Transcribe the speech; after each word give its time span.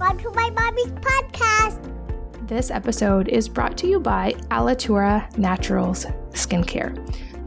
Welcome 0.00 0.20
to 0.20 0.30
my 0.30 0.48
mommy's 0.48 0.92
podcast. 0.92 2.48
This 2.48 2.70
episode 2.70 3.28
is 3.28 3.50
brought 3.50 3.76
to 3.76 3.86
you 3.86 4.00
by 4.00 4.32
Alitura 4.50 5.36
Naturals 5.36 6.06
Skincare. 6.30 6.96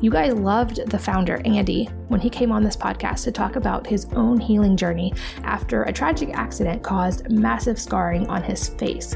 You 0.03 0.11
guys 0.11 0.33
loved 0.33 0.87
the 0.91 0.99
founder, 0.99 1.41
Andy, 1.45 1.85
when 2.09 2.21
he 2.21 2.29
came 2.29 2.51
on 2.51 2.61
this 2.61 2.77
podcast 2.77 3.23
to 3.23 3.31
talk 3.31 3.55
about 3.55 3.87
his 3.87 4.05
own 4.13 4.39
healing 4.39 4.77
journey 4.77 5.15
after 5.41 5.81
a 5.83 5.91
tragic 5.91 6.29
accident 6.35 6.83
caused 6.83 7.27
massive 7.31 7.81
scarring 7.81 8.27
on 8.27 8.43
his 8.43 8.69
face. 8.69 9.15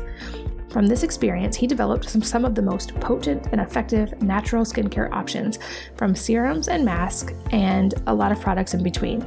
From 0.71 0.87
this 0.87 1.03
experience, 1.03 1.55
he 1.55 1.67
developed 1.67 2.09
some, 2.09 2.23
some 2.23 2.43
of 2.43 2.55
the 2.55 2.63
most 2.63 2.95
potent 2.95 3.49
and 3.51 3.61
effective 3.61 4.19
natural 4.19 4.65
skincare 4.65 5.11
options, 5.11 5.59
from 5.95 6.15
serums 6.15 6.69
and 6.69 6.83
masks, 6.83 7.33
and 7.51 7.93
a 8.07 8.13
lot 8.13 8.31
of 8.31 8.41
products 8.41 8.73
in 8.73 8.81
between. 8.81 9.21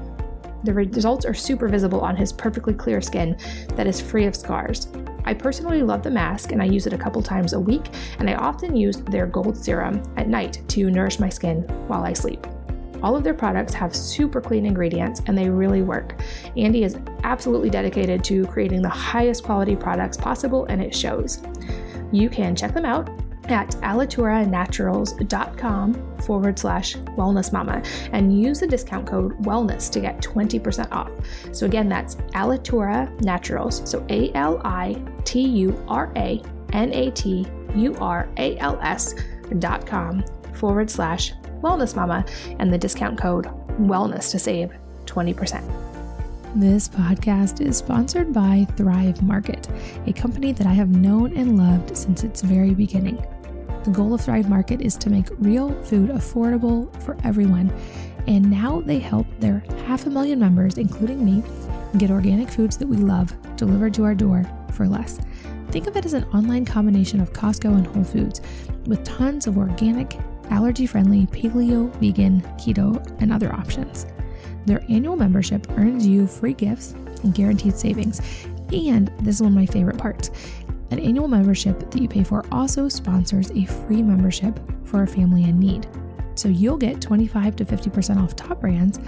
The 0.65 0.75
results 0.75 1.25
are 1.25 1.35
super 1.35 1.69
visible 1.69 2.01
on 2.01 2.17
his 2.17 2.33
perfectly 2.33 2.75
clear 2.75 3.01
skin 3.01 3.37
that 3.77 3.87
is 3.87 4.01
free 4.01 4.27
of 4.27 4.37
scars. 4.37 4.89
I 5.25 5.35
personally 5.35 5.83
love 5.83 6.03
the 6.03 6.11
mask 6.11 6.53
and 6.53 6.61
I 6.61 6.67
use 6.67 6.87
it 6.87 6.93
a 6.93 6.99
couple 6.99 7.23
times 7.23 7.53
a 7.53 7.61
week, 7.61 7.87
and 8.19 8.29
I 8.29 8.35
often 8.35 8.77
use 8.77 8.97
their 8.97 9.27
gold 9.27 9.57
serum 9.57 10.03
at 10.17 10.29
night 10.29 10.63
to 10.69 10.91
nourish 10.91 11.19
my 11.19 11.29
skin 11.29 11.63
while 11.87 12.05
I 12.05 12.13
sleep. 12.13 12.47
All 13.03 13.17
of 13.17 13.25
their 13.25 13.35
products 13.35 13.73
have 13.75 13.97
super 13.97 14.41
clean 14.41 14.67
ingredients 14.67 15.23
and 15.27 15.37
they 15.37 15.49
really 15.49 15.83
work. 15.83 16.21
Andy 16.57 16.85
is 16.85 16.99
absolutely 17.25 17.71
dedicated 17.71 18.23
to 18.25 18.47
creating 18.47 18.83
the 18.83 18.89
highest 18.89 19.43
quality 19.43 19.75
products 19.75 20.17
possible 20.17 20.67
and 20.67 20.83
it 20.83 20.95
shows. 20.95 21.43
You 22.13 22.29
can 22.29 22.55
check 22.55 22.75
them 22.75 22.85
out 22.85 23.09
at 23.47 23.71
alituranaturals.com 23.71 26.17
forward 26.19 26.59
slash 26.59 26.97
wellness 26.97 27.53
mama 27.53 27.83
and 28.13 28.41
use 28.41 28.61
the 28.61 28.67
discount 28.67 29.07
code 29.07 29.37
wellness 29.43 29.91
to 29.91 30.01
get 30.01 30.21
20% 30.21 30.91
off. 30.93 31.11
So 31.53 31.67
again, 31.67 31.89
that's 31.89 32.15
Alitura 32.35 33.21
Naturals. 33.21 33.89
So 33.89 34.05
A 34.09 34.33
L 34.35 34.61
I 34.65 35.01
T 35.25 35.41
U 35.41 35.81
R 35.89 36.13
A 36.17 36.43
N 36.73 36.93
A 36.93 37.11
T 37.11 37.47
U 37.75 37.95
R 37.97 38.29
A 38.37 38.57
L 38.59 38.79
S 38.83 39.15
dot 39.59 39.87
com 39.87 40.23
forward 40.55 40.91
slash 40.91 41.33
wellness 41.63 41.97
mama 41.97 42.25
and 42.59 42.73
the 42.73 42.79
discount 42.79 43.19
code 43.19 43.47
wellness 43.79 44.31
to 44.31 44.39
save 44.39 44.73
20%. 45.07 45.90
This 46.57 46.89
podcast 46.89 47.65
is 47.65 47.77
sponsored 47.77 48.33
by 48.33 48.67
Thrive 48.77 49.23
Market, 49.23 49.69
a 50.07 50.13
company 50.13 50.51
that 50.51 50.67
I 50.67 50.73
have 50.73 50.89
known 50.89 51.37
and 51.37 51.57
loved 51.57 51.97
since 51.97 52.25
its 52.25 52.43
very 52.43 52.75
beginning. 52.75 53.25
The 53.85 53.93
goal 53.93 54.15
of 54.15 54.21
Thrive 54.21 54.49
Market 54.49 54.81
is 54.81 54.97
to 54.97 55.11
make 55.11 55.29
real 55.39 55.73
food 55.85 56.11
affordable 56.11 56.91
for 57.05 57.17
everyone, 57.23 57.73
and 58.27 58.51
now 58.51 58.81
they 58.81 58.99
help 58.99 59.29
their 59.39 59.61
half 59.87 60.07
a 60.07 60.11
million 60.11 60.41
members, 60.41 60.77
including 60.77 61.25
me, 61.25 61.45
get 61.99 62.11
organic 62.11 62.51
foods 62.51 62.77
that 62.79 62.89
we 62.89 62.97
love 62.97 63.33
delivered 63.55 63.95
to 63.95 64.03
our 64.03 64.17
door 64.17 64.45
for 64.73 64.89
less. 64.89 65.21
Think 65.69 65.87
of 65.87 65.97
it 65.97 66.05
as 66.05 66.15
an 66.15 66.25
online 66.35 66.65
combination 66.65 67.21
of 67.21 67.33
Costco 67.33 67.77
and 67.77 67.87
Whole 67.87 68.03
Foods 68.03 68.41
with 68.87 69.05
tons 69.05 69.47
of 69.47 69.57
organic, 69.57 70.19
allergy 70.51 70.87
friendly, 70.87 71.27
paleo, 71.27 71.95
vegan, 72.01 72.41
keto, 72.59 72.99
and 73.21 73.33
other 73.33 73.55
options. 73.55 74.07
Their 74.67 74.83
annual 74.89 75.17
membership 75.17 75.67
earns 75.73 76.07
you 76.07 76.27
free 76.27 76.55
gifts 76.55 76.93
and 77.23 77.35
guaranteed 77.35 77.77
savings. 77.77 78.21
And 78.73 79.13
this 79.21 79.37
is 79.37 79.43
one 79.43 79.53
of 79.53 79.59
my 79.59 79.67
favorite 79.67 79.99
parts. 79.99 80.31
An 80.91 80.99
annual 80.99 81.29
membership 81.29 81.91
that 81.91 82.01
you 82.01 82.09
pay 82.09 82.25
for 82.25 82.45
also 82.51 82.89
sponsors 82.89 83.51
a 83.53 83.65
free 83.65 84.03
membership 84.03 84.59
for 84.85 85.03
a 85.03 85.07
family 85.07 85.45
in 85.45 85.59
need. 85.59 85.87
So 86.35 86.49
you'll 86.49 86.77
get 86.77 87.01
25 87.01 87.57
to 87.57 87.65
50% 87.65 88.23
off 88.23 88.35
top 88.35 88.61
brands. 88.61 88.99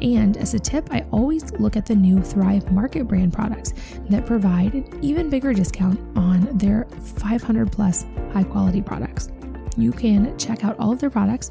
And 0.00 0.36
as 0.36 0.54
a 0.54 0.58
tip, 0.58 0.88
I 0.90 1.04
always 1.10 1.52
look 1.52 1.76
at 1.76 1.86
the 1.86 1.94
new 1.94 2.22
Thrive 2.22 2.70
Market 2.72 3.06
brand 3.06 3.32
products 3.32 3.74
that 4.10 4.26
provide 4.26 4.74
an 4.74 4.98
even 5.02 5.28
bigger 5.28 5.52
discount 5.52 5.98
on 6.16 6.56
their 6.56 6.86
500 7.18 7.70
plus 7.70 8.04
high 8.32 8.44
quality 8.44 8.80
products. 8.80 9.30
You 9.76 9.92
can 9.92 10.36
check 10.38 10.64
out 10.64 10.78
all 10.78 10.92
of 10.92 10.98
their 10.98 11.10
products 11.10 11.50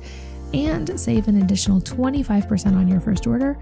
and 0.53 0.99
save 0.99 1.27
an 1.27 1.41
additional 1.41 1.81
25% 1.81 2.75
on 2.75 2.87
your 2.87 2.99
first 2.99 3.27
order 3.27 3.57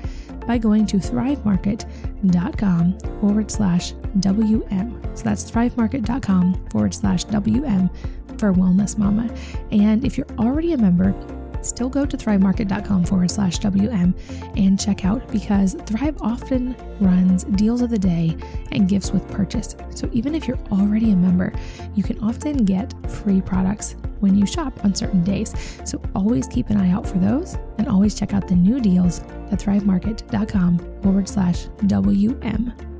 by 0.47 0.57
going 0.57 0.85
to 0.85 0.97
thrivemarket.com 0.97 2.99
forward 3.19 3.51
slash 3.51 3.93
WM. 4.19 5.01
So 5.15 5.23
that's 5.23 5.49
thrivemarket.com 5.49 6.67
forward 6.69 6.93
slash 6.93 7.23
WM 7.25 7.89
for 8.37 8.53
Wellness 8.53 8.97
Mama. 8.97 9.33
And 9.71 10.05
if 10.05 10.17
you're 10.17 10.27
already 10.37 10.73
a 10.73 10.77
member, 10.77 11.13
still 11.61 11.89
go 11.89 12.05
to 12.05 12.15
thrivemarket.com 12.15 13.05
forward 13.05 13.31
slash 13.31 13.57
WM 13.59 14.13
and 14.55 14.79
check 14.79 15.03
out 15.03 15.27
because 15.31 15.75
Thrive 15.85 16.15
often 16.21 16.75
runs 16.99 17.43
deals 17.43 17.81
of 17.81 17.89
the 17.89 17.97
day 17.97 18.37
and 18.71 18.87
gifts 18.87 19.11
with 19.11 19.27
purchase. 19.31 19.75
So 19.89 20.09
even 20.13 20.35
if 20.35 20.47
you're 20.47 20.59
already 20.71 21.11
a 21.11 21.15
member, 21.15 21.53
you 21.95 22.03
can 22.03 22.19
often 22.19 22.65
get 22.65 22.93
free 23.09 23.41
products 23.41 23.95
when 24.19 24.35
you 24.35 24.45
shop 24.45 24.83
on 24.83 24.93
certain 24.95 25.23
days. 25.23 25.53
So 25.83 26.01
always 26.15 26.47
keep 26.47 26.69
an 26.69 26.77
eye 26.77 26.91
out 26.91 27.05
for 27.05 27.17
those 27.17 27.57
and 27.77 27.87
always 27.87 28.15
check 28.15 28.33
out 28.33 28.47
the 28.47 28.55
new 28.55 28.79
deals 28.79 29.21
at 29.51 29.59
thrivemarket.com 29.59 31.01
forward 31.01 31.27
slash 31.27 31.65
WM. 31.87 32.94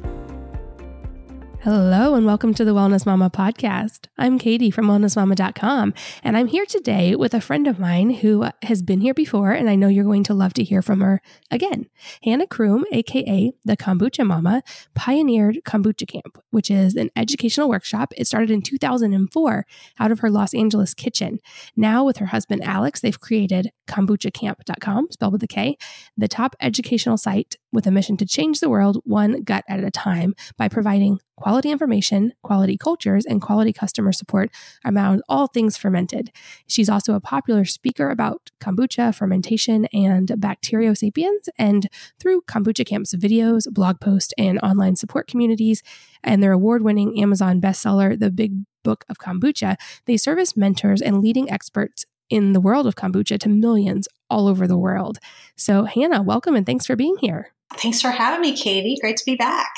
Hello, 1.66 2.14
and 2.14 2.28
welcome 2.28 2.54
to 2.54 2.64
the 2.64 2.76
Wellness 2.76 3.08
Mama 3.08 3.32
podcast. 3.32 4.06
I'm 4.20 4.38
Katie 4.38 4.70
from 4.70 4.86
wellnessmama.com, 4.86 5.96
and 6.22 6.38
I'm 6.38 6.46
here 6.46 6.68
today 6.68 7.16
with 7.16 7.34
a 7.34 7.42
friend 7.42 7.66
of 7.66 7.80
mine 7.80 8.12
who 8.12 8.48
has 8.62 8.84
been 8.84 9.02
here 9.02 9.16
before, 9.16 9.50
and 9.50 9.68
I 9.68 9.74
know 9.74 9.88
you're 9.88 10.04
going 10.04 10.26
to 10.26 10.36
love 10.36 10.54
to 10.54 10.64
hear 10.64 10.84
from 10.84 11.02
her 11.02 11.24
again. 11.50 11.88
Hannah 12.24 12.46
Crum, 12.46 12.86
aka 12.92 13.52
the 13.64 13.76
Kombucha 13.76 14.28
Mamma, 14.28 14.62
pioneered 14.94 15.62
Kombucha 15.66 16.08
Kamp, 16.08 16.38
which 16.52 16.70
is 16.70 16.96
an 16.96 17.10
educational 17.16 17.68
workshop. 17.68 18.14
It 18.16 18.28
started 18.28 18.52
in 18.52 18.62
2004 18.62 19.66
out 20.00 20.12
of 20.12 20.20
her 20.20 20.30
Los 20.30 20.54
Angeles 20.54 20.94
kitchen. 20.94 21.40
Now, 21.76 22.04
with 22.04 22.18
her 22.18 22.28
husband 22.28 22.64
Alex, 22.64 23.02
they've 23.02 23.20
created 23.20 23.72
kombuchakamp.com, 23.88 25.08
spelled 25.10 25.34
with 25.34 25.42
a 25.42 25.48
K, 25.48 25.78
the 26.16 26.28
top 26.28 26.56
educational 26.62 27.18
site 27.18 27.56
with 27.76 27.86
a 27.86 27.92
mission 27.92 28.18
to 28.18 28.26
change 28.26 28.60
the 28.60 28.70
world 28.70 29.02
one 29.04 29.44
gut 29.44 29.64
at 29.68 29.84
a 29.84 29.92
time 29.92 30.34
by 30.58 30.68
providing 30.68 31.20
quality 31.38 31.70
information, 31.70 32.32
quality 32.44 32.78
cultures, 32.78 33.26
and 33.26 33.42
quality 33.42 33.74
customer 33.74 34.12
support 34.12 34.50
around 34.86 35.22
all 35.28 35.48
things 35.48 35.78
fermented. 35.78 36.32
She's 36.68 36.90
also 36.90 37.14
a 37.14 37.20
popular 37.20 37.66
speaker 37.66 38.10
about 38.10 38.52
kombucha, 38.62 39.14
fermentation, 39.14 39.86
and 39.94 40.30
bacteriosapiens. 40.30 41.50
And 41.58 41.88
through 42.20 42.42
Kombucha 42.44 42.86
Kamp's 42.86 43.14
videos, 43.14 43.72
blog 43.72 44.00
posts, 44.00 44.34
and 44.38 44.60
online 44.64 44.96
support 44.96 45.28
communities, 45.28 45.84
and 46.24 46.42
their 46.42 46.54
award 46.54 46.84
winning 46.84 47.22
Amazon 47.22 47.62
bestseller, 47.62 48.18
The 48.18 48.32
Big 48.32 48.54
Book 48.84 49.04
of 49.10 49.18
Kombucha, 49.18 49.76
they 50.06 50.18
serve 50.18 50.40
as 50.40 50.56
mentors 50.56 51.02
and 51.02 51.22
leading 51.22 51.52
experts 51.52 52.06
in 52.30 52.54
the 52.54 52.62
world 52.62 52.88
of 52.88 52.96
kombucha 52.96 53.40
to 53.40 53.50
millions 53.50 54.08
all 54.30 54.48
over 54.48 54.68
the 54.68 54.78
world. 54.78 55.20
So, 55.56 55.84
Hannah, 55.86 56.22
welcome 56.22 56.56
and 56.56 56.66
thanks 56.66 56.86
for 56.86 56.96
being 56.96 57.18
here. 57.20 57.55
Thanks 57.74 58.02
for 58.02 58.12
having 58.12 58.42
me, 58.42 58.56
Katie. 58.56 58.98
Great 59.02 59.18
to 59.18 59.26
be 59.26 59.36
back. 59.36 59.70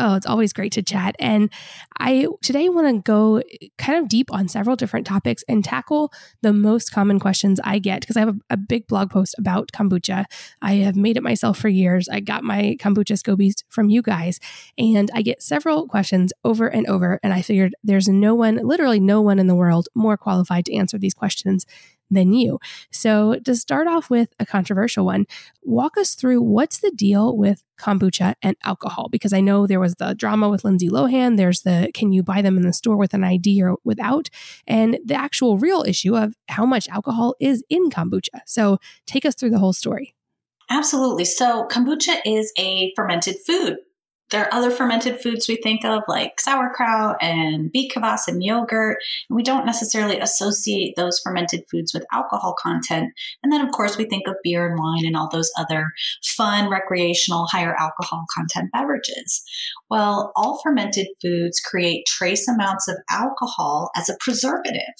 Oh, 0.00 0.14
it's 0.14 0.26
always 0.26 0.52
great 0.52 0.70
to 0.72 0.82
chat. 0.82 1.16
And 1.18 1.50
I 1.98 2.28
today 2.40 2.68
want 2.68 2.86
to 2.86 3.02
go 3.02 3.38
eh, 3.38 3.66
kind 3.78 3.98
of 3.98 4.08
deep 4.08 4.32
on 4.32 4.46
several 4.46 4.76
different 4.76 5.06
topics 5.08 5.42
and 5.48 5.64
tackle 5.64 6.12
the 6.40 6.52
most 6.52 6.92
common 6.92 7.18
questions 7.18 7.58
I 7.64 7.80
get 7.80 8.00
because 8.00 8.16
I 8.16 8.20
have 8.20 8.28
a, 8.28 8.38
a, 8.50 8.56
big 8.56 8.86
blog 8.86 9.10
post 9.10 9.34
about 9.38 9.72
kombucha. 9.72 10.26
I 10.62 10.74
have 10.74 10.94
made 10.94 11.16
it 11.16 11.22
myself 11.24 11.58
for 11.58 11.68
years. 11.68 12.08
I 12.08 12.20
got 12.20 12.44
my 12.44 12.76
kombucha 12.78 13.20
scobies 13.20 13.64
from 13.68 13.88
you 13.90 14.02
guys, 14.02 14.38
and 14.76 15.10
I 15.14 15.22
get 15.22 15.42
several 15.42 15.88
questions 15.88 16.32
over 16.44 16.68
and 16.68 16.86
over. 16.86 17.18
And 17.24 17.32
I 17.32 17.42
figured 17.42 17.74
there's 17.82 18.08
no 18.08 18.36
one, 18.36 18.56
literally 18.56 19.00
no 19.00 19.20
one 19.20 19.40
in 19.40 19.48
the 19.48 19.56
world, 19.56 19.88
more 19.96 20.16
qualified 20.16 20.66
to 20.66 20.76
answer 20.76 20.98
these 20.98 21.14
questions 21.14 21.66
than 22.10 22.32
you. 22.32 22.58
So, 22.90 23.38
to 23.44 23.54
start 23.54 23.86
off 23.86 24.10
with 24.10 24.32
a 24.38 24.46
controversial 24.46 25.04
one, 25.04 25.26
walk 25.62 25.96
us 25.96 26.14
through 26.14 26.42
what's 26.42 26.78
the 26.78 26.90
deal 26.90 27.36
with 27.36 27.62
kombucha 27.78 28.34
and 28.42 28.56
alcohol? 28.64 29.08
Because 29.10 29.32
I 29.32 29.40
know 29.40 29.66
there 29.66 29.80
was 29.80 29.96
the 29.96 30.14
drama 30.14 30.48
with 30.48 30.64
Lindsay 30.64 30.88
Lohan. 30.88 31.36
There's 31.36 31.62
the 31.62 31.90
can 31.94 32.12
you 32.12 32.22
buy 32.22 32.42
them 32.42 32.56
in 32.56 32.62
the 32.62 32.72
store 32.72 32.96
with 32.96 33.14
an 33.14 33.24
ID 33.24 33.62
or 33.62 33.76
without? 33.84 34.28
And 34.66 34.98
the 35.04 35.14
actual 35.14 35.58
real 35.58 35.84
issue 35.86 36.16
of 36.16 36.34
how 36.48 36.66
much 36.66 36.88
alcohol 36.88 37.34
is 37.40 37.62
in 37.68 37.90
kombucha. 37.90 38.40
So, 38.46 38.78
take 39.06 39.24
us 39.24 39.34
through 39.34 39.50
the 39.50 39.58
whole 39.58 39.72
story. 39.72 40.14
Absolutely. 40.70 41.24
So, 41.24 41.66
kombucha 41.70 42.20
is 42.24 42.52
a 42.58 42.92
fermented 42.94 43.36
food 43.46 43.78
there 44.30 44.44
are 44.44 44.54
other 44.54 44.70
fermented 44.70 45.20
foods 45.20 45.48
we 45.48 45.56
think 45.56 45.84
of 45.84 46.02
like 46.06 46.40
sauerkraut 46.40 47.16
and 47.22 47.72
beet 47.72 47.92
kvass 47.92 48.28
and 48.28 48.42
yogurt. 48.42 48.98
And 49.28 49.36
we 49.36 49.42
don't 49.42 49.66
necessarily 49.66 50.18
associate 50.18 50.94
those 50.96 51.20
fermented 51.20 51.64
foods 51.70 51.94
with 51.94 52.04
alcohol 52.12 52.54
content. 52.60 53.12
And 53.42 53.52
then, 53.52 53.60
of 53.60 53.72
course, 53.72 53.96
we 53.96 54.04
think 54.04 54.26
of 54.26 54.36
beer 54.44 54.66
and 54.66 54.78
wine 54.78 55.06
and 55.06 55.16
all 55.16 55.28
those 55.30 55.50
other 55.58 55.86
fun, 56.36 56.70
recreational, 56.70 57.46
higher 57.46 57.74
alcohol 57.74 58.24
content 58.34 58.70
beverages. 58.72 59.42
Well, 59.90 60.32
all 60.36 60.60
fermented 60.62 61.08
foods 61.22 61.60
create 61.60 62.04
trace 62.06 62.46
amounts 62.48 62.88
of 62.88 62.96
alcohol 63.10 63.90
as 63.96 64.08
a 64.08 64.16
preservative. 64.20 64.94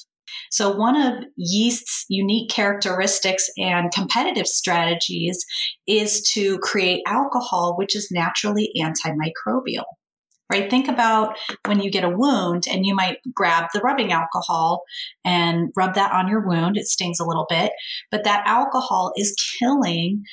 So, 0.50 0.74
one 0.74 1.00
of 1.00 1.24
yeast's 1.36 2.04
unique 2.08 2.50
characteristics 2.50 3.48
and 3.58 3.92
competitive 3.92 4.46
strategies 4.46 5.44
is 5.86 6.22
to 6.32 6.58
create 6.58 7.02
alcohol, 7.06 7.76
which 7.76 7.94
is 7.96 8.08
naturally 8.10 8.72
antimicrobial. 8.78 9.84
right? 10.50 10.70
Think 10.70 10.88
about 10.88 11.36
when 11.66 11.80
you 11.80 11.90
get 11.90 12.04
a 12.04 12.08
wound 12.08 12.64
and 12.70 12.86
you 12.86 12.94
might 12.94 13.18
grab 13.34 13.66
the 13.74 13.80
rubbing 13.80 14.12
alcohol 14.12 14.82
and 15.24 15.70
rub 15.76 15.94
that 15.94 16.12
on 16.12 16.28
your 16.28 16.46
wound. 16.46 16.76
It 16.76 16.86
stings 16.86 17.20
a 17.20 17.26
little 17.26 17.46
bit, 17.50 17.72
but 18.10 18.24
that 18.24 18.46
alcohol 18.46 19.12
is 19.16 19.36
killing 19.58 20.24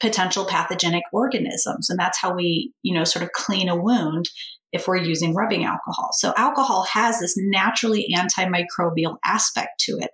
potential 0.00 0.46
pathogenic 0.46 1.02
organisms. 1.12 1.90
And 1.90 1.98
that's 1.98 2.18
how 2.18 2.34
we, 2.34 2.72
you 2.82 2.94
know, 2.94 3.04
sort 3.04 3.22
of 3.22 3.32
clean 3.32 3.68
a 3.68 3.76
wound 3.76 4.30
if 4.74 4.88
we're 4.88 4.96
using 4.96 5.34
rubbing 5.34 5.64
alcohol. 5.64 6.10
So 6.12 6.34
alcohol 6.36 6.82
has 6.82 7.20
this 7.20 7.34
naturally 7.38 8.12
antimicrobial 8.14 9.16
aspect 9.24 9.80
to 9.80 9.92
it. 9.92 10.10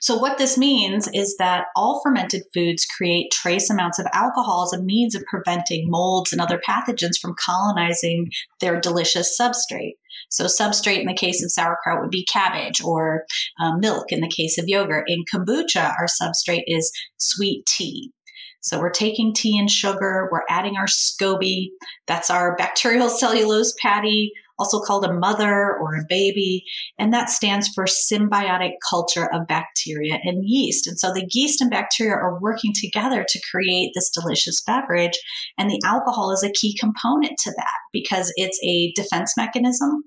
So, 0.00 0.16
what 0.16 0.38
this 0.38 0.56
means 0.56 1.08
is 1.12 1.36
that 1.36 1.66
all 1.76 2.00
fermented 2.02 2.44
foods 2.54 2.86
create 2.86 3.30
trace 3.30 3.68
amounts 3.68 3.98
of 3.98 4.06
alcohol 4.14 4.62
as 4.62 4.72
a 4.72 4.82
means 4.82 5.14
of 5.14 5.22
preventing 5.26 5.90
molds 5.90 6.32
and 6.32 6.40
other 6.40 6.60
pathogens 6.66 7.18
from 7.20 7.34
colonizing 7.38 8.30
their 8.60 8.80
delicious 8.80 9.38
substrate. 9.38 9.96
So, 10.30 10.46
substrate 10.46 11.00
in 11.00 11.06
the 11.06 11.14
case 11.14 11.44
of 11.44 11.50
sauerkraut 11.50 12.00
would 12.00 12.10
be 12.10 12.24
cabbage 12.24 12.82
or 12.82 13.24
um, 13.60 13.80
milk 13.80 14.10
in 14.10 14.20
the 14.20 14.30
case 14.34 14.56
of 14.56 14.68
yogurt. 14.68 15.04
In 15.08 15.24
kombucha, 15.32 15.94
our 15.98 16.06
substrate 16.06 16.64
is 16.66 16.90
sweet 17.18 17.66
tea. 17.66 18.12
So 18.60 18.78
we're 18.78 18.90
taking 18.90 19.32
tea 19.32 19.58
and 19.58 19.70
sugar, 19.70 20.28
we're 20.30 20.42
adding 20.48 20.76
our 20.76 20.86
SCOBY, 20.86 21.70
that's 22.06 22.30
our 22.30 22.56
bacterial 22.56 23.08
cellulose 23.08 23.74
patty, 23.80 24.32
also 24.60 24.78
called 24.78 25.04
a 25.04 25.12
mother 25.12 25.76
or 25.78 25.96
a 25.96 26.04
baby, 26.08 26.62
and 26.98 27.12
that 27.14 27.30
stands 27.30 27.68
for 27.68 27.86
symbiotic 27.86 28.72
culture 28.88 29.32
of 29.32 29.46
bacteria 29.46 30.18
and 30.22 30.44
yeast. 30.46 30.86
And 30.86 31.00
so 31.00 31.12
the 31.12 31.26
yeast 31.32 31.62
and 31.62 31.70
bacteria 31.70 32.14
are 32.14 32.38
working 32.38 32.72
together 32.74 33.24
to 33.26 33.40
create 33.50 33.92
this 33.94 34.10
delicious 34.10 34.62
beverage, 34.62 35.18
and 35.56 35.70
the 35.70 35.80
alcohol 35.84 36.30
is 36.30 36.44
a 36.44 36.52
key 36.52 36.76
component 36.78 37.38
to 37.38 37.50
that 37.56 37.78
because 37.92 38.30
it's 38.36 38.60
a 38.62 38.92
defense 38.92 39.34
mechanism 39.36 40.04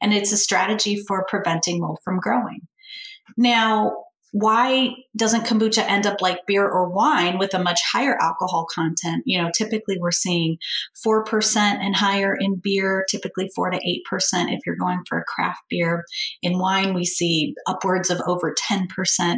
and 0.00 0.14
it's 0.14 0.32
a 0.32 0.38
strategy 0.38 1.02
for 1.06 1.26
preventing 1.28 1.80
mold 1.80 1.98
from 2.02 2.18
growing. 2.18 2.60
Now, 3.36 3.92
why 4.32 4.94
doesn't 5.16 5.44
kombucha 5.44 5.84
end 5.88 6.06
up 6.06 6.20
like 6.20 6.46
beer 6.46 6.64
or 6.64 6.88
wine 6.88 7.38
with 7.38 7.52
a 7.52 7.62
much 7.62 7.80
higher 7.92 8.16
alcohol 8.20 8.66
content? 8.72 9.24
You 9.26 9.42
know, 9.42 9.50
typically 9.52 9.98
we're 9.98 10.12
seeing 10.12 10.58
4% 11.04 11.56
and 11.56 11.96
higher 11.96 12.34
in 12.38 12.60
beer, 12.62 13.04
typically 13.10 13.50
4 13.54 13.70
to 13.70 13.78
8% 13.78 14.52
if 14.52 14.60
you're 14.64 14.76
going 14.76 15.00
for 15.08 15.18
a 15.18 15.24
craft 15.24 15.62
beer. 15.68 16.04
In 16.42 16.58
wine, 16.58 16.94
we 16.94 17.04
see 17.04 17.54
upwards 17.66 18.10
of 18.10 18.20
over 18.26 18.54
10% 18.70 19.36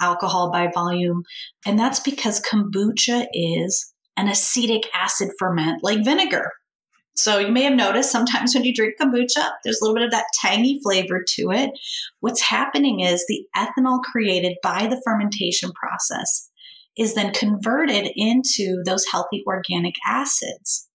alcohol 0.00 0.50
by 0.52 0.70
volume. 0.72 1.22
And 1.64 1.78
that's 1.78 2.00
because 2.00 2.42
kombucha 2.42 3.26
is 3.32 3.92
an 4.16 4.28
acetic 4.28 4.88
acid 4.94 5.30
ferment 5.38 5.82
like 5.82 6.04
vinegar. 6.04 6.50
So 7.16 7.38
you 7.38 7.52
may 7.52 7.62
have 7.62 7.74
noticed 7.74 8.10
sometimes 8.10 8.54
when 8.54 8.64
you 8.64 8.74
drink 8.74 8.94
kombucha, 9.00 9.50
there's 9.62 9.80
a 9.80 9.84
little 9.84 9.94
bit 9.94 10.04
of 10.04 10.10
that 10.10 10.26
tangy 10.40 10.80
flavor 10.82 11.22
to 11.36 11.50
it. 11.52 11.70
What's 12.20 12.40
happening 12.40 13.00
is 13.00 13.24
the 13.26 13.46
ethanol 13.56 14.02
created 14.02 14.56
by 14.62 14.88
the 14.88 15.00
fermentation 15.04 15.70
process 15.72 16.50
is 16.96 17.14
then 17.14 17.32
converted 17.32 18.10
into 18.14 18.82
those 18.84 19.06
healthy 19.06 19.42
organic 19.46 19.94
acids. 20.06 20.88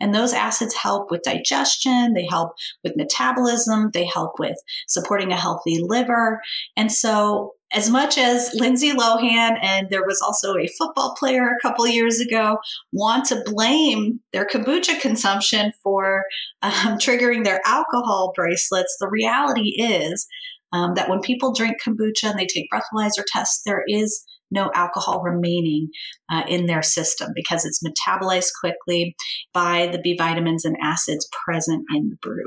And 0.00 0.14
those 0.14 0.32
acids 0.32 0.74
help 0.74 1.10
with 1.10 1.22
digestion, 1.22 2.14
they 2.14 2.26
help 2.26 2.52
with 2.84 2.96
metabolism, 2.96 3.90
they 3.92 4.04
help 4.04 4.38
with 4.38 4.56
supporting 4.86 5.32
a 5.32 5.36
healthy 5.36 5.80
liver. 5.82 6.40
And 6.76 6.92
so 6.92 7.54
as 7.72 7.90
much 7.90 8.16
as 8.16 8.50
Lindsay 8.54 8.92
Lohan 8.92 9.58
and 9.62 9.88
there 9.90 10.04
was 10.04 10.20
also 10.22 10.56
a 10.56 10.68
football 10.78 11.14
player 11.18 11.48
a 11.48 11.60
couple 11.60 11.86
years 11.86 12.18
ago 12.20 12.58
want 12.92 13.26
to 13.26 13.42
blame 13.44 14.20
their 14.32 14.46
kombucha 14.46 15.00
consumption 15.00 15.72
for 15.82 16.24
um, 16.62 16.72
triggering 16.98 17.44
their 17.44 17.60
alcohol 17.66 18.32
bracelets, 18.34 18.96
the 19.00 19.08
reality 19.08 19.74
is 19.78 20.26
um, 20.72 20.94
that 20.94 21.08
when 21.08 21.20
people 21.20 21.52
drink 21.52 21.76
kombucha 21.84 22.24
and 22.24 22.38
they 22.38 22.46
take 22.46 22.68
breathalyzer 22.72 23.24
tests, 23.32 23.62
there 23.64 23.84
is 23.86 24.24
no 24.50 24.70
alcohol 24.74 25.20
remaining 25.22 25.88
uh, 26.30 26.42
in 26.48 26.66
their 26.66 26.82
system 26.82 27.30
because 27.34 27.66
it's 27.66 27.82
metabolized 27.82 28.50
quickly 28.60 29.14
by 29.52 29.88
the 29.92 29.98
B 29.98 30.16
vitamins 30.16 30.64
and 30.64 30.76
acids 30.82 31.28
present 31.44 31.84
in 31.94 32.08
the 32.08 32.16
brew. 32.22 32.46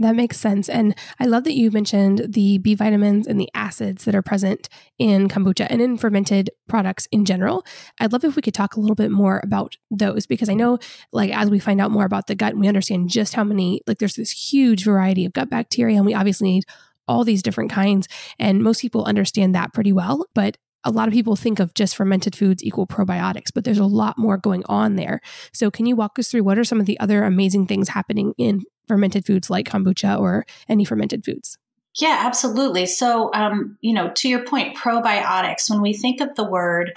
That 0.00 0.16
makes 0.16 0.38
sense. 0.38 0.68
And 0.68 0.94
I 1.20 1.26
love 1.26 1.44
that 1.44 1.54
you 1.54 1.70
mentioned 1.70 2.26
the 2.28 2.58
B 2.58 2.74
vitamins 2.74 3.28
and 3.28 3.38
the 3.38 3.48
acids 3.54 4.04
that 4.04 4.14
are 4.14 4.22
present 4.22 4.68
in 4.98 5.28
kombucha 5.28 5.68
and 5.70 5.80
in 5.80 5.96
fermented 5.96 6.50
products 6.68 7.06
in 7.12 7.24
general. 7.24 7.64
I'd 8.00 8.12
love 8.12 8.24
if 8.24 8.34
we 8.34 8.42
could 8.42 8.54
talk 8.54 8.74
a 8.74 8.80
little 8.80 8.96
bit 8.96 9.12
more 9.12 9.40
about 9.44 9.76
those 9.92 10.26
because 10.26 10.48
I 10.48 10.54
know, 10.54 10.78
like, 11.12 11.30
as 11.30 11.48
we 11.48 11.60
find 11.60 11.80
out 11.80 11.92
more 11.92 12.04
about 12.04 12.26
the 12.26 12.34
gut 12.34 12.52
and 12.52 12.60
we 12.60 12.66
understand 12.66 13.08
just 13.08 13.34
how 13.34 13.44
many, 13.44 13.82
like, 13.86 13.98
there's 13.98 14.16
this 14.16 14.30
huge 14.30 14.84
variety 14.84 15.24
of 15.24 15.32
gut 15.32 15.48
bacteria, 15.48 15.96
and 15.96 16.06
we 16.06 16.14
obviously 16.14 16.50
need 16.50 16.64
all 17.06 17.22
these 17.22 17.42
different 17.42 17.70
kinds. 17.70 18.08
And 18.38 18.62
most 18.62 18.80
people 18.80 19.04
understand 19.04 19.54
that 19.54 19.72
pretty 19.72 19.92
well. 19.92 20.26
But 20.34 20.56
a 20.84 20.90
lot 20.90 21.08
of 21.08 21.14
people 21.14 21.36
think 21.36 21.60
of 21.60 21.72
just 21.74 21.96
fermented 21.96 22.36
foods 22.36 22.62
equal 22.62 22.86
probiotics, 22.86 23.50
but 23.54 23.64
there's 23.64 23.78
a 23.78 23.86
lot 23.86 24.18
more 24.18 24.36
going 24.36 24.64
on 24.66 24.96
there. 24.96 25.20
So, 25.52 25.70
can 25.70 25.86
you 25.86 25.94
walk 25.96 26.18
us 26.18 26.30
through 26.30 26.42
what 26.42 26.58
are 26.58 26.64
some 26.64 26.80
of 26.80 26.86
the 26.86 26.98
other 27.00 27.24
amazing 27.24 27.66
things 27.66 27.90
happening 27.90 28.34
in 28.38 28.62
fermented 28.86 29.26
foods 29.26 29.50
like 29.50 29.68
kombucha 29.68 30.18
or 30.18 30.46
any 30.68 30.84
fermented 30.84 31.24
foods? 31.24 31.58
Yeah, 32.00 32.22
absolutely. 32.24 32.86
So, 32.86 33.30
um, 33.34 33.78
you 33.80 33.94
know, 33.94 34.10
to 34.16 34.28
your 34.28 34.44
point, 34.44 34.76
probiotics, 34.76 35.70
when 35.70 35.80
we 35.80 35.92
think 35.92 36.20
of 36.20 36.34
the 36.34 36.48
word 36.48 36.92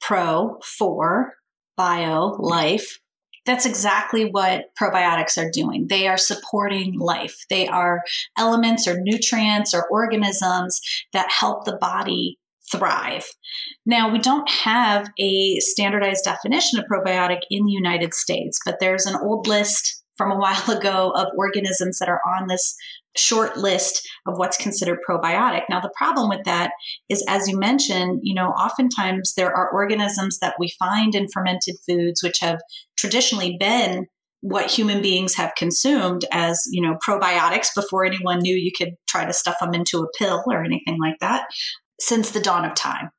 pro 0.00 0.58
for 0.64 1.34
bio, 1.76 2.36
life, 2.38 2.98
that's 3.44 3.66
exactly 3.66 4.24
what 4.24 4.74
probiotics 4.80 5.36
are 5.36 5.50
doing. 5.50 5.86
They 5.88 6.06
are 6.06 6.16
supporting 6.16 6.98
life. 6.98 7.44
They 7.50 7.66
are 7.68 8.02
elements 8.38 8.86
or 8.86 9.00
nutrients 9.00 9.74
or 9.74 9.88
organisms 9.88 10.80
that 11.12 11.30
help 11.30 11.64
the 11.64 11.76
body 11.76 12.38
thrive. 12.70 13.26
Now, 13.84 14.10
we 14.10 14.18
don't 14.18 14.48
have 14.48 15.08
a 15.18 15.58
standardized 15.60 16.24
definition 16.24 16.78
of 16.78 16.86
probiotic 16.86 17.40
in 17.50 17.66
the 17.66 17.72
United 17.72 18.14
States, 18.14 18.58
but 18.64 18.78
there's 18.80 19.06
an 19.06 19.16
old 19.22 19.46
list 19.46 20.01
from 20.16 20.30
a 20.30 20.36
while 20.38 20.70
ago 20.70 21.10
of 21.14 21.28
organisms 21.36 21.98
that 21.98 22.08
are 22.08 22.20
on 22.26 22.46
this 22.48 22.76
short 23.14 23.58
list 23.58 24.08
of 24.26 24.38
what's 24.38 24.56
considered 24.56 24.98
probiotic. 25.06 25.62
Now, 25.68 25.80
the 25.80 25.92
problem 25.96 26.30
with 26.30 26.44
that 26.44 26.72
is, 27.10 27.24
as 27.28 27.46
you 27.46 27.58
mentioned, 27.58 28.20
you 28.22 28.34
know, 28.34 28.48
oftentimes 28.48 29.34
there 29.34 29.54
are 29.54 29.70
organisms 29.70 30.38
that 30.38 30.54
we 30.58 30.72
find 30.78 31.14
in 31.14 31.28
fermented 31.28 31.76
foods 31.86 32.22
which 32.22 32.38
have 32.40 32.60
traditionally 32.96 33.56
been 33.58 34.06
what 34.40 34.70
human 34.70 35.00
beings 35.00 35.34
have 35.36 35.54
consumed 35.56 36.24
as 36.32 36.60
you 36.72 36.82
know 36.82 36.98
probiotics 37.06 37.68
before 37.76 38.04
anyone 38.04 38.40
knew 38.40 38.54
you 38.54 38.72
could 38.76 38.94
try 39.06 39.24
to 39.24 39.32
stuff 39.32 39.54
them 39.60 39.72
into 39.72 40.00
a 40.02 40.18
pill 40.18 40.42
or 40.46 40.64
anything 40.64 40.98
like 41.00 41.16
that 41.20 41.44
since 42.00 42.32
the 42.32 42.40
dawn 42.40 42.64
of 42.64 42.74
time. 42.74 43.10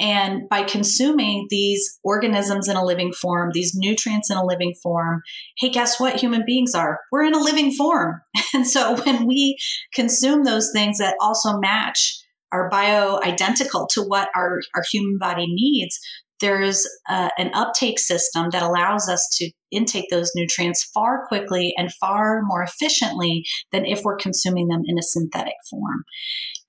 And 0.00 0.48
by 0.48 0.62
consuming 0.62 1.46
these 1.50 1.98
organisms 2.04 2.68
in 2.68 2.76
a 2.76 2.84
living 2.84 3.12
form, 3.12 3.50
these 3.52 3.74
nutrients 3.74 4.30
in 4.30 4.36
a 4.36 4.44
living 4.44 4.74
form, 4.82 5.22
hey, 5.58 5.70
guess 5.70 6.00
what 6.00 6.20
human 6.20 6.44
beings 6.46 6.74
are? 6.74 7.00
We're 7.12 7.24
in 7.24 7.34
a 7.34 7.42
living 7.42 7.72
form. 7.72 8.20
And 8.54 8.66
so 8.66 8.96
when 9.02 9.26
we 9.26 9.58
consume 9.94 10.44
those 10.44 10.72
things 10.72 10.98
that 10.98 11.16
also 11.20 11.58
match 11.58 12.18
are 12.50 12.70
bio 12.70 13.20
identical 13.22 13.86
to 13.92 14.02
what 14.02 14.30
our, 14.34 14.60
our 14.74 14.82
human 14.90 15.18
body 15.18 15.46
needs, 15.46 16.00
there's 16.40 16.86
an 17.08 17.50
uptake 17.54 17.98
system 17.98 18.50
that 18.50 18.62
allows 18.62 19.08
us 19.08 19.26
to 19.38 19.50
intake 19.70 20.06
those 20.10 20.30
nutrients 20.34 20.84
far 20.94 21.26
quickly 21.26 21.74
and 21.76 21.92
far 21.94 22.42
more 22.42 22.62
efficiently 22.62 23.44
than 23.72 23.84
if 23.84 24.02
we're 24.02 24.16
consuming 24.16 24.68
them 24.68 24.82
in 24.86 24.98
a 24.98 25.02
synthetic 25.02 25.54
form. 25.68 26.04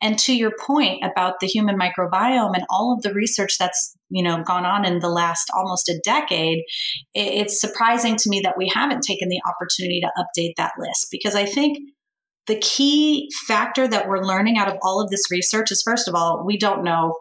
And 0.02 0.18
to 0.20 0.34
your 0.34 0.52
point 0.66 1.04
about 1.04 1.40
the 1.40 1.48
human 1.48 1.78
microbiome 1.78 2.56
and 2.56 2.66
all 2.70 2.94
of 2.94 3.02
the 3.02 3.14
research 3.14 3.58
that's 3.60 3.96
you 4.10 4.24
know 4.24 4.42
gone 4.44 4.66
on 4.66 4.86
in 4.86 5.00
the 5.00 5.10
last 5.10 5.50
almost 5.56 5.90
a 5.90 6.00
decade, 6.04 6.64
it's 7.14 7.60
surprising 7.60 8.16
to 8.18 8.30
me 8.30 8.42
that 8.42 8.58
we 8.58 8.72
haven't 8.74 9.02
taken 9.02 9.30
the 9.30 9.42
opportunity 9.48 10.02
to 10.02 10.12
update 10.18 10.54
that 10.58 10.74
list 10.80 11.08
because 11.12 11.36
I 11.36 11.46
think 11.46 11.78
the 12.48 12.58
key 12.58 13.30
factor 13.48 13.88
that 13.88 14.08
we're 14.08 14.24
learning 14.24 14.58
out 14.58 14.68
of 14.68 14.78
all 14.82 15.02
of 15.02 15.10
this 15.12 15.30
research 15.30 15.72
is 15.72 15.84
first 15.84 16.08
of 16.08 16.16
all 16.16 16.44
we 16.46 16.58
don't 16.58 16.84
know 16.84 17.16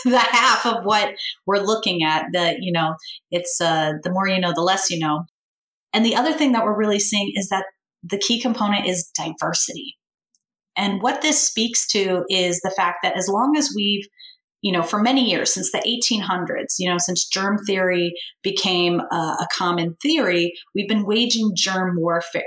the 0.10 0.18
half 0.18 0.66
of 0.66 0.84
what 0.84 1.14
we're 1.46 1.58
looking 1.58 2.02
at 2.02 2.26
that 2.32 2.58
you 2.60 2.72
know 2.72 2.94
it's 3.30 3.60
uh, 3.60 3.92
the 4.02 4.10
more 4.10 4.28
you 4.28 4.40
know 4.40 4.52
the 4.54 4.62
less 4.62 4.90
you 4.90 4.98
know 4.98 5.24
and 5.92 6.04
the 6.04 6.14
other 6.14 6.32
thing 6.32 6.52
that 6.52 6.64
we're 6.64 6.76
really 6.76 7.00
seeing 7.00 7.32
is 7.34 7.48
that 7.48 7.64
the 8.02 8.18
key 8.18 8.40
component 8.40 8.86
is 8.86 9.10
diversity 9.16 9.96
and 10.76 11.02
what 11.02 11.22
this 11.22 11.42
speaks 11.42 11.86
to 11.88 12.24
is 12.28 12.60
the 12.60 12.70
fact 12.70 12.98
that 13.02 13.16
as 13.16 13.28
long 13.28 13.56
as 13.56 13.72
we've, 13.76 14.06
you 14.62 14.72
know, 14.72 14.82
for 14.82 15.02
many 15.02 15.28
years, 15.28 15.52
since 15.52 15.72
the 15.72 15.78
1800s, 15.78 16.76
you 16.78 16.88
know, 16.88 16.96
since 16.98 17.28
germ 17.28 17.58
theory 17.66 18.14
became 18.42 19.00
a, 19.00 19.14
a 19.14 19.48
common 19.56 19.96
theory, 20.02 20.52
we've 20.74 20.88
been 20.88 21.04
waging 21.04 21.52
germ 21.54 21.96
warfare. 21.98 22.42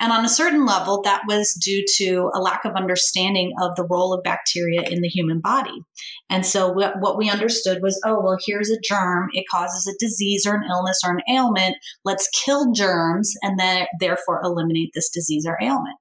And 0.00 0.12
on 0.12 0.24
a 0.24 0.28
certain 0.28 0.66
level, 0.66 1.02
that 1.02 1.22
was 1.28 1.54
due 1.54 1.84
to 1.96 2.30
a 2.34 2.40
lack 2.40 2.64
of 2.64 2.74
understanding 2.74 3.52
of 3.60 3.76
the 3.76 3.86
role 3.88 4.12
of 4.12 4.22
bacteria 4.22 4.82
in 4.82 5.00
the 5.00 5.08
human 5.08 5.40
body. 5.40 5.84
And 6.30 6.44
so 6.46 6.72
what 6.72 7.18
we 7.18 7.30
understood 7.30 7.82
was, 7.82 8.00
oh, 8.04 8.20
well, 8.20 8.38
here's 8.44 8.70
a 8.70 8.80
germ. 8.80 9.28
It 9.32 9.44
causes 9.50 9.86
a 9.86 9.98
disease 9.98 10.46
or 10.46 10.54
an 10.54 10.68
illness 10.70 11.00
or 11.04 11.12
an 11.12 11.22
ailment. 11.30 11.76
Let's 12.04 12.28
kill 12.44 12.72
germs 12.72 13.34
and 13.42 13.58
then 13.58 13.86
therefore 14.00 14.40
eliminate 14.42 14.90
this 14.94 15.10
disease 15.10 15.46
or 15.46 15.58
ailment. 15.62 15.96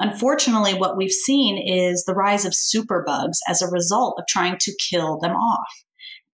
Unfortunately, 0.00 0.74
what 0.74 0.96
we've 0.96 1.12
seen 1.12 1.58
is 1.58 2.04
the 2.04 2.14
rise 2.14 2.44
of 2.44 2.54
superbugs 2.54 3.38
as 3.46 3.62
a 3.62 3.68
result 3.68 4.18
of 4.18 4.24
trying 4.26 4.56
to 4.58 4.76
kill 4.90 5.18
them 5.18 5.32
off. 5.32 5.84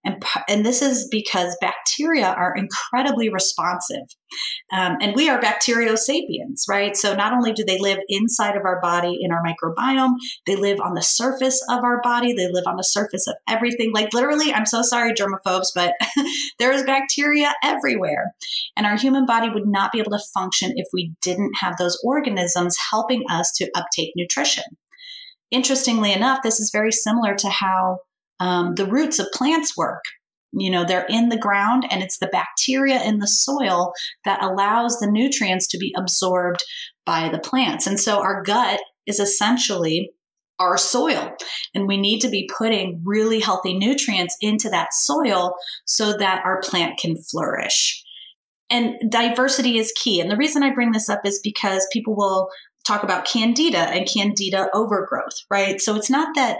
And, 0.04 0.22
and 0.48 0.64
this 0.64 0.80
is 0.80 1.08
because 1.10 1.56
bacteria 1.60 2.28
are 2.28 2.54
incredibly 2.56 3.28
responsive. 3.28 4.04
Um, 4.72 4.96
and 5.00 5.14
we 5.16 5.28
are 5.28 5.40
bacteriosapiens, 5.40 6.62
right? 6.68 6.96
So 6.96 7.14
not 7.14 7.32
only 7.32 7.52
do 7.52 7.64
they 7.64 7.78
live 7.78 7.98
inside 8.08 8.56
of 8.56 8.64
our 8.64 8.80
body 8.80 9.18
in 9.20 9.32
our 9.32 9.42
microbiome, 9.42 10.14
they 10.46 10.56
live 10.56 10.78
on 10.80 10.94
the 10.94 11.02
surface 11.02 11.60
of 11.68 11.82
our 11.82 12.00
body, 12.02 12.32
they 12.32 12.50
live 12.50 12.64
on 12.66 12.76
the 12.76 12.84
surface 12.84 13.26
of 13.26 13.34
everything. 13.48 13.92
Like 13.92 14.14
literally, 14.14 14.52
I'm 14.52 14.66
so 14.66 14.82
sorry, 14.82 15.14
germaphobes, 15.14 15.68
but 15.74 15.94
there 16.58 16.72
is 16.72 16.84
bacteria 16.84 17.54
everywhere. 17.64 18.34
And 18.76 18.86
our 18.86 18.96
human 18.96 19.26
body 19.26 19.48
would 19.50 19.66
not 19.66 19.90
be 19.92 19.98
able 19.98 20.12
to 20.12 20.24
function 20.32 20.72
if 20.76 20.86
we 20.92 21.12
didn't 21.22 21.52
have 21.60 21.76
those 21.76 22.00
organisms 22.04 22.76
helping 22.90 23.24
us 23.30 23.50
to 23.56 23.70
uptake 23.74 24.12
nutrition. 24.14 24.64
Interestingly 25.50 26.12
enough, 26.12 26.40
this 26.42 26.60
is 26.60 26.70
very 26.72 26.92
similar 26.92 27.34
to 27.34 27.48
how 27.48 28.00
um, 28.40 28.74
the 28.74 28.86
roots 28.86 29.18
of 29.18 29.26
plants 29.32 29.76
work. 29.76 30.02
You 30.52 30.70
know, 30.70 30.84
they're 30.84 31.06
in 31.08 31.28
the 31.28 31.38
ground 31.38 31.86
and 31.90 32.02
it's 32.02 32.18
the 32.18 32.28
bacteria 32.28 33.02
in 33.02 33.18
the 33.18 33.28
soil 33.28 33.92
that 34.24 34.42
allows 34.42 34.98
the 34.98 35.10
nutrients 35.10 35.66
to 35.68 35.78
be 35.78 35.94
absorbed 35.96 36.62
by 37.04 37.28
the 37.28 37.38
plants. 37.38 37.86
And 37.86 38.00
so 38.00 38.20
our 38.20 38.42
gut 38.42 38.80
is 39.06 39.20
essentially 39.20 40.10
our 40.58 40.76
soil. 40.76 41.34
And 41.74 41.86
we 41.86 41.96
need 41.96 42.20
to 42.20 42.28
be 42.28 42.48
putting 42.56 43.02
really 43.04 43.40
healthy 43.40 43.78
nutrients 43.78 44.36
into 44.40 44.68
that 44.70 44.92
soil 44.92 45.54
so 45.84 46.16
that 46.16 46.44
our 46.44 46.60
plant 46.62 46.98
can 46.98 47.16
flourish. 47.16 48.02
And 48.70 48.96
diversity 49.10 49.78
is 49.78 49.92
key. 49.96 50.20
And 50.20 50.30
the 50.30 50.36
reason 50.36 50.62
I 50.62 50.74
bring 50.74 50.92
this 50.92 51.08
up 51.08 51.20
is 51.24 51.40
because 51.42 51.86
people 51.92 52.16
will 52.16 52.48
talk 52.86 53.02
about 53.02 53.26
candida 53.26 53.78
and 53.78 54.08
candida 54.08 54.68
overgrowth, 54.74 55.38
right? 55.50 55.80
So 55.80 55.94
it's 55.94 56.10
not 56.10 56.34
that 56.34 56.58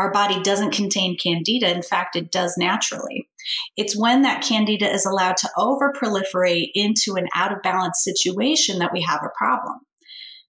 our 0.00 0.10
body 0.10 0.40
doesn't 0.40 0.72
contain 0.72 1.18
candida. 1.18 1.70
In 1.70 1.82
fact, 1.82 2.16
it 2.16 2.32
does 2.32 2.56
naturally. 2.56 3.28
It's 3.76 3.94
when 3.94 4.22
that 4.22 4.42
candida 4.42 4.90
is 4.90 5.04
allowed 5.04 5.36
to 5.38 5.50
overproliferate 5.58 6.70
into 6.74 7.16
an 7.16 7.28
out 7.34 7.52
of 7.52 7.60
balance 7.62 8.02
situation 8.02 8.78
that 8.78 8.94
we 8.94 9.02
have 9.02 9.20
a 9.22 9.36
problem. 9.36 9.80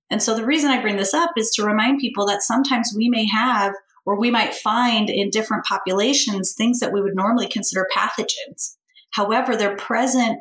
And 0.09 0.23
so 0.23 0.35
the 0.35 0.45
reason 0.45 0.71
I 0.71 0.81
bring 0.81 0.95
this 0.95 1.13
up 1.13 1.31
is 1.35 1.51
to 1.51 1.65
remind 1.65 1.99
people 1.99 2.25
that 2.27 2.43
sometimes 2.43 2.93
we 2.95 3.09
may 3.09 3.27
have 3.27 3.73
or 4.05 4.17
we 4.17 4.31
might 4.31 4.53
find 4.53 5.09
in 5.09 5.29
different 5.29 5.65
populations 5.65 6.53
things 6.53 6.79
that 6.79 6.93
we 6.93 7.01
would 7.01 7.15
normally 7.15 7.49
consider 7.49 7.85
pathogens. 7.93 8.77
However, 9.13 9.57
they're 9.57 9.75
present 9.75 10.37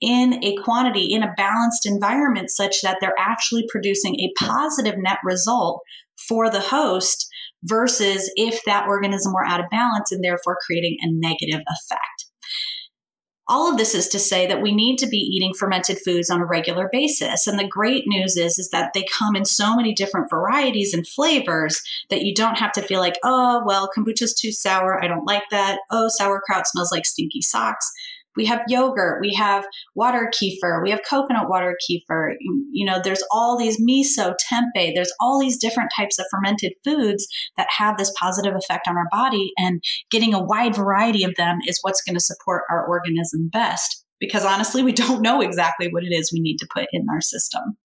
in 0.00 0.42
a 0.42 0.56
quantity, 0.56 1.12
in 1.12 1.22
a 1.22 1.34
balanced 1.36 1.84
environment, 1.84 2.50
such 2.50 2.80
that 2.82 2.96
they're 3.02 3.18
actually 3.18 3.66
producing 3.68 4.18
a 4.20 4.32
positive 4.42 4.96
net 4.96 5.18
result 5.22 5.82
for 6.16 6.48
the 6.48 6.60
host 6.60 7.28
versus 7.64 8.30
if 8.36 8.62
that 8.64 8.86
organism 8.86 9.32
were 9.32 9.44
out 9.44 9.60
of 9.60 9.70
balance 9.70 10.12
and 10.12 10.22
therefore 10.22 10.58
creating 10.64 10.96
a 11.00 11.10
negative 11.10 11.60
effect. 11.60 12.26
All 13.46 13.70
of 13.70 13.76
this 13.76 13.94
is 13.94 14.08
to 14.08 14.18
say 14.18 14.46
that 14.46 14.62
we 14.62 14.74
need 14.74 14.96
to 14.98 15.06
be 15.06 15.18
eating 15.18 15.52
fermented 15.52 15.98
foods 16.02 16.30
on 16.30 16.40
a 16.40 16.46
regular 16.46 16.88
basis. 16.90 17.46
And 17.46 17.58
the 17.58 17.68
great 17.68 18.04
news 18.06 18.38
is, 18.38 18.58
is 18.58 18.70
that 18.70 18.92
they 18.94 19.04
come 19.18 19.36
in 19.36 19.44
so 19.44 19.76
many 19.76 19.92
different 19.92 20.30
varieties 20.30 20.94
and 20.94 21.06
flavors 21.06 21.82
that 22.08 22.22
you 22.22 22.34
don't 22.34 22.56
have 22.56 22.72
to 22.72 22.82
feel 22.82 23.00
like, 23.00 23.18
oh, 23.22 23.62
well, 23.66 23.90
kombucha's 23.94 24.32
too 24.32 24.50
sour. 24.50 25.02
I 25.02 25.08
don't 25.08 25.26
like 25.26 25.44
that. 25.50 25.80
Oh, 25.90 26.08
sauerkraut 26.08 26.66
smells 26.66 26.90
like 26.90 27.04
stinky 27.04 27.42
socks 27.42 27.92
we 28.36 28.44
have 28.46 28.62
yogurt, 28.68 29.20
we 29.20 29.34
have 29.34 29.64
water 29.94 30.30
kefir, 30.32 30.82
we 30.82 30.90
have 30.90 31.00
coconut 31.08 31.48
water 31.48 31.76
kefir. 31.88 32.34
You 32.72 32.86
know, 32.86 33.00
there's 33.02 33.22
all 33.30 33.58
these 33.58 33.80
miso, 33.80 34.34
tempeh, 34.52 34.92
there's 34.94 35.12
all 35.20 35.40
these 35.40 35.58
different 35.58 35.90
types 35.96 36.18
of 36.18 36.26
fermented 36.30 36.72
foods 36.84 37.26
that 37.56 37.68
have 37.70 37.96
this 37.96 38.12
positive 38.18 38.54
effect 38.54 38.88
on 38.88 38.96
our 38.96 39.08
body. 39.10 39.52
And 39.58 39.82
getting 40.10 40.34
a 40.34 40.42
wide 40.42 40.74
variety 40.74 41.24
of 41.24 41.34
them 41.36 41.58
is 41.66 41.78
what's 41.82 42.02
going 42.02 42.16
to 42.16 42.20
support 42.20 42.62
our 42.70 42.86
organism 42.86 43.48
best. 43.48 44.04
Because 44.20 44.44
honestly, 44.44 44.82
we 44.82 44.92
don't 45.04 45.22
know 45.22 45.40
exactly 45.40 45.88
what 45.88 46.04
it 46.04 46.12
is 46.12 46.32
we 46.32 46.40
need 46.40 46.58
to 46.58 46.68
put 46.72 46.86
in 46.92 47.06
our 47.12 47.20
system. 47.20 47.76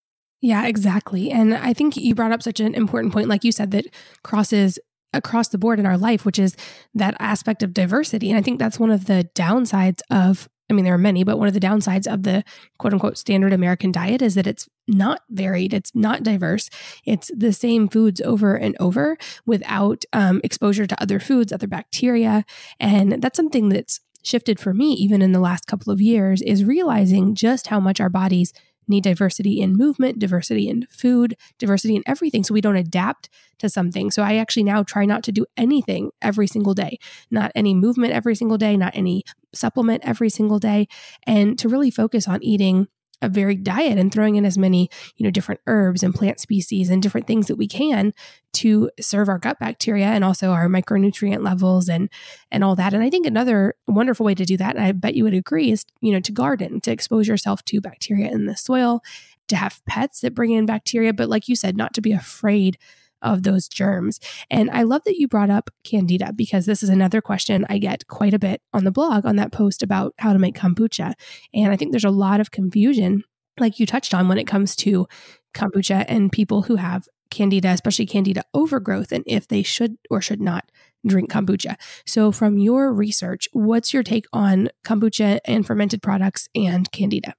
Yeah, 0.42 0.66
exactly. 0.68 1.32
And 1.32 1.54
I 1.54 1.74
think 1.74 1.98
you 1.98 2.16
brought 2.16 2.32
up 2.32 2.42
such 2.42 2.62
an 2.62 2.74
important 2.74 3.12
point, 3.12 3.28
like 3.28 3.44
you 3.44 3.52
said, 3.52 3.72
that 3.72 3.88
crosses 4.24 4.80
across 5.14 5.50
the 5.50 5.58
board 5.58 5.80
in 5.80 5.86
our 5.86 5.98
life, 5.98 6.26
which 6.26 6.40
is 6.40 6.56
that 6.94 7.16
aspect 7.20 7.64
of 7.64 7.74
diversity. 7.74 8.30
And 8.30 8.38
I 8.38 8.42
think 8.42 8.60
that's 8.60 8.80
one 8.80 8.92
of 8.92 9.06
the 9.06 9.30
downsides 9.36 10.02
of, 10.12 10.48
I 10.70 10.74
mean, 10.74 10.86
there 10.86 10.94
are 10.94 11.00
many, 11.00 11.24
but 11.24 11.40
one 11.40 11.48
of 11.48 11.54
the 11.54 11.60
downsides 11.60 12.12
of 12.12 12.24
the 12.24 12.44
quote 12.78 12.94
unquote 12.94 13.18
standard 13.18 13.54
American 13.54 13.92
diet 13.92 14.22
is 14.22 14.36
that 14.36 14.48
it's 14.48 14.68
not 14.88 15.22
varied, 15.30 15.74
it's 15.74 15.96
not 15.96 16.24
diverse. 16.24 16.70
It's 17.06 17.32
the 17.36 17.54
same 17.54 17.88
foods 17.88 18.22
over 18.22 18.56
and 18.56 18.76
over 18.80 19.18
without 19.46 20.06
um, 20.14 20.42
exposure 20.44 20.86
to 20.86 21.02
other 21.02 21.20
foods, 21.20 21.52
other 21.52 21.68
bacteria. 21.68 22.46
And 22.80 23.22
that's 23.22 23.38
something 23.38 23.70
that's 23.70 24.00
shifted 24.24 24.60
for 24.60 24.74
me 24.74 24.92
even 24.94 25.22
in 25.22 25.32
the 25.32 25.40
last 25.40 25.66
couple 25.66 25.94
of 25.94 26.02
years 26.02 26.42
is 26.42 26.66
realizing 26.66 27.36
just 27.36 27.68
how 27.68 27.80
much 27.80 28.00
our 28.00 28.10
bodies 28.10 28.54
need 28.90 29.04
diversity 29.04 29.62
in 29.62 29.76
movement, 29.76 30.20
diversity 30.20 30.68
in 30.68 30.86
food, 30.90 31.36
diversity 31.58 31.96
in 31.96 32.04
everything 32.06 32.44
so 32.44 32.54
we 32.54 32.62
don't 32.62 32.76
adapt 32.76 33.30
to 33.60 33.70
something. 33.70 34.12
So 34.12 34.24
I 34.24 34.36
actually 34.36 34.64
now 34.64 34.84
try 34.84 35.06
not 35.06 35.24
to 35.24 35.32
do 35.32 35.46
anything 35.58 36.12
every 36.22 36.48
single 36.48 36.74
day, 36.74 36.98
not 37.30 37.52
any 37.56 37.74
movement 37.74 38.14
every 38.14 38.36
single 38.36 38.58
day, 38.58 38.76
not 38.78 38.96
any 38.96 39.24
supplement 39.54 40.04
every 40.06 40.30
single 40.30 40.60
day, 40.60 40.88
and 41.26 41.58
to 41.60 41.70
really 41.70 41.92
focus 41.92 42.28
on 42.28 42.44
eating 42.44 42.88
a 43.22 43.30
varied 43.30 43.64
diet 43.64 43.98
and 43.98 44.12
throwing 44.12 44.36
in 44.36 44.46
as 44.46 44.58
many, 44.58 44.90
you 45.18 45.24
know, 45.24 45.32
different 45.32 45.62
herbs 45.68 46.04
and 46.04 46.16
plant 46.16 46.40
species 46.40 46.90
and 46.90 47.02
different 47.02 47.28
things 47.28 47.48
that 47.48 47.58
we 47.58 47.68
can 47.68 48.14
to 48.54 48.90
serve 49.00 49.30
our 49.30 49.38
gut 49.38 49.60
bacteria 49.60 50.08
and 50.08 50.24
also 50.24 50.52
our 50.52 50.68
micronutrient 50.68 51.44
levels 51.44 51.90
and 51.90 52.10
and 52.52 52.64
all 52.64 52.76
that. 52.76 52.94
And 52.94 53.04
I 53.04 53.10
think 53.10 53.26
another 53.26 53.76
wonderful 53.88 54.26
way 54.26 54.36
to 54.36 54.46
do 54.46 54.58
that, 54.58 54.76
and 54.76 54.84
I 54.84 54.92
bet 54.92 55.16
you 55.16 55.24
would 55.24 55.34
agree, 55.34 55.72
is 55.72 55.86
you 56.02 56.12
know 56.12 56.20
to 56.22 56.32
garden, 56.32 56.82
to 56.82 56.92
expose 56.92 57.28
yourself 57.28 57.64
to 57.66 57.82
bacteria 57.82 58.32
in 58.32 58.46
the 58.46 58.56
soil, 58.56 59.02
to 59.48 59.56
have 59.56 59.82
pets 59.86 60.22
that 60.22 60.36
bring 60.36 60.52
in 60.52 60.66
bacteria, 60.66 61.14
but 61.14 61.30
like 61.30 61.48
you 61.48 61.56
said, 61.56 61.76
not 61.76 61.94
to 61.96 62.02
be 62.02 62.12
afraid 62.12 62.78
of 63.22 63.44
those 63.44 63.68
germs. 63.68 64.20
And 64.50 64.70
I 64.72 64.84
love 64.84 65.04
that 65.06 65.18
you 65.18 65.28
brought 65.28 65.50
up 65.50 65.70
candida 65.84 66.34
because 66.34 66.66
this 66.66 66.84
is 66.84 66.90
another 66.90 67.22
question 67.22 67.66
I 67.70 67.78
get 67.78 68.08
quite 68.08 68.34
a 68.34 68.40
bit 68.40 68.62
on 68.74 68.84
the 68.84 68.92
blog 68.92 69.26
on 69.26 69.36
that 69.38 69.52
post 69.52 69.84
about 69.84 70.14
how 70.20 70.34
to 70.34 70.40
make 70.40 70.56
kombucha. 70.56 71.14
And 71.54 71.72
I 71.72 71.76
think 71.76 71.92
there's 71.92 72.04
a 72.04 72.10
lot 72.10 72.40
of 72.40 72.52
confusion, 72.52 73.24
like 73.60 73.80
you 73.80 73.86
touched 73.86 74.14
on, 74.14 74.28
when 74.28 74.38
it 74.38 74.48
comes 74.48 74.76
to 74.78 75.08
kombucha 75.54 76.06
and 76.08 76.32
people 76.32 76.64
who 76.64 76.76
have 76.76 77.08
candida, 77.30 77.70
especially 77.70 78.06
candida 78.06 78.44
overgrowth, 78.54 79.12
and 79.12 79.24
if 79.28 79.48
they 79.48 79.64
should 79.64 79.98
or 80.10 80.22
should 80.22 80.42
not 80.42 80.72
drink 81.06 81.32
kombucha. 81.32 81.76
So, 82.06 82.32
from 82.32 82.58
your 82.58 82.94
research, 82.94 83.48
what's 83.54 83.94
your 83.94 84.04
take 84.04 84.26
on 84.34 84.70
kombucha 84.86 85.40
and 85.46 85.66
fermented 85.66 86.02
products 86.02 86.50
and 86.56 86.92
candida? 86.92 87.36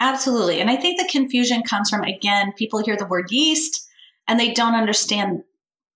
Absolutely. 0.00 0.60
And 0.60 0.70
I 0.70 0.76
think 0.76 0.98
the 0.98 1.08
confusion 1.08 1.62
comes 1.62 1.90
from, 1.90 2.02
again, 2.02 2.52
people 2.56 2.82
hear 2.82 2.96
the 2.96 3.06
word 3.06 3.30
yeast 3.30 3.86
and 4.30 4.38
they 4.38 4.54
don't 4.54 4.74
understand 4.74 5.42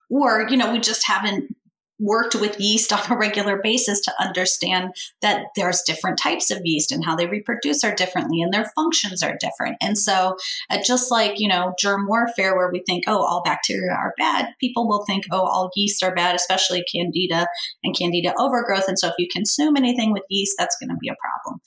or 0.09 0.47
you 0.49 0.57
know 0.57 0.71
we 0.71 0.79
just 0.79 1.07
haven't 1.07 1.55
worked 1.97 2.35
with 2.35 2.59
yeast 2.59 2.91
on 2.93 2.99
a 3.09 3.17
regular 3.17 3.61
basis 3.63 4.01
to 4.01 4.13
understand 4.21 4.93
that 5.21 5.45
there's 5.55 5.81
different 5.83 6.17
types 6.17 6.51
of 6.51 6.59
yeast 6.65 6.91
and 6.91 7.05
how 7.05 7.15
they 7.15 7.25
reproduce 7.25 7.85
are 7.85 7.95
differently 7.95 8.41
and 8.41 8.53
their 8.53 8.69
functions 8.75 9.23
are 9.23 9.37
different. 9.39 9.77
And 9.81 9.97
so 9.97 10.35
uh, 10.69 10.79
just 10.85 11.09
like 11.09 11.39
you 11.39 11.47
know 11.47 11.73
germ 11.79 12.07
warfare 12.07 12.55
where 12.55 12.69
we 12.71 12.83
think 12.85 13.05
oh 13.07 13.23
all 13.23 13.41
bacteria 13.43 13.93
are 13.93 14.13
bad 14.17 14.49
people 14.59 14.87
will 14.87 15.05
think 15.05 15.23
oh 15.31 15.45
all 15.45 15.71
yeast 15.75 16.03
are 16.03 16.13
bad 16.13 16.35
especially 16.35 16.83
candida 16.93 17.47
and 17.83 17.97
candida 17.97 18.33
overgrowth. 18.37 18.89
And 18.89 18.99
so 18.99 19.07
if 19.07 19.15
you 19.17 19.27
consume 19.31 19.77
anything 19.77 20.11
with 20.11 20.23
yeast 20.29 20.55
that's 20.59 20.75
going 20.77 20.89
to 20.89 20.97
be 20.99 21.09
a 21.09 21.15
problem. 21.21 21.61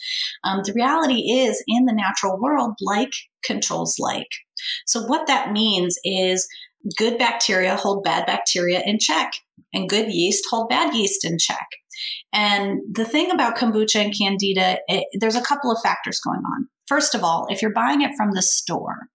Um, 0.44 0.60
the 0.64 0.74
reality 0.74 1.32
is 1.32 1.62
in 1.66 1.86
the 1.86 1.94
natural 1.94 2.38
world 2.38 2.74
like 2.82 3.12
controls 3.44 3.96
like 3.98 4.28
so, 4.86 5.02
what 5.02 5.26
that 5.26 5.52
means 5.52 5.98
is 6.04 6.48
good 6.96 7.18
bacteria 7.18 7.76
hold 7.76 8.04
bad 8.04 8.26
bacteria 8.26 8.82
in 8.84 8.98
check, 8.98 9.32
and 9.72 9.88
good 9.88 10.12
yeast 10.12 10.44
hold 10.50 10.68
bad 10.68 10.94
yeast 10.94 11.24
in 11.24 11.38
check. 11.38 11.66
And 12.32 12.80
the 12.92 13.04
thing 13.04 13.30
about 13.30 13.56
kombucha 13.56 14.04
and 14.04 14.16
candida, 14.16 14.78
it, 14.88 15.06
there's 15.20 15.36
a 15.36 15.42
couple 15.42 15.70
of 15.70 15.80
factors 15.82 16.20
going 16.20 16.40
on. 16.40 16.68
First 16.86 17.14
of 17.14 17.24
all, 17.24 17.46
if 17.50 17.60
you're 17.60 17.72
buying 17.72 18.02
it 18.02 18.12
from 18.16 18.32
the 18.32 18.42
store, 18.42 19.08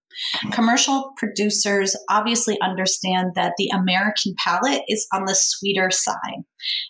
Commercial 0.51 1.11
producers 1.17 1.95
obviously 2.09 2.59
understand 2.61 3.31
that 3.35 3.53
the 3.57 3.69
American 3.69 4.35
palate 4.37 4.83
is 4.87 5.07
on 5.13 5.25
the 5.25 5.35
sweeter 5.35 5.89
side. 5.91 6.43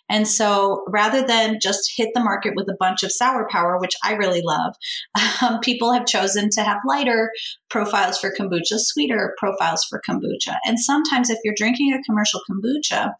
And 0.08 0.26
so 0.28 0.84
rather 0.88 1.26
than 1.26 1.58
just 1.60 1.92
hit 1.96 2.10
the 2.14 2.22
market 2.22 2.54
with 2.56 2.68
a 2.68 2.76
bunch 2.78 3.02
of 3.02 3.12
sour 3.12 3.48
power, 3.50 3.78
which 3.78 3.94
I 4.04 4.12
really 4.14 4.42
love, 4.42 4.74
um, 5.42 5.60
people 5.60 5.92
have 5.92 6.06
chosen 6.06 6.50
to 6.50 6.62
have 6.62 6.78
lighter 6.86 7.30
profiles 7.70 8.18
for 8.18 8.30
kombucha, 8.30 8.78
sweeter 8.78 9.34
profiles 9.38 9.84
for 9.84 10.00
kombucha. 10.08 10.56
And 10.64 10.78
sometimes 10.78 11.30
if 11.30 11.38
you're 11.44 11.54
drinking 11.56 11.92
a 11.92 12.02
commercial 12.02 12.40
kombucha, 12.48 13.12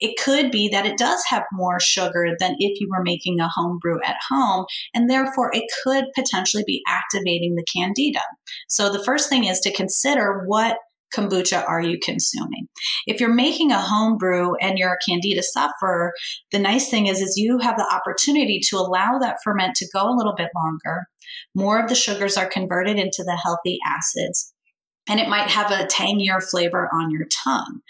it 0.00 0.16
could 0.22 0.50
be 0.50 0.68
that 0.68 0.86
it 0.86 0.98
does 0.98 1.22
have 1.28 1.42
more 1.52 1.80
sugar 1.80 2.36
than 2.38 2.54
if 2.58 2.80
you 2.80 2.88
were 2.90 3.02
making 3.02 3.40
a 3.40 3.48
home 3.48 3.78
brew 3.80 3.98
at 4.04 4.16
home. 4.28 4.66
And 4.94 5.10
therefore, 5.10 5.50
it 5.52 5.64
could 5.82 6.04
potentially 6.14 6.64
be 6.66 6.82
activating 6.86 7.54
the 7.54 7.64
candida. 7.72 8.22
So 8.68 8.90
the 8.90 9.02
first 9.02 9.28
thing 9.28 9.44
is 9.44 9.60
to 9.60 9.72
consider 9.72 10.44
what 10.46 10.78
kombucha 11.14 11.66
are 11.66 11.80
you 11.80 11.98
consuming? 12.02 12.68
If 13.06 13.20
you're 13.20 13.32
making 13.32 13.70
a 13.70 13.80
home 13.80 14.18
brew 14.18 14.56
and 14.56 14.78
you're 14.78 14.92
a 14.92 15.08
candida 15.08 15.42
sufferer, 15.42 16.12
the 16.52 16.58
nice 16.58 16.88
thing 16.88 17.06
is 17.06 17.20
is 17.20 17.36
you 17.36 17.58
have 17.58 17.76
the 17.76 17.90
opportunity 17.92 18.60
to 18.68 18.76
allow 18.76 19.18
that 19.20 19.38
ferment 19.44 19.74
to 19.76 19.88
go 19.92 20.08
a 20.08 20.16
little 20.16 20.34
bit 20.36 20.50
longer. 20.54 21.06
More 21.54 21.80
of 21.80 21.88
the 21.88 21.94
sugars 21.94 22.36
are 22.36 22.48
converted 22.48 22.98
into 22.98 23.22
the 23.24 23.38
healthy 23.42 23.78
acids 23.86 24.52
and 25.08 25.20
it 25.20 25.28
might 25.28 25.48
have 25.48 25.70
a 25.70 25.86
tangier 25.86 26.40
flavor 26.40 26.88
on 26.92 27.10
your 27.10 27.26
tongue. 27.44 27.80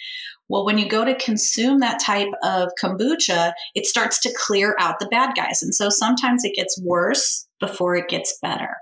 Well, 0.48 0.64
when 0.64 0.78
you 0.78 0.88
go 0.88 1.04
to 1.04 1.14
consume 1.16 1.80
that 1.80 2.00
type 2.00 2.28
of 2.42 2.70
kombucha, 2.80 3.52
it 3.74 3.86
starts 3.86 4.20
to 4.20 4.34
clear 4.36 4.76
out 4.78 5.00
the 5.00 5.08
bad 5.08 5.34
guys. 5.34 5.62
And 5.62 5.74
so 5.74 5.88
sometimes 5.88 6.44
it 6.44 6.54
gets 6.54 6.80
worse 6.82 7.48
before 7.58 7.96
it 7.96 8.08
gets 8.08 8.38
better. 8.40 8.76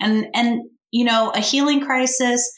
And 0.00 0.26
and 0.34 0.62
you 0.90 1.04
know, 1.04 1.30
a 1.34 1.40
healing 1.40 1.80
crisis 1.80 2.50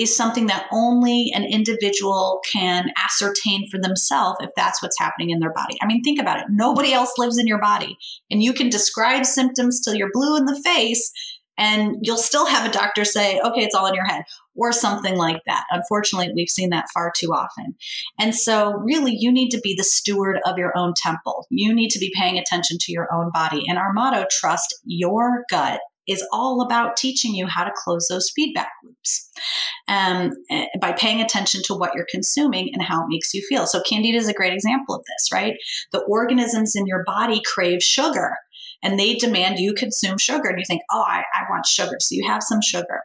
is 0.00 0.16
something 0.16 0.46
that 0.46 0.66
only 0.72 1.30
an 1.34 1.44
individual 1.44 2.40
can 2.50 2.90
ascertain 3.04 3.68
for 3.70 3.78
themselves 3.78 4.38
if 4.40 4.50
that's 4.56 4.82
what's 4.82 4.98
happening 4.98 5.30
in 5.30 5.40
their 5.40 5.52
body. 5.52 5.76
I 5.82 5.86
mean, 5.86 6.02
think 6.02 6.18
about 6.18 6.38
it. 6.38 6.46
Nobody 6.48 6.92
else 6.92 7.12
lives 7.18 7.38
in 7.38 7.46
your 7.46 7.60
body, 7.60 7.96
and 8.30 8.42
you 8.42 8.52
can 8.52 8.70
describe 8.70 9.26
symptoms 9.26 9.80
till 9.80 9.94
you're 9.94 10.10
blue 10.12 10.36
in 10.36 10.46
the 10.46 10.60
face, 10.64 11.12
and 11.58 11.96
you'll 12.00 12.16
still 12.16 12.46
have 12.46 12.66
a 12.66 12.72
doctor 12.72 13.04
say, 13.04 13.38
okay, 13.40 13.62
it's 13.62 13.74
all 13.74 13.86
in 13.86 13.94
your 13.94 14.06
head, 14.06 14.22
or 14.54 14.72
something 14.72 15.16
like 15.16 15.42
that. 15.46 15.64
Unfortunately, 15.70 16.32
we've 16.34 16.48
seen 16.48 16.70
that 16.70 16.86
far 16.94 17.12
too 17.14 17.28
often. 17.34 17.74
And 18.18 18.34
so, 18.34 18.72
really, 18.72 19.14
you 19.14 19.30
need 19.30 19.50
to 19.50 19.60
be 19.60 19.74
the 19.76 19.84
steward 19.84 20.38
of 20.46 20.56
your 20.56 20.72
own 20.76 20.94
temple. 20.96 21.46
You 21.50 21.74
need 21.74 21.90
to 21.90 21.98
be 21.98 22.12
paying 22.18 22.38
attention 22.38 22.78
to 22.80 22.92
your 22.92 23.12
own 23.12 23.30
body. 23.32 23.62
And 23.68 23.78
our 23.78 23.92
motto, 23.92 24.24
trust 24.30 24.74
your 24.84 25.44
gut 25.50 25.80
is 26.10 26.26
all 26.32 26.60
about 26.60 26.96
teaching 26.96 27.34
you 27.34 27.46
how 27.46 27.64
to 27.64 27.72
close 27.74 28.06
those 28.08 28.30
feedback 28.34 28.70
loops 28.84 29.30
um, 29.88 30.32
eh, 30.50 30.66
by 30.80 30.92
paying 30.92 31.20
attention 31.20 31.62
to 31.64 31.74
what 31.74 31.94
you're 31.94 32.06
consuming 32.10 32.70
and 32.72 32.82
how 32.82 33.02
it 33.02 33.08
makes 33.08 33.32
you 33.32 33.42
feel. 33.48 33.66
So, 33.66 33.82
Candida 33.88 34.18
is 34.18 34.28
a 34.28 34.34
great 34.34 34.52
example 34.52 34.94
of 34.94 35.04
this, 35.06 35.32
right? 35.32 35.54
The 35.92 36.00
organisms 36.00 36.74
in 36.74 36.86
your 36.86 37.04
body 37.04 37.40
crave 37.44 37.82
sugar 37.82 38.36
and 38.82 38.98
they 38.98 39.14
demand 39.14 39.58
you 39.58 39.74
consume 39.74 40.18
sugar. 40.18 40.48
And 40.48 40.58
you 40.58 40.64
think, 40.66 40.82
oh, 40.90 41.04
I, 41.06 41.22
I 41.34 41.44
want 41.50 41.66
sugar. 41.66 41.96
So, 42.00 42.14
you 42.14 42.26
have 42.26 42.42
some 42.42 42.60
sugar. 42.62 43.02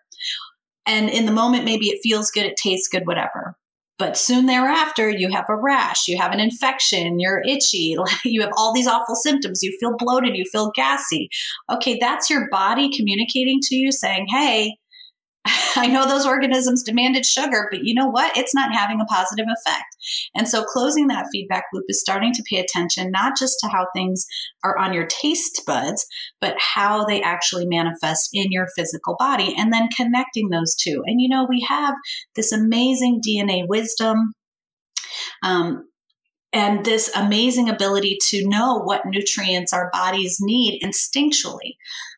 And 0.87 1.09
in 1.09 1.25
the 1.25 1.31
moment, 1.31 1.65
maybe 1.65 1.87
it 1.87 1.99
feels 2.03 2.31
good, 2.31 2.45
it 2.45 2.57
tastes 2.57 2.87
good, 2.87 3.07
whatever. 3.07 3.55
But 3.97 4.17
soon 4.17 4.45
thereafter, 4.45 5.09
you 5.09 5.29
have 5.31 5.45
a 5.47 5.55
rash, 5.55 6.07
you 6.07 6.17
have 6.17 6.33
an 6.33 6.39
infection, 6.39 7.19
you're 7.19 7.41
itchy, 7.47 7.95
you 8.25 8.41
have 8.41 8.51
all 8.57 8.73
these 8.73 8.87
awful 8.87 9.15
symptoms, 9.15 9.63
you 9.63 9.75
feel 9.79 9.95
bloated, 9.97 10.35
you 10.35 10.43
feel 10.51 10.71
gassy. 10.75 11.29
Okay, 11.71 11.97
that's 11.99 12.29
your 12.29 12.49
body 12.49 12.89
communicating 12.95 13.59
to 13.63 13.75
you 13.75 13.91
saying, 13.91 14.27
hey, 14.29 14.77
I 15.75 15.87
know 15.87 16.07
those 16.07 16.25
organisms 16.25 16.83
demanded 16.83 17.25
sugar, 17.25 17.67
but 17.71 17.83
you 17.83 17.93
know 17.93 18.07
what? 18.07 18.35
It's 18.35 18.55
not 18.55 18.73
having 18.73 18.99
a 18.99 19.05
positive 19.05 19.45
effect. 19.47 19.95
And 20.33 20.47
so 20.47 20.63
closing 20.63 21.07
that 21.07 21.27
feedback 21.31 21.65
loop 21.73 21.85
is 21.87 21.99
starting 21.99 22.33
to 22.33 22.43
pay 22.49 22.57
attention 22.57 23.11
not 23.11 23.37
just 23.37 23.57
to 23.59 23.67
how 23.67 23.87
things 23.93 24.25
are 24.63 24.77
on 24.77 24.93
your 24.93 25.05
taste 25.05 25.61
buds, 25.67 26.05
but 26.41 26.55
how 26.57 27.05
they 27.05 27.21
actually 27.21 27.67
manifest 27.67 28.29
in 28.33 28.51
your 28.51 28.67
physical 28.75 29.15
body 29.19 29.53
and 29.57 29.71
then 29.71 29.89
connecting 29.95 30.49
those 30.49 30.75
two. 30.75 31.03
And 31.05 31.21
you 31.21 31.29
know, 31.29 31.45
we 31.47 31.65
have 31.67 31.93
this 32.35 32.51
amazing 32.51 33.21
DNA 33.25 33.67
wisdom. 33.67 34.33
Um, 35.43 35.87
and 36.53 36.85
this 36.85 37.11
amazing 37.13 37.69
ability 37.69 38.17
to 38.29 38.47
know 38.47 38.79
what 38.79 39.05
nutrients 39.05 39.73
our 39.73 39.89
bodies 39.91 40.37
need 40.39 40.81
instinctually. 40.81 41.75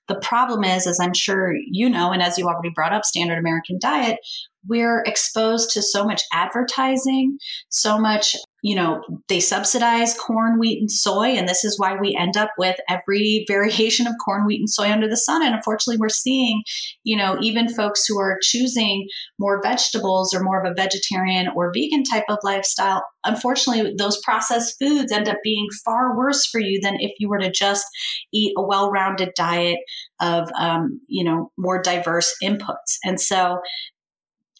The 0.07 0.15
problem 0.15 0.63
is, 0.63 0.87
as 0.87 0.99
I'm 0.99 1.13
sure 1.13 1.53
you 1.55 1.89
know, 1.89 2.11
and 2.11 2.21
as 2.21 2.37
you 2.37 2.47
already 2.47 2.69
brought 2.69 2.93
up, 2.93 3.05
standard 3.05 3.37
American 3.37 3.77
diet, 3.79 4.19
we're 4.67 5.01
exposed 5.05 5.71
to 5.71 5.81
so 5.81 6.03
much 6.05 6.21
advertising, 6.33 7.37
so 7.69 7.97
much, 7.97 8.35
you 8.61 8.75
know, 8.75 9.01
they 9.29 9.39
subsidize 9.39 10.17
corn, 10.17 10.59
wheat, 10.59 10.79
and 10.79 10.91
soy. 10.91 11.27
And 11.27 11.47
this 11.47 11.63
is 11.63 11.79
why 11.79 11.95
we 11.95 12.15
end 12.15 12.35
up 12.37 12.49
with 12.57 12.75
every 12.89 13.45
variation 13.47 14.07
of 14.07 14.13
corn, 14.23 14.45
wheat, 14.45 14.59
and 14.59 14.69
soy 14.69 14.91
under 14.91 15.07
the 15.07 15.17
sun. 15.17 15.43
And 15.43 15.55
unfortunately, 15.55 15.99
we're 15.99 16.09
seeing, 16.09 16.63
you 17.03 17.15
know, 17.15 17.37
even 17.41 17.73
folks 17.73 18.05
who 18.05 18.19
are 18.19 18.39
choosing 18.41 19.07
more 19.39 19.61
vegetables 19.61 20.33
or 20.33 20.41
more 20.41 20.61
of 20.61 20.69
a 20.69 20.75
vegetarian 20.75 21.47
or 21.55 21.71
vegan 21.73 22.03
type 22.03 22.25
of 22.29 22.39
lifestyle, 22.43 23.03
unfortunately, 23.23 23.93
those 23.97 24.19
processed 24.21 24.75
foods 24.79 25.11
end 25.11 25.29
up 25.29 25.37
being 25.43 25.67
far 25.85 26.17
worse 26.17 26.45
for 26.45 26.59
you 26.59 26.79
than 26.81 26.97
if 26.99 27.11
you 27.19 27.29
were 27.29 27.39
to 27.39 27.51
just 27.51 27.85
eat 28.33 28.53
a 28.57 28.61
well 28.61 28.91
rounded 28.91 29.31
diet 29.35 29.79
of, 30.19 30.49
um, 30.59 30.99
you 31.07 31.23
know, 31.23 31.51
more 31.57 31.81
diverse 31.81 32.33
inputs. 32.43 32.97
And 33.03 33.19
so, 33.19 33.59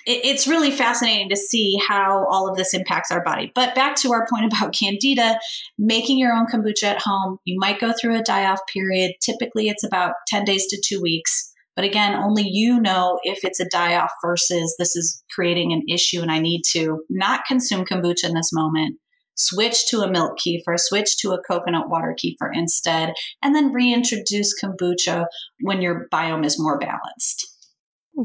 it's 0.08 0.48
really 0.48 0.72
fascinating 0.72 1.28
to 1.30 1.36
see 1.36 1.78
how 1.86 2.26
all 2.32 2.50
of 2.50 2.56
this 2.56 2.74
impacts 2.74 3.12
our 3.12 3.22
body. 3.24 3.52
But 3.54 3.76
back 3.76 3.98
to 3.98 4.14
our 4.14 4.26
point 4.28 4.46
about 4.54 4.74
candida, 4.74 5.38
making 5.78 6.18
your 6.18 6.32
own 6.34 6.48
kombucha 6.48 6.84
at 6.84 7.02
home, 7.02 7.38
you 7.44 7.60
might 7.60 7.80
go 7.80 7.92
through 7.92 8.18
a 8.18 8.24
die 8.24 8.46
off 8.46 8.60
period. 8.72 9.12
Typically, 9.22 9.68
it's 9.68 9.84
about 9.84 10.14
10 10.28 10.46
days 10.46 10.66
to 10.68 10.82
two 10.84 11.02
weeks. 11.02 11.54
But 11.76 11.86
again, 11.86 12.16
only 12.16 12.48
you 12.48 12.80
know 12.80 13.20
if 13.24 13.44
it's 13.44 13.60
a 13.60 13.70
die 13.70 13.96
off 13.98 14.12
versus 14.26 14.76
this 14.80 14.96
is 14.96 15.24
creating 15.36 15.74
an 15.74 15.84
issue 15.88 16.22
and 16.22 16.32
I 16.32 16.40
need 16.40 16.64
to 16.72 17.04
not 17.10 17.46
consume 17.46 17.86
kombucha 17.86 18.24
in 18.24 18.34
this 18.34 18.52
moment, 18.52 18.98
switch 19.36 19.88
to 19.90 20.00
a 20.00 20.10
milk 20.10 20.40
kefir, 20.40 20.80
switch 20.80 21.18
to 21.18 21.34
a 21.34 21.44
coconut 21.44 21.90
water 21.90 22.16
kefir 22.18 22.50
instead, 22.54 23.14
and 23.44 23.54
then 23.54 23.74
reintroduce 23.74 24.60
kombucha 24.60 25.26
when 25.60 25.82
your 25.82 26.08
biome 26.12 26.46
is 26.46 26.60
more 26.60 26.80
balanced. 26.80 27.47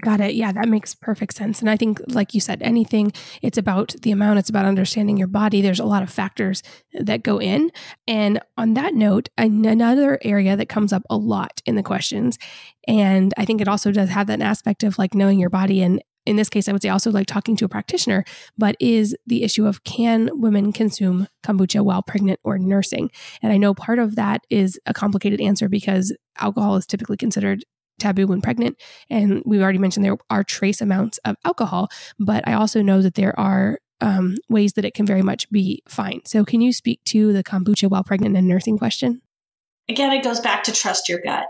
Got 0.01 0.21
it. 0.23 0.35
Yeah, 0.35 0.53
that 0.53 0.69
makes 0.69 0.95
perfect 0.95 1.35
sense. 1.35 1.61
And 1.61 1.69
I 1.69 1.77
think, 1.77 2.01
like 2.09 2.33
you 2.33 2.41
said, 2.41 2.63
anything, 2.63 3.13
it's 3.43 3.59
about 3.59 3.95
the 4.01 4.11
amount, 4.11 4.39
it's 4.39 4.49
about 4.49 4.65
understanding 4.65 5.19
your 5.19 5.27
body. 5.27 5.61
There's 5.61 5.81
a 5.81 5.85
lot 5.85 6.03
of 6.03 6.09
factors 6.09 6.63
that 6.95 7.23
go 7.23 7.39
in. 7.39 7.71
And 8.09 8.41
on 8.57 8.73
that 8.73 8.95
note, 8.95 9.29
another 9.37 10.19
area 10.23 10.57
that 10.57 10.71
comes 10.71 10.95
up 10.95 11.03
a 11.11 11.17
lot 11.17 11.61
in 11.67 11.75
the 11.77 11.83
questions, 11.83 12.39
and 12.89 13.35
I 13.37 13.45
think 13.45 13.61
it 13.61 13.69
also 13.69 13.93
does 13.93 14.09
have 14.09 14.29
that 14.29 14.41
aspect 14.41 14.83
of 14.83 14.99
like 14.99 15.15
knowing 15.15 15.39
your 15.39 15.51
body. 15.51 15.83
And 15.83 16.03
in 16.25 16.37
this 16.37 16.49
case, 16.49 16.69
I 16.69 16.73
would 16.73 16.83
say 16.83 16.89
also 16.89 17.11
like 17.11 17.27
talking 17.27 17.57
to 17.57 17.65
a 17.65 17.69
practitioner, 17.69 18.25
but 18.57 18.77
is 18.81 19.15
the 19.27 19.43
issue 19.43 19.67
of 19.67 19.85
can 19.85 20.31
women 20.33 20.73
consume 20.73 21.29
kombucha 21.45 21.85
while 21.85 22.03
pregnant 22.03 22.41
or 22.45 22.59
nursing? 22.59 23.11
And 23.43 23.53
I 23.53 23.57
know 23.59 23.75
part 23.75 23.99
of 23.99 24.17
that 24.17 24.43
is 24.49 24.81
a 24.87 24.95
complicated 24.95 25.41
answer 25.41 25.69
because 25.69 26.17
alcohol 26.39 26.77
is 26.77 26.87
typically 26.87 27.17
considered 27.17 27.65
taboo 27.99 28.27
when 28.27 28.41
pregnant. 28.41 28.81
And 29.11 29.43
we've 29.45 29.63
already 29.63 29.79
mentioned 29.79 30.05
there 30.05 30.17
are 30.31 30.45
trace 30.45 30.81
amounts 30.81 31.19
of 31.25 31.37
alcohol, 31.45 31.89
but 32.19 32.47
I 32.47 32.55
also 32.55 32.83
know 32.83 33.03
that 33.03 33.15
there 33.15 33.39
are 33.39 33.79
um, 34.01 34.37
ways 34.49 34.73
that 34.75 34.85
it 34.85 34.95
can 34.95 35.07
very 35.07 35.23
much 35.23 35.49
be 35.51 35.83
fine. 35.89 36.23
So, 36.27 36.45
can 36.45 36.61
you 36.61 36.73
speak 36.73 37.03
to 37.05 37.33
the 37.33 37.45
kombucha 37.45 37.89
while 37.89 38.03
pregnant 38.03 38.37
and 38.37 38.49
nursing 38.49 38.77
question? 38.77 39.23
Again, 39.89 40.13
it 40.13 40.25
goes 40.25 40.41
back 40.41 40.65
to 40.65 40.73
trust 40.73 41.09
your 41.09 41.21
gut, 41.21 41.45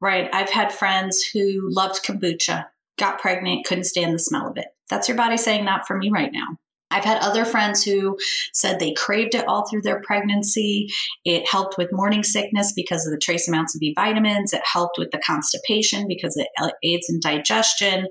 right? 0.00 0.28
I've 0.32 0.50
had 0.50 0.72
friends 0.72 1.22
who 1.22 1.60
loved 1.62 2.04
kombucha, 2.04 2.66
got 2.98 3.18
pregnant, 3.18 3.66
couldn't 3.66 3.84
stand 3.84 4.14
the 4.14 4.18
smell 4.18 4.48
of 4.48 4.58
it. 4.58 4.68
That's 4.90 5.08
your 5.08 5.16
body 5.16 5.36
saying, 5.36 5.64
not 5.64 5.86
for 5.86 5.96
me 5.96 6.10
right 6.10 6.32
now. 6.32 6.58
I've 6.90 7.04
had 7.04 7.18
other 7.20 7.44
friends 7.44 7.82
who 7.82 8.16
said 8.52 8.78
they 8.78 8.92
craved 8.92 9.34
it 9.34 9.46
all 9.48 9.68
through 9.68 9.82
their 9.82 10.00
pregnancy. 10.02 10.88
It 11.24 11.48
helped 11.48 11.76
with 11.76 11.92
morning 11.92 12.22
sickness 12.22 12.72
because 12.74 13.06
of 13.06 13.12
the 13.12 13.18
trace 13.18 13.48
amounts 13.48 13.74
of 13.74 13.80
B 13.80 13.92
vitamins. 13.96 14.52
It 14.52 14.62
helped 14.64 14.96
with 14.96 15.10
the 15.10 15.18
constipation 15.18 16.06
because 16.08 16.36
it 16.36 16.48
aids 16.84 17.06
in 17.08 17.20
digestion, 17.20 18.06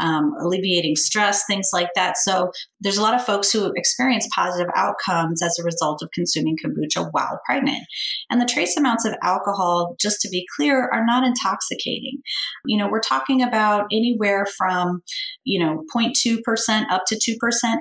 um, 0.00 0.32
alleviating 0.40 0.96
stress, 0.96 1.44
things 1.46 1.70
like 1.72 1.90
that. 1.96 2.16
So 2.18 2.52
there's 2.80 2.96
a 2.96 3.02
lot 3.02 3.14
of 3.14 3.24
folks 3.24 3.52
who 3.52 3.72
experience 3.76 4.28
positive 4.34 4.70
outcomes 4.74 5.42
as 5.42 5.58
a 5.58 5.64
result 5.64 6.02
of 6.02 6.10
consuming 6.12 6.56
kombucha 6.56 7.08
while 7.12 7.40
pregnant. 7.44 7.84
And 8.30 8.40
the 8.40 8.46
trace 8.46 8.76
amounts 8.76 9.04
of 9.04 9.14
alcohol, 9.22 9.96
just 10.00 10.20
to 10.22 10.28
be 10.30 10.46
clear, 10.56 10.88
are 10.92 11.04
not 11.04 11.24
intoxicating. 11.24 12.18
You 12.64 12.78
know, 12.78 12.88
we're 12.88 13.00
talking 13.00 13.42
about 13.42 13.86
anywhere 13.92 14.46
from, 14.56 15.02
you 15.44 15.60
know, 15.60 15.84
0.2% 15.94 16.90
up 16.90 17.02
to 17.08 17.16
2% 17.16 17.36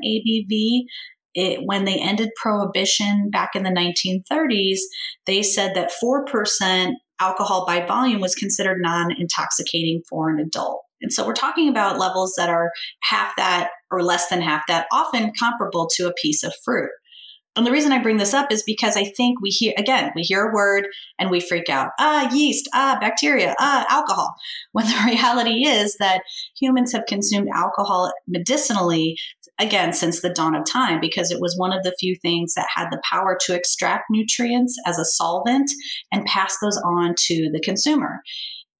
ABV. 0.05 0.81
It, 1.35 1.59
when 1.63 1.85
they 1.85 1.99
ended 1.99 2.29
prohibition 2.41 3.29
back 3.29 3.51
in 3.55 3.63
the 3.63 3.69
1930s, 3.69 4.79
they 5.27 5.43
said 5.43 5.75
that 5.75 5.91
4% 6.03 6.93
alcohol 7.21 7.65
by 7.65 7.85
volume 7.85 8.19
was 8.19 8.33
considered 8.33 8.79
non 8.81 9.11
intoxicating 9.11 10.01
for 10.09 10.29
an 10.29 10.39
adult. 10.39 10.81
And 11.01 11.13
so 11.13 11.25
we're 11.25 11.33
talking 11.33 11.69
about 11.69 11.99
levels 11.99 12.33
that 12.37 12.49
are 12.49 12.71
half 13.03 13.35
that 13.37 13.69
or 13.91 14.03
less 14.03 14.27
than 14.29 14.41
half 14.41 14.63
that, 14.67 14.87
often 14.91 15.31
comparable 15.37 15.89
to 15.95 16.07
a 16.07 16.13
piece 16.13 16.43
of 16.43 16.53
fruit. 16.63 16.89
And 17.55 17.65
the 17.65 17.71
reason 17.71 17.91
I 17.91 18.01
bring 18.01 18.17
this 18.17 18.33
up 18.33 18.51
is 18.51 18.63
because 18.63 18.95
I 18.95 19.03
think 19.03 19.41
we 19.41 19.49
hear, 19.49 19.73
again, 19.77 20.11
we 20.15 20.21
hear 20.21 20.47
a 20.47 20.53
word 20.53 20.87
and 21.19 21.29
we 21.29 21.39
freak 21.41 21.67
out. 21.67 21.89
Ah, 21.99 22.31
yeast, 22.31 22.69
ah, 22.73 22.97
bacteria, 23.01 23.55
ah, 23.59 23.85
alcohol. 23.89 24.33
When 24.71 24.85
the 24.85 25.01
reality 25.05 25.65
is 25.65 25.97
that 25.99 26.21
humans 26.57 26.93
have 26.93 27.05
consumed 27.07 27.49
alcohol 27.53 28.13
medicinally, 28.27 29.17
again, 29.59 29.91
since 29.93 30.21
the 30.21 30.29
dawn 30.29 30.55
of 30.55 30.63
time, 30.63 31.01
because 31.01 31.31
it 31.31 31.41
was 31.41 31.57
one 31.57 31.73
of 31.73 31.83
the 31.83 31.95
few 31.99 32.15
things 32.21 32.53
that 32.53 32.67
had 32.73 32.87
the 32.91 33.01
power 33.11 33.37
to 33.47 33.55
extract 33.55 34.05
nutrients 34.09 34.77
as 34.85 34.97
a 34.97 35.03
solvent 35.03 35.69
and 36.13 36.25
pass 36.25 36.55
those 36.61 36.77
on 36.85 37.13
to 37.17 37.49
the 37.51 37.61
consumer. 37.61 38.21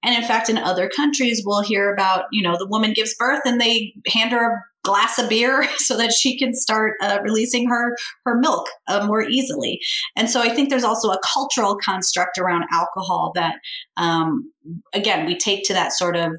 And 0.04 0.16
in 0.16 0.28
fact, 0.28 0.50
in 0.50 0.58
other 0.58 0.90
countries, 0.90 1.44
we'll 1.46 1.64
hear 1.64 1.94
about, 1.94 2.26
you 2.32 2.42
know, 2.42 2.58
the 2.58 2.68
woman 2.68 2.94
gives 2.94 3.14
birth 3.16 3.42
and 3.46 3.60
they 3.60 3.94
hand 4.08 4.32
her 4.32 4.54
a 4.54 4.64
glass 4.84 5.20
of 5.20 5.30
beer 5.30 5.68
so 5.78 5.98
that 5.98 6.14
she 6.14 6.38
can 6.38 6.54
start 6.54 6.94
uh, 7.02 7.20
releasing 7.24 7.68
her 7.70 7.96
her 8.26 8.38
milk 8.40 8.68
uh, 8.88 9.06
more 9.06 9.24
easily. 9.24 9.80
And 10.16 10.30
so 10.30 10.42
I 10.42 10.50
think 10.50 10.70
there's 10.70 10.84
also 10.84 11.10
a 11.10 11.20
cultural 11.34 11.78
construct 11.84 12.38
around 12.38 12.66
alcohol 12.72 13.32
that, 13.36 13.56
um, 13.98 14.52
again, 14.94 15.26
we 15.26 15.38
take 15.38 15.64
to 15.66 15.74
that 15.74 15.94
sort 15.94 16.16
of 16.16 16.34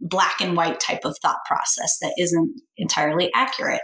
black 0.00 0.40
and 0.40 0.56
white 0.56 0.80
type 0.80 1.04
of 1.04 1.16
thought 1.20 1.38
process 1.46 1.98
that 2.00 2.14
isn't 2.18 2.60
entirely 2.76 3.30
accurate. 3.34 3.82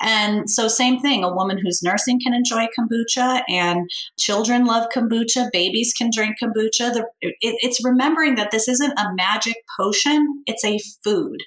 And 0.00 0.48
so, 0.48 0.68
same 0.68 1.00
thing, 1.00 1.24
a 1.24 1.34
woman 1.34 1.58
who's 1.58 1.82
nursing 1.82 2.20
can 2.20 2.32
enjoy 2.32 2.66
kombucha, 2.78 3.42
and 3.48 3.90
children 4.18 4.64
love 4.64 4.88
kombucha, 4.94 5.48
babies 5.52 5.92
can 5.92 6.10
drink 6.14 6.36
kombucha. 6.42 6.92
The, 6.92 7.06
it, 7.20 7.34
it's 7.40 7.84
remembering 7.84 8.36
that 8.36 8.50
this 8.50 8.68
isn't 8.68 8.98
a 8.98 9.14
magic 9.16 9.56
potion, 9.78 10.42
it's 10.46 10.64
a 10.64 10.78
food. 11.02 11.38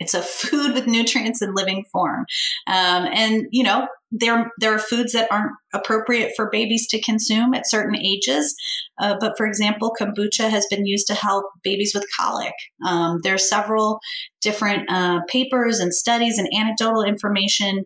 It's 0.00 0.14
a 0.14 0.22
food 0.22 0.74
with 0.74 0.86
nutrients 0.86 1.42
in 1.42 1.54
living 1.54 1.84
form. 1.92 2.24
Um, 2.66 3.06
and, 3.12 3.46
you 3.50 3.62
know, 3.62 3.86
there, 4.10 4.50
there 4.58 4.74
are 4.74 4.78
foods 4.78 5.12
that 5.12 5.30
aren't 5.30 5.52
appropriate 5.72 6.32
for 6.34 6.50
babies 6.50 6.88
to 6.88 7.00
consume 7.00 7.54
at 7.54 7.68
certain 7.68 7.96
ages. 7.96 8.56
Uh, 9.00 9.14
but 9.20 9.36
for 9.36 9.46
example, 9.46 9.94
kombucha 9.98 10.50
has 10.50 10.66
been 10.68 10.86
used 10.86 11.06
to 11.06 11.14
help 11.14 11.44
babies 11.62 11.92
with 11.94 12.06
colic. 12.18 12.54
Um, 12.84 13.20
there 13.22 13.34
are 13.34 13.38
several 13.38 14.00
different 14.40 14.90
uh, 14.90 15.20
papers 15.28 15.78
and 15.78 15.94
studies 15.94 16.38
and 16.38 16.48
anecdotal 16.58 17.04
information 17.04 17.84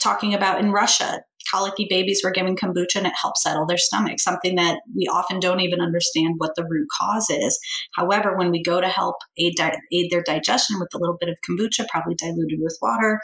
talking 0.00 0.34
about 0.34 0.60
in 0.60 0.70
Russia 0.70 1.22
colicky 1.50 1.86
babies 1.88 2.20
were 2.22 2.30
given 2.30 2.56
kombucha 2.56 2.96
and 2.96 3.06
it 3.06 3.12
helped 3.20 3.38
settle 3.38 3.66
their 3.66 3.78
stomach, 3.78 4.20
something 4.20 4.56
that 4.56 4.80
we 4.94 5.06
often 5.06 5.40
don't 5.40 5.60
even 5.60 5.80
understand 5.80 6.34
what 6.38 6.54
the 6.56 6.66
root 6.68 6.88
cause 7.00 7.28
is. 7.30 7.58
However, 7.94 8.36
when 8.36 8.50
we 8.50 8.62
go 8.62 8.80
to 8.80 8.88
help 8.88 9.16
aid, 9.38 9.54
di- 9.56 9.78
aid 9.92 10.10
their 10.10 10.22
digestion 10.22 10.78
with 10.78 10.94
a 10.94 10.98
little 10.98 11.16
bit 11.18 11.28
of 11.28 11.36
kombucha, 11.48 11.88
probably 11.88 12.14
diluted 12.14 12.58
with 12.60 12.78
water, 12.82 13.20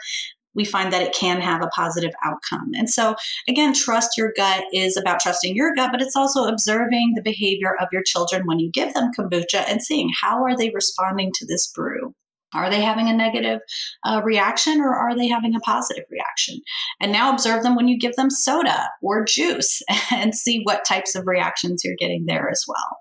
we 0.55 0.65
find 0.65 0.91
that 0.91 1.01
it 1.01 1.13
can 1.13 1.41
have 1.41 1.61
a 1.61 1.67
positive 1.67 2.13
outcome. 2.23 2.71
And 2.75 2.89
so, 2.89 3.15
again, 3.47 3.73
trust 3.73 4.17
your 4.17 4.31
gut 4.35 4.63
is 4.73 4.97
about 4.97 5.19
trusting 5.19 5.55
your 5.55 5.75
gut, 5.75 5.91
but 5.91 6.01
it's 6.01 6.15
also 6.15 6.45
observing 6.45 7.13
the 7.15 7.21
behavior 7.21 7.75
of 7.79 7.89
your 7.91 8.03
children 8.03 8.43
when 8.45 8.59
you 8.59 8.71
give 8.71 8.93
them 8.93 9.11
kombucha 9.17 9.69
and 9.69 9.83
seeing 9.83 10.09
how 10.21 10.43
are 10.43 10.55
they 10.57 10.71
responding 10.73 11.31
to 11.35 11.45
this 11.45 11.71
brew. 11.75 12.13
Are 12.55 12.69
they 12.69 12.81
having 12.81 13.09
a 13.09 13.13
negative 13.13 13.59
uh, 14.05 14.21
reaction 14.23 14.79
or 14.79 14.93
are 14.95 15.15
they 15.15 15.27
having 15.27 15.55
a 15.55 15.59
positive 15.59 16.05
reaction? 16.09 16.59
And 16.99 17.11
now 17.11 17.31
observe 17.31 17.63
them 17.63 17.75
when 17.75 17.87
you 17.87 17.99
give 17.99 18.15
them 18.15 18.29
soda 18.29 18.89
or 19.01 19.25
juice 19.25 19.81
and 20.11 20.33
see 20.33 20.61
what 20.63 20.85
types 20.85 21.15
of 21.15 21.27
reactions 21.27 21.81
you're 21.83 21.95
getting 21.99 22.25
there 22.25 22.49
as 22.49 22.63
well. 22.67 22.97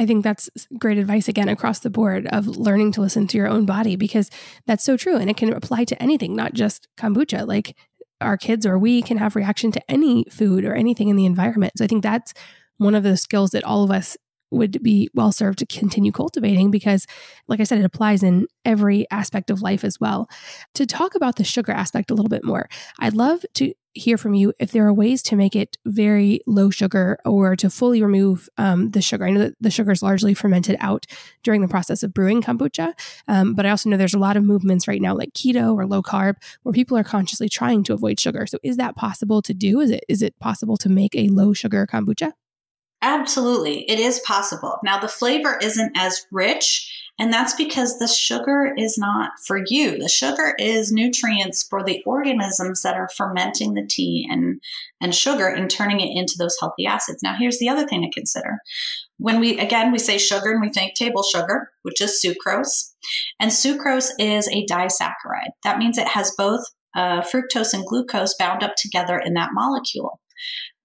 I 0.00 0.06
think 0.06 0.22
that's 0.22 0.48
great 0.78 0.98
advice 0.98 1.26
again 1.28 1.48
across 1.48 1.80
the 1.80 1.90
board 1.90 2.28
of 2.28 2.46
learning 2.46 2.92
to 2.92 3.00
listen 3.00 3.26
to 3.28 3.36
your 3.36 3.48
own 3.48 3.66
body 3.66 3.96
because 3.96 4.30
that's 4.64 4.84
so 4.84 4.96
true 4.96 5.16
and 5.16 5.28
it 5.28 5.36
can 5.36 5.52
apply 5.52 5.84
to 5.84 6.00
anything, 6.00 6.36
not 6.36 6.54
just 6.54 6.86
kombucha. 6.96 7.48
Like 7.48 7.76
our 8.20 8.36
kids 8.36 8.64
or 8.64 8.78
we 8.78 9.02
can 9.02 9.16
have 9.18 9.36
reaction 9.36 9.72
to 9.72 9.90
any 9.90 10.24
food 10.30 10.64
or 10.64 10.74
anything 10.74 11.08
in 11.08 11.16
the 11.16 11.26
environment. 11.26 11.72
So 11.76 11.84
I 11.84 11.88
think 11.88 12.02
that's 12.02 12.32
one 12.76 12.94
of 12.94 13.02
the 13.02 13.16
skills 13.16 13.50
that 13.50 13.64
all 13.64 13.84
of 13.84 13.90
us 13.90 14.16
would 14.50 14.82
be 14.82 15.08
well 15.14 15.32
served 15.32 15.58
to 15.58 15.66
continue 15.66 16.12
cultivating 16.12 16.70
because, 16.70 17.06
like 17.48 17.60
I 17.60 17.64
said, 17.64 17.78
it 17.78 17.84
applies 17.84 18.22
in 18.22 18.46
every 18.64 19.06
aspect 19.10 19.50
of 19.50 19.62
life 19.62 19.84
as 19.84 20.00
well. 20.00 20.28
To 20.74 20.86
talk 20.86 21.14
about 21.14 21.36
the 21.36 21.44
sugar 21.44 21.72
aspect 21.72 22.10
a 22.10 22.14
little 22.14 22.28
bit 22.28 22.44
more, 22.44 22.68
I'd 22.98 23.14
love 23.14 23.44
to 23.54 23.72
hear 23.94 24.16
from 24.16 24.34
you 24.34 24.52
if 24.58 24.72
there 24.72 24.86
are 24.86 24.92
ways 24.92 25.22
to 25.22 25.36
make 25.36 25.56
it 25.56 25.76
very 25.84 26.40
low 26.46 26.70
sugar 26.70 27.18
or 27.24 27.56
to 27.56 27.68
fully 27.68 28.02
remove 28.02 28.48
um, 28.56 28.90
the 28.90 29.02
sugar. 29.02 29.26
I 29.26 29.30
know 29.30 29.40
that 29.40 29.54
the 29.60 29.70
sugar 29.70 29.90
is 29.90 30.02
largely 30.02 30.34
fermented 30.34 30.76
out 30.80 31.06
during 31.42 31.60
the 31.60 31.68
process 31.68 32.02
of 32.02 32.14
brewing 32.14 32.42
kombucha, 32.42 32.92
um, 33.26 33.54
but 33.54 33.66
I 33.66 33.70
also 33.70 33.90
know 33.90 33.96
there's 33.96 34.14
a 34.14 34.18
lot 34.18 34.36
of 34.36 34.44
movements 34.44 34.88
right 34.88 35.02
now 35.02 35.14
like 35.14 35.32
keto 35.32 35.74
or 35.74 35.86
low 35.86 36.02
carb 36.02 36.36
where 36.62 36.72
people 36.72 36.96
are 36.96 37.04
consciously 37.04 37.48
trying 37.48 37.82
to 37.84 37.94
avoid 37.94 38.20
sugar. 38.20 38.46
So 38.46 38.58
is 38.62 38.76
that 38.76 38.96
possible 38.96 39.42
to 39.42 39.54
do? 39.54 39.80
Is 39.80 39.90
it 39.90 40.04
is 40.08 40.22
it 40.22 40.38
possible 40.38 40.76
to 40.78 40.88
make 40.88 41.14
a 41.14 41.28
low 41.28 41.52
sugar 41.52 41.86
kombucha? 41.86 42.32
Absolutely, 43.00 43.88
it 43.88 44.00
is 44.00 44.18
possible. 44.20 44.78
Now, 44.82 44.98
the 44.98 45.06
flavor 45.06 45.56
isn't 45.62 45.92
as 45.96 46.26
rich, 46.32 46.92
and 47.16 47.32
that's 47.32 47.54
because 47.54 47.98
the 47.98 48.08
sugar 48.08 48.74
is 48.76 48.98
not 48.98 49.32
for 49.46 49.60
you. 49.66 49.98
The 49.98 50.08
sugar 50.08 50.54
is 50.58 50.90
nutrients 50.90 51.62
for 51.62 51.84
the 51.84 52.02
organisms 52.04 52.82
that 52.82 52.96
are 52.96 53.08
fermenting 53.16 53.74
the 53.74 53.86
tea 53.86 54.26
and, 54.28 54.60
and 55.00 55.14
sugar 55.14 55.46
and 55.46 55.70
turning 55.70 56.00
it 56.00 56.10
into 56.12 56.34
those 56.38 56.56
healthy 56.60 56.86
acids. 56.86 57.22
Now, 57.22 57.36
here's 57.38 57.58
the 57.58 57.68
other 57.68 57.86
thing 57.86 58.02
to 58.02 58.10
consider. 58.10 58.58
When 59.18 59.38
we, 59.38 59.58
again, 59.58 59.92
we 59.92 59.98
say 59.98 60.18
sugar 60.18 60.50
and 60.50 60.60
we 60.60 60.70
think 60.70 60.94
table 60.94 61.22
sugar, 61.22 61.70
which 61.82 62.00
is 62.00 62.20
sucrose, 62.24 62.94
and 63.38 63.52
sucrose 63.52 64.10
is 64.18 64.48
a 64.48 64.66
disaccharide. 64.66 65.52
That 65.62 65.78
means 65.78 65.98
it 65.98 66.08
has 66.08 66.34
both 66.36 66.64
uh, 66.96 67.22
fructose 67.22 67.74
and 67.74 67.86
glucose 67.86 68.34
bound 68.34 68.64
up 68.64 68.74
together 68.76 69.18
in 69.18 69.34
that 69.34 69.50
molecule 69.52 70.20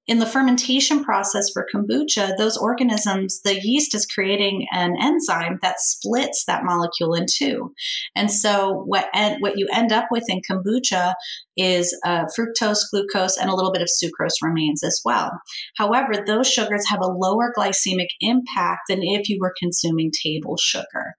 in 0.05 0.19
the 0.19 0.25
fermentation 0.25 1.03
process 1.03 1.49
for 1.53 1.65
kombucha, 1.73 2.35
those 2.37 2.57
organisms, 2.57 3.41
the 3.43 3.59
yeast 3.61 3.95
is 3.95 4.05
creating 4.05 4.67
an 4.73 4.95
enzyme 5.01 5.59
that 5.61 5.79
splits 5.79 6.43
that 6.45 6.65
molecule 6.65 7.13
in 7.13 7.25
two. 7.31 7.73
And 8.15 8.29
so 8.29 8.83
what 8.85 9.07
what 9.39 9.57
you 9.57 9.67
end 9.71 9.93
up 9.93 10.07
with 10.11 10.25
in 10.27 10.41
kombucha 10.49 11.13
is 11.55 11.97
uh, 12.05 12.25
fructose, 12.37 12.81
glucose, 12.91 13.37
and 13.37 13.49
a 13.49 13.55
little 13.55 13.71
bit 13.71 13.81
of 13.81 13.87
sucrose 13.87 14.41
remains 14.41 14.83
as 14.83 14.99
well. 15.05 15.31
However, 15.77 16.13
those 16.25 16.51
sugars 16.51 16.83
have 16.89 16.99
a 17.01 17.07
lower 17.07 17.53
glycemic 17.57 18.07
impact 18.19 18.81
than 18.89 19.03
if 19.03 19.29
you 19.29 19.37
were 19.39 19.53
consuming 19.57 20.11
table 20.23 20.57
sugar. 20.57 21.15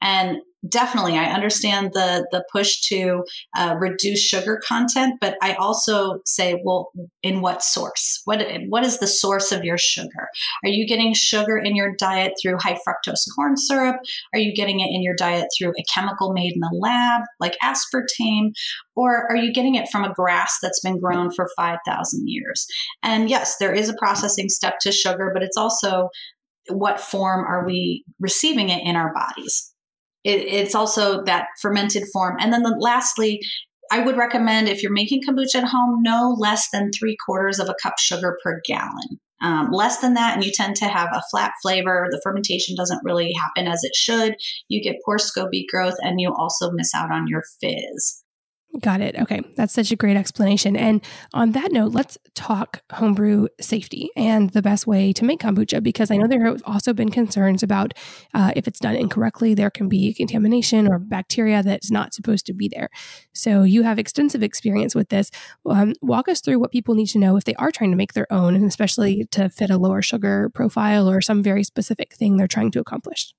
And 0.00 0.38
definitely 0.68 1.16
i 1.16 1.26
understand 1.26 1.90
the 1.92 2.26
the 2.32 2.44
push 2.50 2.80
to 2.80 3.22
uh, 3.56 3.76
reduce 3.78 4.20
sugar 4.20 4.60
content 4.66 5.14
but 5.20 5.36
i 5.42 5.54
also 5.54 6.18
say 6.24 6.60
well 6.64 6.90
in 7.22 7.40
what 7.40 7.62
source? 7.62 8.20
What 8.24 8.44
what 8.68 8.84
is 8.84 8.98
the 8.98 9.06
source 9.06 9.52
of 9.52 9.64
your 9.64 9.78
sugar? 9.78 10.28
Are 10.64 10.68
you 10.68 10.86
getting 10.86 11.14
sugar 11.14 11.56
in 11.58 11.76
your 11.76 11.94
diet 11.98 12.32
through 12.40 12.58
high 12.58 12.78
fructose 12.86 13.24
corn 13.34 13.56
syrup? 13.56 13.96
Are 14.32 14.38
you 14.38 14.54
getting 14.54 14.80
it 14.80 14.88
in 14.90 15.02
your 15.02 15.14
diet 15.14 15.48
through 15.56 15.70
a 15.70 15.84
chemical 15.92 16.32
made 16.32 16.52
in 16.54 16.60
the 16.60 16.76
lab 16.80 17.22
like 17.40 17.56
aspartame? 17.62 18.52
Or 18.96 19.30
are 19.30 19.36
you 19.36 19.52
getting 19.52 19.74
it 19.74 19.88
from 19.90 20.04
a 20.04 20.12
grass 20.12 20.58
that's 20.62 20.80
been 20.80 21.00
grown 21.00 21.30
for 21.30 21.48
5000 21.56 22.28
years? 22.28 22.66
And 23.02 23.28
yes 23.28 23.56
there 23.58 23.72
is 23.72 23.88
a 23.88 23.96
processing 23.96 24.48
step 24.48 24.78
to 24.80 24.92
sugar 24.92 25.30
but 25.32 25.42
it's 25.42 25.56
also 25.56 26.08
what 26.70 27.00
form 27.00 27.44
are 27.46 27.66
we 27.66 28.04
receiving 28.20 28.68
it 28.68 28.82
in 28.84 28.94
our 28.94 29.12
bodies 29.14 29.72
it, 30.24 30.40
it's 30.40 30.74
also 30.74 31.22
that 31.24 31.48
fermented 31.60 32.04
form. 32.12 32.36
And 32.40 32.52
then 32.52 32.62
the, 32.62 32.76
lastly, 32.78 33.40
I 33.90 34.00
would 34.00 34.16
recommend 34.16 34.68
if 34.68 34.82
you're 34.82 34.92
making 34.92 35.22
kombucha 35.22 35.56
at 35.56 35.64
home, 35.64 36.02
no 36.02 36.36
less 36.38 36.68
than 36.70 36.90
three 36.92 37.16
quarters 37.24 37.58
of 37.58 37.68
a 37.68 37.76
cup 37.82 37.98
sugar 37.98 38.38
per 38.42 38.60
gallon. 38.66 39.20
Um, 39.40 39.70
less 39.70 39.98
than 39.98 40.14
that, 40.14 40.34
and 40.34 40.44
you 40.44 40.50
tend 40.52 40.74
to 40.76 40.86
have 40.86 41.10
a 41.12 41.22
flat 41.30 41.52
flavor. 41.62 42.08
The 42.10 42.20
fermentation 42.24 42.74
doesn't 42.74 43.04
really 43.04 43.32
happen 43.32 43.70
as 43.70 43.84
it 43.84 43.94
should. 43.94 44.34
You 44.68 44.82
get 44.82 45.00
poor 45.04 45.16
SCOBY 45.16 45.66
growth, 45.70 45.94
and 46.00 46.20
you 46.20 46.34
also 46.34 46.72
miss 46.72 46.92
out 46.92 47.12
on 47.12 47.28
your 47.28 47.44
fizz. 47.60 48.24
Got 48.82 49.00
it. 49.00 49.16
Okay. 49.18 49.40
That's 49.56 49.72
such 49.72 49.90
a 49.90 49.96
great 49.96 50.16
explanation. 50.16 50.76
And 50.76 51.02
on 51.32 51.52
that 51.52 51.72
note, 51.72 51.92
let's 51.92 52.18
talk 52.34 52.82
homebrew 52.92 53.48
safety 53.60 54.10
and 54.14 54.50
the 54.50 54.60
best 54.60 54.86
way 54.86 55.12
to 55.14 55.24
make 55.24 55.40
kombucha 55.40 55.82
because 55.82 56.10
I 56.10 56.16
know 56.16 56.28
there 56.28 56.44
have 56.44 56.62
also 56.66 56.92
been 56.92 57.10
concerns 57.10 57.62
about 57.62 57.94
uh, 58.34 58.52
if 58.54 58.68
it's 58.68 58.78
done 58.78 58.94
incorrectly, 58.94 59.54
there 59.54 59.70
can 59.70 59.88
be 59.88 60.12
contamination 60.12 60.86
or 60.86 60.98
bacteria 60.98 61.62
that's 61.62 61.90
not 61.90 62.12
supposed 62.12 62.44
to 62.46 62.52
be 62.52 62.68
there. 62.68 62.90
So 63.32 63.62
you 63.62 63.84
have 63.84 63.98
extensive 63.98 64.42
experience 64.42 64.94
with 64.94 65.08
this. 65.08 65.30
Um, 65.64 65.94
walk 66.02 66.28
us 66.28 66.42
through 66.42 66.60
what 66.60 66.70
people 66.70 66.94
need 66.94 67.08
to 67.08 67.18
know 67.18 67.36
if 67.38 67.44
they 67.44 67.54
are 67.54 67.72
trying 67.72 67.90
to 67.90 67.96
make 67.96 68.12
their 68.12 68.30
own, 68.30 68.54
and 68.54 68.66
especially 68.66 69.24
to 69.30 69.48
fit 69.48 69.70
a 69.70 69.78
lower 69.78 70.02
sugar 70.02 70.50
profile 70.50 71.10
or 71.10 71.22
some 71.22 71.42
very 71.42 71.64
specific 71.64 72.12
thing 72.14 72.36
they're 72.36 72.46
trying 72.46 72.70
to 72.72 72.80
accomplish. 72.80 73.34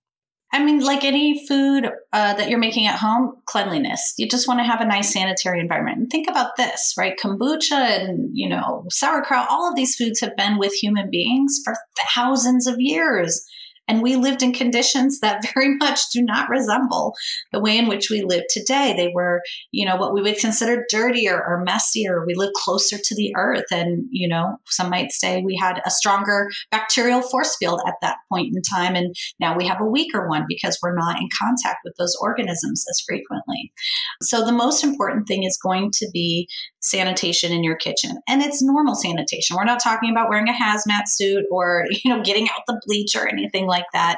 I 0.51 0.63
mean, 0.63 0.79
like 0.79 1.03
any 1.03 1.45
food 1.47 1.85
uh, 2.11 2.33
that 2.33 2.49
you're 2.49 2.59
making 2.59 2.87
at 2.87 2.97
home, 2.97 3.33
cleanliness. 3.45 4.15
You 4.17 4.27
just 4.27 4.47
want 4.47 4.59
to 4.59 4.63
have 4.63 4.81
a 4.81 4.85
nice 4.85 5.13
sanitary 5.13 5.59
environment. 5.59 5.99
And 5.99 6.09
think 6.09 6.27
about 6.27 6.55
this, 6.57 6.95
right? 6.97 7.19
Kombucha 7.23 7.73
and, 7.73 8.31
you 8.33 8.49
know, 8.49 8.85
sauerkraut, 8.89 9.47
all 9.49 9.69
of 9.69 9.75
these 9.75 9.95
foods 9.95 10.19
have 10.21 10.35
been 10.35 10.57
with 10.57 10.73
human 10.73 11.11
beings 11.11 11.59
for 11.63 11.75
thousands 12.15 12.65
of 12.65 12.75
years. 12.79 13.45
And 13.89 14.03
we 14.03 14.15
lived 14.15 14.43
in 14.43 14.53
conditions 14.53 15.19
that 15.19 15.43
very 15.53 15.75
much 15.75 15.99
do 16.13 16.21
not 16.21 16.49
resemble 16.49 17.15
the 17.51 17.59
way 17.59 17.77
in 17.77 17.87
which 17.87 18.09
we 18.09 18.21
live 18.21 18.43
today. 18.49 18.93
They 18.95 19.11
were, 19.13 19.41
you 19.71 19.85
know, 19.85 19.97
what 19.97 20.13
we 20.13 20.21
would 20.21 20.37
consider 20.37 20.85
dirtier 20.89 21.35
or 21.35 21.63
messier. 21.63 22.23
We 22.25 22.35
lived 22.35 22.53
closer 22.53 22.97
to 22.97 23.15
the 23.15 23.33
earth. 23.35 23.65
And, 23.71 24.05
you 24.11 24.27
know, 24.27 24.57
some 24.67 24.89
might 24.89 25.11
say 25.11 25.41
we 25.41 25.57
had 25.59 25.81
a 25.85 25.91
stronger 25.91 26.49
bacterial 26.71 27.21
force 27.21 27.57
field 27.57 27.81
at 27.87 27.95
that 28.01 28.17
point 28.31 28.55
in 28.55 28.61
time. 28.61 28.95
And 28.95 29.15
now 29.39 29.57
we 29.57 29.65
have 29.65 29.81
a 29.81 29.85
weaker 29.85 30.29
one 30.29 30.45
because 30.47 30.77
we're 30.81 30.95
not 30.95 31.19
in 31.19 31.27
contact 31.41 31.79
with 31.83 31.95
those 31.97 32.15
organisms 32.21 32.85
as 32.89 33.01
frequently. 33.07 33.73
So 34.21 34.45
the 34.45 34.51
most 34.51 34.83
important 34.83 35.27
thing 35.27 35.43
is 35.43 35.57
going 35.57 35.91
to 35.95 36.07
be 36.13 36.47
sanitation 36.81 37.51
in 37.51 37.63
your 37.63 37.75
kitchen. 37.75 38.11
And 38.27 38.41
it's 38.41 38.61
normal 38.61 38.95
sanitation. 38.95 39.55
We're 39.55 39.65
not 39.65 39.81
talking 39.81 40.11
about 40.11 40.29
wearing 40.29 40.47
a 40.47 40.53
hazmat 40.53 41.07
suit 41.07 41.45
or, 41.51 41.85
you 42.03 42.15
know, 42.15 42.23
getting 42.23 42.47
out 42.49 42.61
the 42.67 42.79
bleach 42.85 43.15
or 43.15 43.27
anything 43.27 43.67
like 43.67 43.78
that. 43.93 44.17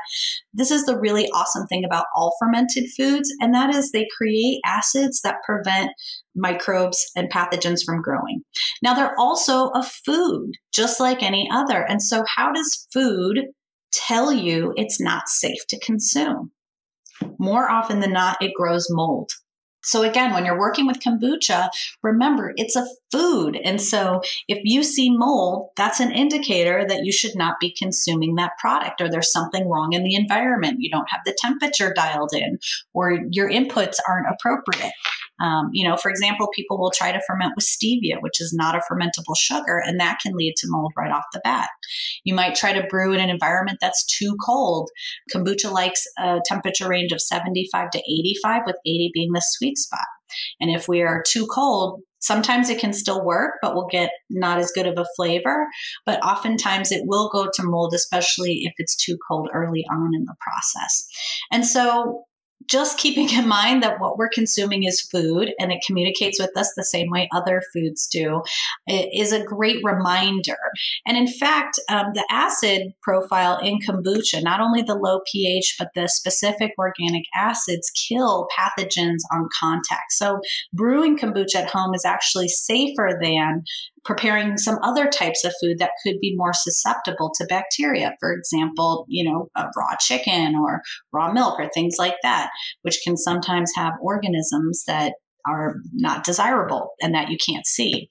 This 0.54 0.72
is 0.72 0.86
the 0.86 1.00
really 1.00 1.30
awesome 1.32 1.68
thing 1.68 1.84
about 1.86 2.06
all 2.16 2.36
fermented 2.40 2.86
foods, 2.98 3.32
and 3.40 3.54
that 3.54 3.74
is 3.74 3.92
they 3.92 4.08
create 4.18 4.60
acids 4.66 5.22
that 5.24 5.44
prevent 5.46 5.92
microbes 6.36 7.12
and 7.16 7.32
pathogens 7.32 7.84
from 7.86 8.02
growing. 8.02 8.42
Now, 8.82 8.94
they're 8.94 9.20
also 9.20 9.68
a 9.70 9.84
food, 9.84 10.52
just 10.74 11.00
like 11.00 11.24
any 11.24 11.50
other. 11.52 11.86
And 11.88 12.02
so, 12.02 12.24
how 12.36 12.52
does 12.52 12.88
food 12.94 13.42
tell 13.92 14.32
you 14.32 14.74
it's 14.76 15.02
not 15.02 15.28
safe 15.28 15.66
to 15.70 15.80
consume? 15.80 16.52
More 17.40 17.70
often 17.70 18.00
than 18.00 18.14
not, 18.14 18.42
it 18.42 18.54
grows 18.56 18.88
mold. 18.90 19.30
So 19.84 20.04
again, 20.04 20.34
when 20.34 20.46
you're 20.46 20.60
working 20.60 20.88
with 20.88 21.00
kombucha, 21.00 21.70
remember 22.02 22.54
it's 22.56 22.76
a 22.76 22.88
food. 23.12 23.60
And 23.64 23.82
so 23.82 24.22
if 24.48 24.60
you 24.64 24.84
see 24.84 25.16
mold, 25.16 25.70
that's 25.76 26.00
an 26.00 26.12
indicator 26.12 26.86
that 26.88 27.04
you 27.04 27.12
should 27.12 27.36
not 27.36 27.60
be 27.60 27.76
consuming 27.78 28.36
that 28.36 28.58
product 28.60 29.02
or 29.02 29.10
there's 29.10 29.32
something 29.32 29.68
wrong 29.68 29.94
in 29.94 30.04
the 30.04 30.16
environment. 30.16 30.78
You 30.80 30.90
don't 30.90 31.10
have 31.10 31.22
the 31.26 31.36
temperature 31.40 31.94
dialed 31.94 32.34
in 32.34 32.60
or 32.94 33.20
your 33.32 33.50
inputs 33.50 33.98
aren't 34.08 34.28
appropriate. 34.32 34.94
Um, 35.42 35.70
you 35.74 35.88
know, 35.88 35.98
for 35.98 36.10
example, 36.10 36.48
people 36.54 36.80
will 36.80 36.92
try 36.92 37.12
to 37.12 37.22
ferment 37.28 37.54
with 37.56 37.66
stevia, 37.66 38.22
which 38.22 38.40
is 38.40 38.54
not 38.54 38.76
a 38.76 38.82
fermentable 38.92 39.36
sugar, 39.38 39.82
and 39.84 40.00
that 40.00 40.20
can 40.22 40.34
lead 40.36 40.56
to 40.58 40.68
mold 40.70 40.94
right 40.98 41.12
off 41.12 41.24
the 41.34 41.42
bat. 41.44 41.70
You 42.24 42.36
might 42.36 42.56
try 42.56 42.74
to 42.74 42.88
brew 42.88 43.14
in 43.14 43.20
an 43.20 43.30
environment 43.30 43.80
that's 43.82 44.06
too 44.06 44.36
cold. 44.46 44.90
Kombucha 45.34 45.72
likes 45.72 46.04
a 46.18 46.40
temperature 46.46 46.88
range 46.88 47.12
of 47.12 47.22
75 47.22 47.90
to 47.92 48.00
85, 48.00 48.62
with 48.66 48.76
80 48.86 49.12
being 49.14 49.32
the 49.34 49.44
sweet 49.44 49.78
spot. 49.78 50.00
And 50.60 50.72
if 50.72 50.88
we 50.88 51.02
are 51.02 51.24
too 51.28 51.48
cold, 51.48 52.02
sometimes 52.20 52.70
it 52.70 52.80
can 52.80 52.94
still 52.94 53.26
work, 53.26 53.56
but 53.62 53.76
we'll 53.76 53.88
get 53.88 54.12
not 54.30 54.60
as 54.60 54.72
good 54.72 54.88
of 54.88 54.98
a 54.98 55.06
flavor. 55.16 55.68
But 56.06 56.24
oftentimes 56.24 56.92
it 56.92 57.04
will 57.06 57.30
go 57.30 57.50
to 57.54 57.64
mold, 57.64 57.94
especially 57.94 58.62
if 58.64 58.74
it's 58.78 58.96
too 58.96 59.18
cold 59.28 59.50
early 59.54 59.86
on 59.92 60.12
in 60.16 60.26
the 60.26 60.36
process. 60.40 61.06
And 61.52 61.66
so 61.66 62.26
just 62.72 62.98
keeping 62.98 63.30
in 63.30 63.48
mind 63.48 63.84
that 63.84 64.00
what 64.00 64.18
we're 64.18 64.30
consuming 64.30 64.84
is 64.84 65.02
food 65.02 65.54
and 65.60 65.72
it 65.72 65.84
communicates 65.86 66.40
with 66.40 66.56
us 66.56 66.72
the 66.76 66.86
same 66.86 67.10
way 67.10 67.28
other 67.36 67.62
foods 67.74 68.08
do 68.08 68.42
is 68.88 69.34
a 69.34 69.44
great 69.44 69.84
reminder. 69.84 70.58
And 71.06 71.18
in 71.18 71.28
fact, 71.28 71.80
um, 71.90 72.08
the 72.14 72.26
acid 72.32 72.94
profile 73.02 73.60
in 73.60 73.80
kombucha, 73.80 74.42
not 74.42 74.62
only 74.62 74.82
the 74.82 74.96
low 74.96 75.20
pH, 75.32 75.76
but 75.78 75.90
the 75.96 76.08
specific 76.08 76.72
organic 76.78 77.26
acids 77.36 77.92
kill 78.08 78.48
pathogens 78.58 79.20
on 79.34 79.50
contact. 79.60 80.12
So 80.12 80.40
brewing 80.72 81.18
kombucha 81.18 81.56
at 81.56 81.70
home 81.70 81.94
is 81.94 82.06
actually 82.06 82.48
safer 82.48 83.20
than 83.22 83.64
preparing 84.04 84.58
some 84.58 84.80
other 84.82 85.08
types 85.08 85.44
of 85.44 85.54
food 85.62 85.78
that 85.80 85.92
could 86.04 86.20
be 86.20 86.36
more 86.36 86.54
susceptible 86.54 87.32
to 87.36 87.46
bacteria. 87.48 88.16
For 88.20 88.34
example, 88.34 89.06
you 89.08 89.30
know, 89.30 89.48
uh, 89.56 89.68
raw 89.78 89.96
chicken 90.00 90.56
or 90.56 90.82
raw 91.14 91.32
milk 91.32 91.60
or 91.60 91.70
things 91.70 91.96
like 92.00 92.16
that, 92.24 92.50
which 92.82 93.00
can 93.04 93.18
sometimes 93.18 93.72
have 93.76 93.94
organisms 94.02 94.84
that 94.88 95.14
are 95.48 95.76
not 95.94 96.24
desirable 96.24 96.94
and 97.02 97.14
that 97.14 97.30
you 97.30 97.38
can't 97.38 97.66
see. 97.66 98.10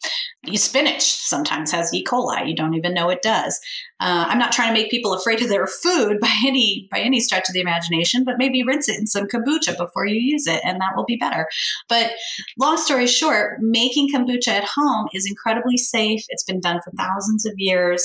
Spinach 0.55 1.03
sometimes 1.03 1.71
has 1.71 1.93
E. 1.93 2.05
coli. 2.05 2.49
You 2.49 2.57
don't 2.57 2.75
even 2.75 2.95
know 2.95 3.11
it 3.11 3.23
does. 3.23 3.61
Uh, 4.01 4.25
I'm 4.29 4.39
not 4.39 4.53
trying 4.53 4.69
to 4.69 4.81
make 4.81 4.91
people 4.91 5.13
afraid 5.13 5.43
of 5.43 5.51
their 5.51 5.67
food 5.67 6.19
by 6.21 6.33
any 6.47 6.89
by 6.91 7.01
any 7.01 7.21
stretch 7.21 7.49
of 7.49 7.53
the 7.53 7.61
imagination, 7.61 8.25
but 8.25 8.39
maybe 8.39 8.63
rinse 8.63 8.89
it 8.89 8.99
in 8.99 9.07
some 9.07 9.27
kombucha 9.27 9.77
before 9.77 10.07
you 10.07 10.19
use 10.19 10.47
it, 10.47 10.63
and 10.65 10.81
that 10.81 10.97
will 10.97 11.05
be 11.05 11.17
better. 11.17 11.47
But 11.89 12.13
long 12.59 12.79
story 12.79 13.07
short, 13.07 13.59
making 13.61 14.09
kombucha 14.09 14.49
at 14.49 14.65
home 14.65 15.09
is 15.13 15.27
incredibly 15.27 15.77
safe. 15.77 16.25
It's 16.31 16.45
been 16.45 16.61
done 16.61 16.81
for 16.83 16.93
thousands 16.93 17.45
of 17.45 17.53
years, 17.59 18.03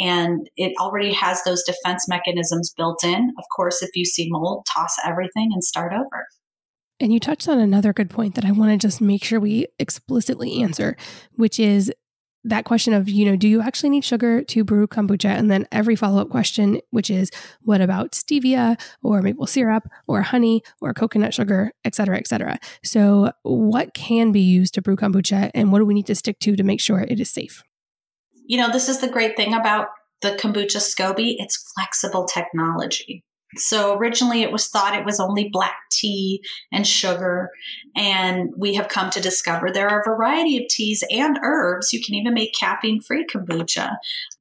and 0.00 0.50
it 0.56 0.72
already 0.80 1.12
has 1.12 1.42
those 1.44 1.62
defense 1.62 2.08
mechanisms 2.08 2.74
built 2.76 3.04
in. 3.04 3.32
Of 3.38 3.44
course, 3.54 3.82
if 3.82 3.90
you 3.94 4.04
see 4.04 4.26
mold, 4.28 4.66
toss 4.72 4.96
everything 5.04 5.50
and 5.52 5.62
start 5.62 5.92
over. 5.92 6.26
And 6.98 7.12
you 7.12 7.20
touched 7.20 7.48
on 7.48 7.58
another 7.58 7.92
good 7.92 8.08
point 8.08 8.34
that 8.36 8.44
I 8.44 8.52
want 8.52 8.72
to 8.72 8.78
just 8.78 9.00
make 9.00 9.22
sure 9.22 9.38
we 9.38 9.66
explicitly 9.78 10.62
answer, 10.62 10.96
which 11.34 11.60
is 11.60 11.92
that 12.46 12.64
question 12.64 12.94
of, 12.94 13.08
you 13.08 13.24
know, 13.24 13.36
do 13.36 13.48
you 13.48 13.60
actually 13.60 13.90
need 13.90 14.04
sugar 14.04 14.42
to 14.42 14.64
brew 14.64 14.86
kombucha? 14.86 15.28
And 15.28 15.50
then 15.50 15.66
every 15.72 15.96
follow 15.96 16.22
up 16.22 16.30
question, 16.30 16.80
which 16.90 17.10
is, 17.10 17.30
what 17.62 17.80
about 17.80 18.12
stevia 18.12 18.80
or 19.02 19.20
maple 19.20 19.46
syrup 19.46 19.88
or 20.06 20.22
honey 20.22 20.62
or 20.80 20.94
coconut 20.94 21.34
sugar, 21.34 21.72
et 21.84 21.94
cetera, 21.96 22.16
et 22.16 22.28
cetera. 22.28 22.58
So, 22.84 23.32
what 23.42 23.94
can 23.94 24.30
be 24.30 24.40
used 24.40 24.74
to 24.74 24.82
brew 24.82 24.96
kombucha 24.96 25.50
and 25.54 25.72
what 25.72 25.80
do 25.80 25.84
we 25.84 25.94
need 25.94 26.06
to 26.06 26.14
stick 26.14 26.38
to 26.40 26.54
to 26.54 26.62
make 26.62 26.80
sure 26.80 27.00
it 27.00 27.18
is 27.18 27.30
safe? 27.30 27.62
You 28.46 28.58
know, 28.58 28.70
this 28.70 28.88
is 28.88 29.00
the 29.00 29.08
great 29.08 29.36
thing 29.36 29.52
about 29.52 29.88
the 30.22 30.30
kombucha 30.30 30.78
SCOBY, 30.78 31.36
it's 31.38 31.72
flexible 31.74 32.26
technology. 32.26 33.24
So 33.56 33.96
originally 33.96 34.42
it 34.42 34.52
was 34.52 34.68
thought 34.68 34.98
it 34.98 35.04
was 35.04 35.20
only 35.20 35.48
black 35.50 35.76
tea 35.90 36.42
and 36.72 36.86
sugar. 36.86 37.50
And 37.96 38.50
we 38.56 38.74
have 38.74 38.88
come 38.88 39.10
to 39.10 39.20
discover 39.20 39.70
there 39.70 39.88
are 39.88 40.00
a 40.00 40.04
variety 40.08 40.58
of 40.58 40.68
teas 40.68 41.04
and 41.10 41.38
herbs. 41.42 41.92
You 41.92 42.02
can 42.04 42.14
even 42.14 42.34
make 42.34 42.54
caffeine 42.54 43.00
free 43.00 43.26
kombucha 43.26 43.96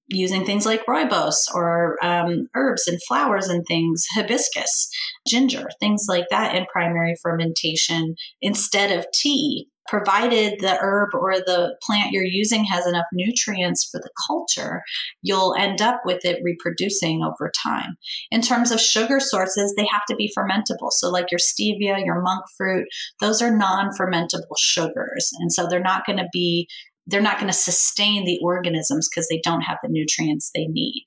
using 0.07 0.45
things 0.45 0.65
like 0.65 0.85
rooibos 0.85 1.53
or 1.53 1.97
um, 2.03 2.47
herbs 2.55 2.87
and 2.87 3.01
flowers 3.03 3.47
and 3.47 3.65
things, 3.65 4.05
hibiscus, 4.13 4.89
ginger, 5.27 5.67
things 5.79 6.05
like 6.07 6.25
that 6.29 6.55
in 6.55 6.65
primary 6.71 7.15
fermentation 7.21 8.15
instead 8.41 8.91
of 8.91 9.07
tea 9.13 9.67
provided 9.87 10.59
the 10.59 10.77
herb 10.81 11.09
or 11.13 11.33
the 11.33 11.75
plant 11.81 12.11
you're 12.11 12.23
using 12.23 12.63
has 12.65 12.87
enough 12.87 13.05
nutrients 13.13 13.87
for 13.89 13.99
the 13.99 14.09
culture, 14.27 14.81
you'll 15.21 15.55
end 15.55 15.81
up 15.81 16.01
with 16.05 16.25
it 16.25 16.41
reproducing 16.43 17.23
over 17.23 17.51
time. 17.63 17.97
In 18.31 18.41
terms 18.41 18.71
of 18.71 18.79
sugar 18.79 19.19
sources, 19.19 19.73
they 19.75 19.87
have 19.91 20.05
to 20.09 20.15
be 20.15 20.33
fermentable. 20.37 20.91
So, 20.91 21.09
like 21.09 21.31
your 21.31 21.39
stevia, 21.39 22.03
your 22.03 22.21
monk 22.21 22.45
fruit, 22.57 22.87
those 23.21 23.41
are 23.41 23.55
non 23.55 23.91
fermentable 23.99 24.57
sugars. 24.57 25.31
And 25.39 25.51
so 25.51 25.67
they're 25.67 25.79
not 25.79 26.05
going 26.05 26.17
to 26.17 26.27
be 26.31 26.67
they're 27.07 27.21
not 27.21 27.37
going 27.37 27.51
to 27.51 27.53
sustain 27.53 28.25
the 28.25 28.39
organisms 28.41 29.07
because 29.09 29.27
they 29.27 29.39
don't 29.43 29.61
have 29.61 29.77
the 29.83 29.89
nutrients 29.89 30.49
they 30.53 30.65
need. 30.65 31.05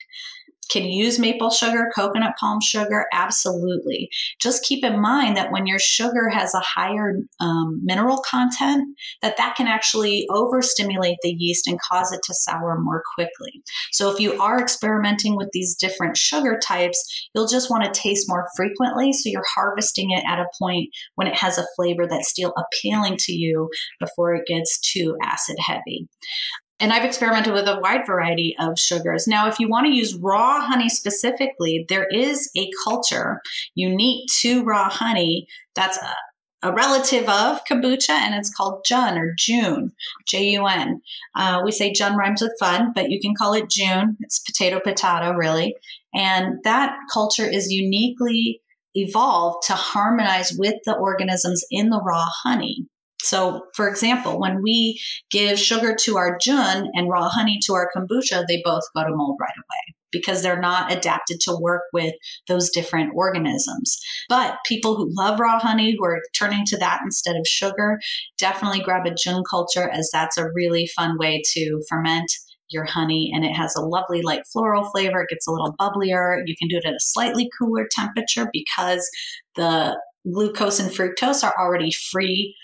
Can 0.70 0.84
use 0.84 1.18
maple 1.18 1.50
sugar, 1.50 1.90
coconut 1.94 2.34
palm 2.38 2.60
sugar? 2.60 3.06
Absolutely. 3.12 4.08
Just 4.40 4.64
keep 4.64 4.84
in 4.84 5.00
mind 5.00 5.36
that 5.36 5.50
when 5.50 5.66
your 5.66 5.78
sugar 5.78 6.28
has 6.28 6.54
a 6.54 6.60
higher 6.60 7.14
um, 7.40 7.80
mineral 7.82 8.18
content, 8.18 8.96
that 9.22 9.36
that 9.36 9.56
can 9.56 9.66
actually 9.66 10.26
overstimulate 10.30 11.18
the 11.22 11.34
yeast 11.36 11.66
and 11.66 11.80
cause 11.80 12.12
it 12.12 12.20
to 12.24 12.34
sour 12.34 12.78
more 12.80 13.02
quickly. 13.14 13.62
So 13.92 14.12
if 14.12 14.20
you 14.20 14.40
are 14.40 14.60
experimenting 14.60 15.36
with 15.36 15.48
these 15.52 15.74
different 15.74 16.16
sugar 16.16 16.58
types, 16.64 17.28
you'll 17.34 17.48
just 17.48 17.70
want 17.70 17.84
to 17.84 18.00
taste 18.00 18.28
more 18.28 18.46
frequently. 18.56 19.12
So 19.12 19.30
you're 19.30 19.42
harvesting 19.54 20.10
it 20.10 20.24
at 20.28 20.38
a 20.38 20.46
point 20.58 20.90
when 21.14 21.26
it 21.26 21.36
has 21.36 21.58
a 21.58 21.66
flavor 21.76 22.06
that's 22.06 22.28
still 22.28 22.54
appealing 22.56 23.16
to 23.20 23.32
you 23.32 23.68
before 24.00 24.34
it 24.34 24.46
gets 24.46 24.78
too 24.80 25.16
acid 25.22 25.56
heavy. 25.58 26.08
And 26.80 26.92
I've 26.92 27.04
experimented 27.04 27.54
with 27.54 27.66
a 27.66 27.80
wide 27.80 28.06
variety 28.06 28.54
of 28.60 28.78
sugars. 28.78 29.26
Now, 29.26 29.48
if 29.48 29.58
you 29.58 29.68
want 29.68 29.86
to 29.86 29.92
use 29.92 30.14
raw 30.14 30.60
honey 30.60 30.88
specifically, 30.88 31.84
there 31.88 32.06
is 32.06 32.50
a 32.56 32.70
culture 32.84 33.40
unique 33.74 34.30
to 34.40 34.62
raw 34.62 34.88
honey 34.88 35.48
that's 35.74 35.98
a, 35.98 36.14
a 36.68 36.72
relative 36.72 37.28
of 37.28 37.64
kombucha, 37.68 38.10
and 38.10 38.34
it's 38.34 38.54
called 38.54 38.84
Jun 38.84 39.18
or 39.18 39.34
June, 39.36 39.92
J 40.26 40.50
U 40.50 40.66
N. 40.66 41.00
Uh, 41.34 41.62
we 41.64 41.72
say 41.72 41.92
Jun 41.92 42.16
rhymes 42.16 42.42
with 42.42 42.52
fun, 42.60 42.92
but 42.94 43.10
you 43.10 43.20
can 43.20 43.34
call 43.34 43.54
it 43.54 43.70
June. 43.70 44.16
It's 44.20 44.38
potato, 44.38 44.78
potato, 44.78 45.32
really. 45.32 45.74
And 46.14 46.58
that 46.64 46.96
culture 47.12 47.48
is 47.48 47.72
uniquely 47.72 48.60
evolved 48.94 49.66
to 49.66 49.74
harmonize 49.74 50.52
with 50.56 50.74
the 50.84 50.94
organisms 50.94 51.64
in 51.70 51.90
the 51.90 52.00
raw 52.00 52.26
honey. 52.44 52.86
So, 53.22 53.62
for 53.74 53.88
example, 53.88 54.38
when 54.40 54.62
we 54.62 55.00
give 55.30 55.58
sugar 55.58 55.94
to 56.02 56.16
our 56.16 56.38
jun 56.40 56.88
and 56.94 57.08
raw 57.08 57.28
honey 57.28 57.58
to 57.66 57.74
our 57.74 57.90
kombucha, 57.94 58.44
they 58.46 58.62
both 58.64 58.84
go 58.94 59.04
to 59.04 59.14
mold 59.14 59.38
right 59.40 59.50
away 59.56 59.94
because 60.10 60.42
they're 60.42 60.60
not 60.60 60.92
adapted 60.92 61.40
to 61.40 61.56
work 61.60 61.82
with 61.92 62.14
those 62.46 62.70
different 62.70 63.12
organisms. 63.14 63.98
But 64.28 64.56
people 64.64 64.96
who 64.96 65.12
love 65.14 65.40
raw 65.40 65.58
honey, 65.58 65.94
who 65.98 66.04
are 66.04 66.22
turning 66.34 66.64
to 66.66 66.78
that 66.78 67.00
instead 67.04 67.36
of 67.36 67.46
sugar, 67.46 67.98
definitely 68.38 68.80
grab 68.80 69.06
a 69.06 69.14
jun 69.14 69.42
culture 69.48 69.90
as 69.90 70.08
that's 70.12 70.38
a 70.38 70.50
really 70.54 70.88
fun 70.96 71.18
way 71.18 71.42
to 71.54 71.82
ferment 71.88 72.32
your 72.70 72.84
honey 72.84 73.30
and 73.34 73.44
it 73.44 73.54
has 73.54 73.74
a 73.74 73.80
lovely 73.80 74.22
light 74.22 74.42
floral 74.52 74.84
flavor. 74.90 75.22
It 75.22 75.30
gets 75.30 75.46
a 75.46 75.50
little 75.50 75.74
bubblier. 75.80 76.42
You 76.44 76.54
can 76.58 76.68
do 76.68 76.76
it 76.76 76.84
at 76.84 76.94
a 76.94 77.00
slightly 77.00 77.50
cooler 77.58 77.88
temperature 77.90 78.48
because 78.52 79.08
the 79.56 79.98
glucose 80.30 80.78
and 80.78 80.90
fructose 80.90 81.42
are 81.42 81.54
already 81.58 81.90
free 81.90 82.54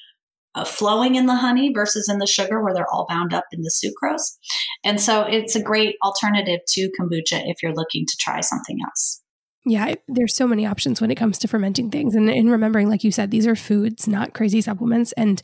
uh, 0.55 0.65
flowing 0.65 1.15
in 1.15 1.27
the 1.27 1.35
honey 1.35 1.73
versus 1.75 2.09
in 2.09 2.19
the 2.19 2.27
sugar 2.27 2.63
where 2.63 2.75
they're 2.75 2.91
all 2.93 3.07
bound 3.09 3.35
up 3.35 3.45
in 3.53 3.63
the 3.63 3.73
sucrose. 3.73 4.37
And 4.85 5.01
so 5.01 5.23
it's 5.23 5.57
a 5.57 5.63
great 5.63 5.97
alternative 6.03 6.61
to 6.69 6.91
kombucha 6.99 7.43
if 7.47 7.63
you're 7.63 7.75
looking 7.75 8.07
to 8.07 8.17
try 8.19 8.41
something 8.41 8.79
else. 8.85 9.23
Yeah, 9.67 9.95
there's 10.09 10.37
so 10.37 10.47
many 10.47 10.67
options 10.67 11.01
when 11.01 11.11
it 11.11 11.15
comes 11.15 11.39
to 11.39 11.49
fermenting 11.49 11.91
things. 11.91 12.15
And 12.15 12.29
in 12.29 12.51
remembering, 12.51 12.89
like 12.89 13.03
you 13.03 13.11
said, 13.11 13.31
these 13.31 13.47
are 13.47 13.57
foods, 13.57 14.07
not 14.07 14.35
crazy 14.35 14.61
supplements. 14.61 15.13
And 15.13 15.41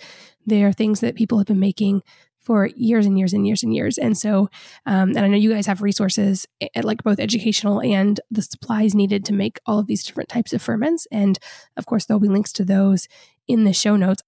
they 0.47 0.63
are 0.63 0.73
things 0.73 1.01
that 1.01 1.15
people 1.15 1.39
have 1.39 1.47
been 1.47 1.61
making 1.61 2.03
for 2.41 2.67
years 2.75 3.07
and 3.07 3.19
years 3.19 3.33
and 3.33 3.47
years 3.47 3.63
and 3.63 3.75
years. 3.75 3.99
And 3.99 4.17
so, 4.17 4.49
um, 4.87 5.11
and 5.11 5.21
I 5.21 5.29
know 5.29 5.37
you 5.37 5.53
guys 5.53 5.67
have 5.67 5.83
resources 5.83 6.47
at 6.61 6.71
eh, 6.75 6.81
like 6.83 7.03
both 7.03 7.21
educational 7.21 7.81
and 7.81 8.21
the 8.31 8.43
supplies 8.43 8.95
needed 8.95 9.25
to 9.27 9.33
make 9.33 9.61
all 9.67 9.79
of 9.79 9.87
these 9.87 10.03
different 10.03 10.29
types 10.29 10.53
of 10.53 10.63
ferments. 10.63 11.07
And 11.13 11.39
of 11.77 11.87
course, 11.87 12.07
there'll 12.07 12.21
be 12.21 12.29
links 12.29 12.53
to 12.55 12.65
those 12.65 13.09
in 13.47 13.65
the 13.65 13.73
show 13.73 13.97
notes. 13.97 14.23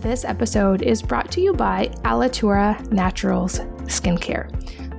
This 0.00 0.24
episode 0.24 0.80
is 0.80 1.02
brought 1.02 1.30
to 1.32 1.42
you 1.42 1.52
by 1.52 1.88
Alitura 2.04 2.90
Naturals 2.90 3.58
Skincare. 3.84 4.48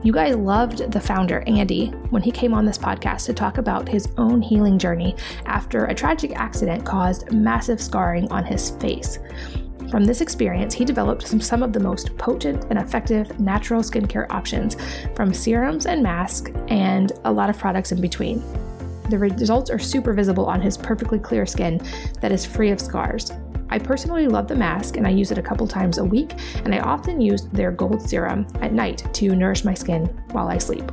You 0.05 0.13
guys 0.13 0.35
loved 0.35 0.91
the 0.91 1.01
founder, 1.01 1.43
Andy, 1.47 1.87
when 2.11 2.21
he 2.21 2.29
came 2.29 2.53
on 2.53 2.65
this 2.65 2.77
podcast 2.77 3.25
to 3.25 3.33
talk 3.33 3.57
about 3.57 3.89
his 3.89 4.09
own 4.19 4.43
healing 4.43 4.77
journey 4.77 5.15
after 5.47 5.85
a 5.85 5.95
tragic 5.95 6.33
accident 6.35 6.85
caused 6.85 7.31
massive 7.31 7.81
scarring 7.81 8.31
on 8.31 8.45
his 8.45 8.77
face. 8.77 9.17
From 9.89 10.03
this 10.03 10.21
experience, 10.21 10.75
he 10.75 10.85
developed 10.85 11.27
some, 11.27 11.41
some 11.41 11.63
of 11.63 11.73
the 11.73 11.79
most 11.79 12.15
potent 12.19 12.65
and 12.69 12.77
effective 12.77 13.39
natural 13.39 13.81
skincare 13.81 14.29
options, 14.29 14.77
from 15.15 15.33
serums 15.33 15.87
and 15.87 16.03
masks, 16.03 16.51
and 16.67 17.11
a 17.25 17.31
lot 17.31 17.49
of 17.49 17.57
products 17.57 17.91
in 17.91 18.01
between. 18.01 18.43
The 19.09 19.17
results 19.17 19.71
are 19.71 19.79
super 19.79 20.13
visible 20.13 20.45
on 20.45 20.61
his 20.61 20.77
perfectly 20.77 21.17
clear 21.17 21.47
skin 21.47 21.81
that 22.21 22.31
is 22.31 22.45
free 22.45 22.69
of 22.69 22.79
scars. 22.79 23.31
I 23.71 23.79
personally 23.79 24.27
love 24.27 24.47
the 24.47 24.55
mask 24.55 24.97
and 24.97 25.07
I 25.07 25.09
use 25.09 25.31
it 25.31 25.37
a 25.37 25.41
couple 25.41 25.65
times 25.65 25.97
a 25.97 26.03
week, 26.03 26.33
and 26.65 26.75
I 26.75 26.79
often 26.79 27.21
use 27.21 27.47
their 27.47 27.71
gold 27.71 28.01
serum 28.01 28.45
at 28.61 28.73
night 28.73 29.05
to 29.13 29.35
nourish 29.35 29.63
my 29.63 29.73
skin 29.73 30.05
while 30.31 30.49
I 30.49 30.57
sleep. 30.57 30.91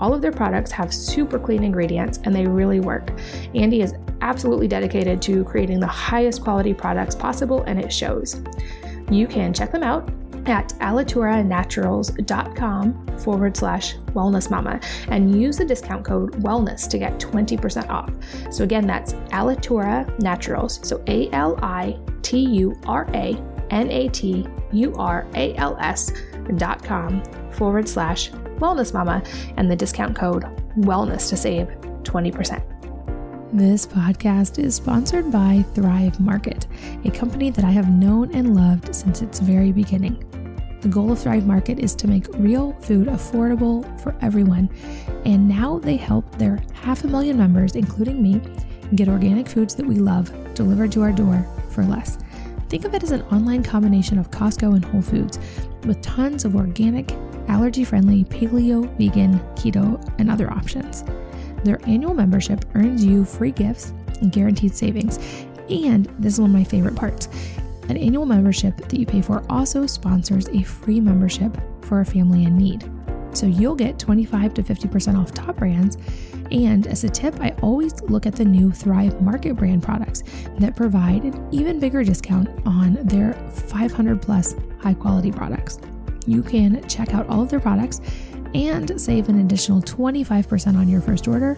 All 0.00 0.12
of 0.12 0.22
their 0.22 0.32
products 0.32 0.72
have 0.72 0.92
super 0.92 1.38
clean 1.38 1.62
ingredients 1.62 2.18
and 2.24 2.34
they 2.34 2.46
really 2.46 2.80
work. 2.80 3.12
Andy 3.54 3.80
is 3.80 3.94
absolutely 4.22 4.66
dedicated 4.66 5.22
to 5.22 5.44
creating 5.44 5.80
the 5.80 5.86
highest 5.86 6.42
quality 6.42 6.74
products 6.74 7.14
possible 7.14 7.62
and 7.62 7.78
it 7.78 7.92
shows. 7.92 8.42
You 9.10 9.26
can 9.26 9.52
check 9.52 9.70
them 9.70 9.82
out 9.82 10.10
at 10.46 10.70
alituranaturals.com 10.80 13.18
forward 13.18 13.56
slash 13.56 13.96
wellness 14.12 14.50
mama 14.50 14.78
and 15.08 15.40
use 15.40 15.56
the 15.56 15.64
discount 15.64 16.04
code 16.04 16.32
wellness 16.42 16.86
to 16.88 16.98
get 16.98 17.18
20% 17.18 17.88
off. 17.88 18.12
So 18.52 18.64
again, 18.64 18.86
that's 18.86 19.14
Alitura 19.32 20.06
Naturals. 20.20 20.86
So 20.86 21.02
A 21.06 21.30
L 21.30 21.58
I 21.62 21.98
T 22.34 22.40
U 22.40 22.76
R 22.84 23.08
A 23.14 23.40
N 23.70 23.88
A 23.92 24.08
T 24.08 24.44
U 24.72 24.92
R 24.96 25.24
A 25.36 25.54
L 25.54 25.76
S 25.78 26.10
dot 26.56 26.82
com 26.82 27.22
forward 27.52 27.88
slash 27.88 28.32
wellness 28.58 28.92
mama 28.92 29.22
and 29.56 29.70
the 29.70 29.76
discount 29.76 30.16
code 30.16 30.42
wellness 30.78 31.28
to 31.28 31.36
save 31.36 31.68
20%. 32.02 32.60
This 33.52 33.86
podcast 33.86 34.58
is 34.58 34.74
sponsored 34.74 35.30
by 35.30 35.64
Thrive 35.76 36.18
Market, 36.18 36.66
a 37.04 37.10
company 37.12 37.50
that 37.50 37.64
I 37.64 37.70
have 37.70 37.88
known 37.88 38.34
and 38.34 38.56
loved 38.56 38.92
since 38.92 39.22
its 39.22 39.38
very 39.38 39.70
beginning. 39.70 40.18
The 40.80 40.88
goal 40.88 41.12
of 41.12 41.20
Thrive 41.20 41.46
Market 41.46 41.78
is 41.78 41.94
to 41.94 42.08
make 42.08 42.26
real 42.32 42.72
food 42.80 43.06
affordable 43.06 43.84
for 44.00 44.16
everyone, 44.20 44.68
and 45.24 45.48
now 45.48 45.78
they 45.78 45.94
help 45.94 46.36
their 46.36 46.60
half 46.72 47.04
a 47.04 47.06
million 47.06 47.38
members, 47.38 47.76
including 47.76 48.20
me, 48.20 48.40
get 48.96 49.08
organic 49.08 49.46
foods 49.46 49.76
that 49.76 49.86
we 49.86 49.94
love 49.94 50.32
delivered 50.54 50.90
to 50.92 51.02
our 51.02 51.12
door 51.12 51.46
for 51.70 51.84
less. 51.84 52.18
Think 52.74 52.86
of 52.86 52.94
it 52.94 53.04
as 53.04 53.12
an 53.12 53.22
online 53.30 53.62
combination 53.62 54.18
of 54.18 54.32
Costco 54.32 54.74
and 54.74 54.84
Whole 54.84 55.00
Foods 55.00 55.38
with 55.86 56.02
tons 56.02 56.44
of 56.44 56.56
organic, 56.56 57.12
allergy 57.46 57.84
friendly, 57.84 58.24
paleo, 58.24 58.92
vegan, 58.98 59.38
keto, 59.54 60.04
and 60.18 60.28
other 60.28 60.52
options. 60.52 61.04
Their 61.62 61.78
annual 61.86 62.14
membership 62.14 62.64
earns 62.74 63.04
you 63.04 63.24
free 63.24 63.52
gifts 63.52 63.92
and 64.20 64.32
guaranteed 64.32 64.74
savings. 64.74 65.18
And 65.70 66.06
this 66.18 66.32
is 66.32 66.40
one 66.40 66.50
of 66.50 66.56
my 66.56 66.64
favorite 66.64 66.96
parts 66.96 67.28
an 67.88 67.96
annual 67.96 68.26
membership 68.26 68.76
that 68.78 68.98
you 68.98 69.06
pay 69.06 69.22
for 69.22 69.44
also 69.48 69.86
sponsors 69.86 70.48
a 70.48 70.64
free 70.64 70.98
membership 70.98 71.56
for 71.82 72.00
a 72.00 72.04
family 72.04 72.42
in 72.42 72.58
need. 72.58 72.90
So 73.34 73.46
you'll 73.46 73.76
get 73.76 74.00
25 74.00 74.52
to 74.54 74.64
50% 74.64 75.16
off 75.16 75.32
top 75.32 75.58
brands. 75.58 75.96
And 76.54 76.86
as 76.86 77.02
a 77.02 77.08
tip, 77.08 77.34
I 77.40 77.50
always 77.62 78.00
look 78.02 78.26
at 78.26 78.36
the 78.36 78.44
new 78.44 78.70
Thrive 78.70 79.20
Market 79.20 79.54
brand 79.54 79.82
products 79.82 80.22
that 80.60 80.76
provide 80.76 81.24
an 81.24 81.48
even 81.50 81.80
bigger 81.80 82.04
discount 82.04 82.48
on 82.64 82.94
their 83.02 83.32
500 83.50 84.22
plus 84.22 84.54
high 84.80 84.94
quality 84.94 85.32
products. 85.32 85.80
You 86.26 86.44
can 86.44 86.86
check 86.88 87.12
out 87.12 87.28
all 87.28 87.42
of 87.42 87.50
their 87.50 87.58
products 87.58 88.00
and 88.54 89.00
save 89.00 89.28
an 89.28 89.40
additional 89.40 89.82
25% 89.82 90.76
on 90.76 90.88
your 90.88 91.00
first 91.00 91.26
order 91.26 91.56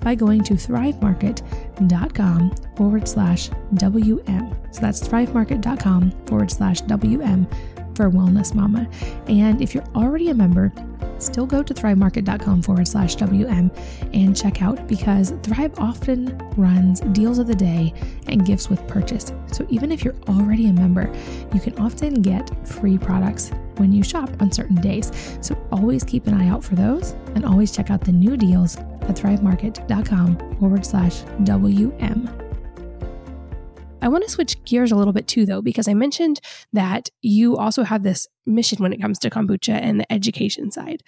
by 0.00 0.14
going 0.14 0.42
to 0.44 0.54
thrivemarket.com 0.54 2.54
forward 2.74 3.06
slash 3.06 3.50
WM. 3.74 4.56
So 4.70 4.80
that's 4.80 5.06
thrivemarket.com 5.06 6.10
forward 6.24 6.50
slash 6.50 6.80
WM 6.82 7.46
for 7.98 8.08
Wellness 8.08 8.54
Mama. 8.54 8.88
And 9.26 9.60
if 9.60 9.74
you're 9.74 9.84
already 9.96 10.30
a 10.30 10.34
member, 10.34 10.72
still 11.18 11.46
go 11.46 11.64
to 11.64 11.74
thrivemarket.com 11.74 12.62
forward 12.62 12.86
slash 12.86 13.16
WM 13.16 13.72
and 14.14 14.36
check 14.36 14.62
out 14.62 14.86
because 14.86 15.34
Thrive 15.42 15.76
often 15.80 16.38
runs 16.56 17.00
deals 17.00 17.40
of 17.40 17.48
the 17.48 17.56
day 17.56 17.92
and 18.28 18.46
gifts 18.46 18.70
with 18.70 18.86
purchase. 18.86 19.32
So 19.50 19.66
even 19.68 19.90
if 19.90 20.04
you're 20.04 20.14
already 20.28 20.68
a 20.68 20.72
member, 20.72 21.12
you 21.52 21.58
can 21.58 21.76
often 21.80 22.22
get 22.22 22.48
free 22.64 22.98
products 22.98 23.50
when 23.78 23.92
you 23.92 24.04
shop 24.04 24.30
on 24.38 24.52
certain 24.52 24.76
days. 24.76 25.10
So 25.40 25.58
always 25.72 26.04
keep 26.04 26.28
an 26.28 26.34
eye 26.34 26.48
out 26.48 26.62
for 26.62 26.76
those 26.76 27.16
and 27.34 27.44
always 27.44 27.72
check 27.72 27.90
out 27.90 28.02
the 28.02 28.12
new 28.12 28.36
deals 28.36 28.76
at 28.76 29.16
thrivemarket.com 29.16 30.58
forward 30.60 30.86
slash 30.86 31.22
WM. 31.42 32.47
I 34.00 34.08
want 34.08 34.24
to 34.24 34.30
switch 34.30 34.62
gears 34.64 34.92
a 34.92 34.96
little 34.96 35.12
bit 35.12 35.26
too, 35.26 35.44
though, 35.44 35.62
because 35.62 35.88
I 35.88 35.94
mentioned 35.94 36.40
that 36.72 37.10
you 37.22 37.56
also 37.56 37.82
have 37.82 38.02
this 38.02 38.26
mission 38.46 38.82
when 38.82 38.92
it 38.92 39.00
comes 39.00 39.18
to 39.20 39.30
kombucha 39.30 39.74
and 39.74 40.00
the 40.00 40.12
education 40.12 40.70
side. 40.70 41.02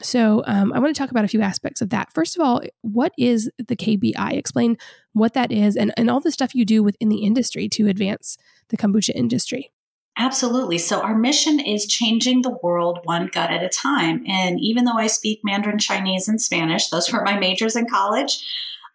So 0.00 0.42
um, 0.46 0.72
I 0.72 0.78
want 0.78 0.94
to 0.94 0.98
talk 0.98 1.10
about 1.10 1.24
a 1.24 1.28
few 1.28 1.42
aspects 1.42 1.80
of 1.80 1.90
that. 1.90 2.12
First 2.12 2.36
of 2.36 2.44
all, 2.44 2.62
what 2.80 3.12
is 3.18 3.50
the 3.58 3.76
KBI? 3.76 4.32
Explain 4.32 4.76
what 5.12 5.34
that 5.34 5.52
is 5.52 5.76
and, 5.76 5.92
and 5.96 6.10
all 6.10 6.20
the 6.20 6.32
stuff 6.32 6.54
you 6.54 6.64
do 6.64 6.82
within 6.82 7.08
the 7.08 7.24
industry 7.24 7.68
to 7.70 7.88
advance 7.88 8.36
the 8.70 8.76
kombucha 8.76 9.10
industry. 9.14 9.70
Absolutely. 10.18 10.76
So, 10.76 11.00
our 11.00 11.16
mission 11.16 11.58
is 11.58 11.86
changing 11.86 12.42
the 12.42 12.58
world 12.62 13.00
one 13.04 13.30
gut 13.32 13.50
at 13.50 13.62
a 13.62 13.68
time. 13.68 14.22
And 14.26 14.60
even 14.60 14.84
though 14.84 14.98
I 14.98 15.06
speak 15.06 15.40
Mandarin 15.42 15.78
Chinese 15.78 16.28
and 16.28 16.40
Spanish, 16.40 16.88
those 16.88 17.10
were 17.10 17.24
my 17.24 17.38
majors 17.38 17.76
in 17.76 17.88
college, 17.88 18.44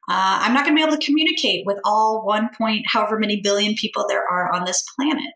uh, 0.10 0.40
I'm 0.42 0.54
not 0.54 0.64
going 0.64 0.76
to 0.76 0.80
be 0.80 0.86
able 0.86 0.98
to 0.98 1.06
communicate 1.06 1.66
with 1.66 1.80
all 1.84 2.26
one 2.26 2.50
point, 2.58 2.86
however 2.88 3.20
many 3.20 3.42
billion 3.42 3.76
people 3.76 4.06
there 4.08 4.24
are 4.30 4.54
on 4.54 4.66
this 4.66 4.84
planet. 4.96 5.34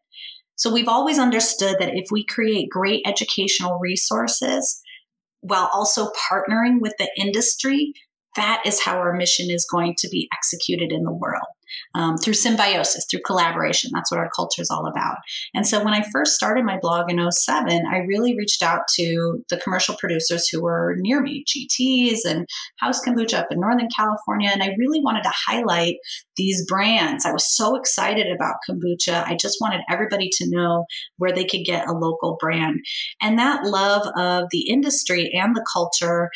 So 0.56 0.72
we've 0.72 0.88
always 0.88 1.20
understood 1.20 1.78
that 1.80 1.96
if 1.96 2.06
we 2.12 2.26
create 2.26 2.70
great 2.70 3.02
educational 3.06 3.80
resources 3.80 4.82
while 5.42 5.70
also 5.74 6.12
partnering 6.32 6.80
with 6.80 6.94
the 7.00 7.10
industry, 7.18 7.94
that 8.36 8.62
is 8.66 8.82
how 8.82 8.98
our 8.98 9.14
mission 9.14 9.50
is 9.50 9.68
going 9.70 9.96
to 9.98 10.08
be 10.10 10.30
executed 10.34 10.92
in 10.92 11.04
the 11.04 11.12
world 11.12 11.48
um, 11.96 12.18
through 12.18 12.34
symbiosis, 12.34 13.06
through 13.10 13.22
collaboration. 13.26 13.92
That's 13.94 14.12
what 14.12 14.20
our 14.20 14.30
culture 14.36 14.62
is 14.62 14.70
all 14.70 14.88
about. 14.88 15.18
And 15.54 15.68
so 15.68 15.84
when 15.84 15.94
I 15.94 16.04
first 16.12 16.36
started 16.36 16.66
my 16.66 16.78
blog 16.80 17.12
in 17.12 17.32
07, 17.32 17.84
I 17.92 17.98
really 18.00 18.38
reached 18.38 18.64
out 18.64 18.82
to 18.96 19.44
the 19.50 19.58
commercial 19.58 19.96
producers 19.96 20.48
who 20.48 20.62
were 20.62 20.96
near 21.00 21.22
me, 21.22 21.44
GTs 21.48 22.20
and 22.26 22.48
House 22.80 23.04
Kombucha 23.04 23.40
up 23.40 23.48
in 23.52 23.60
Northern 23.60 23.90
California. 23.96 24.50
And 24.52 24.64
I 24.64 24.76
really 24.78 25.02
wanted 25.02 25.24
to 25.24 25.34
highlight 25.34 25.96
these 26.38 26.66
brands. 26.66 27.26
I 27.26 27.32
was 27.32 27.56
so 27.56 27.76
excited 27.76 28.28
about 28.34 28.56
kombucha. 28.68 29.26
I 29.28 29.36
just 29.36 29.58
wanted 29.62 29.82
everybody 29.90 30.30
to 30.34 30.50
know 30.50 30.86
where 31.18 31.32
they 31.32 31.46
could 31.46 31.66
get 31.66 31.88
a 31.88 31.94
local 31.94 32.38
brand. 32.40 32.80
And 33.22 33.38
that 33.38 33.66
love 33.66 34.08
of 34.18 34.46
the 34.52 34.70
industry 34.70 35.32
and 35.34 35.56
the 35.56 35.66
culture 35.72 36.30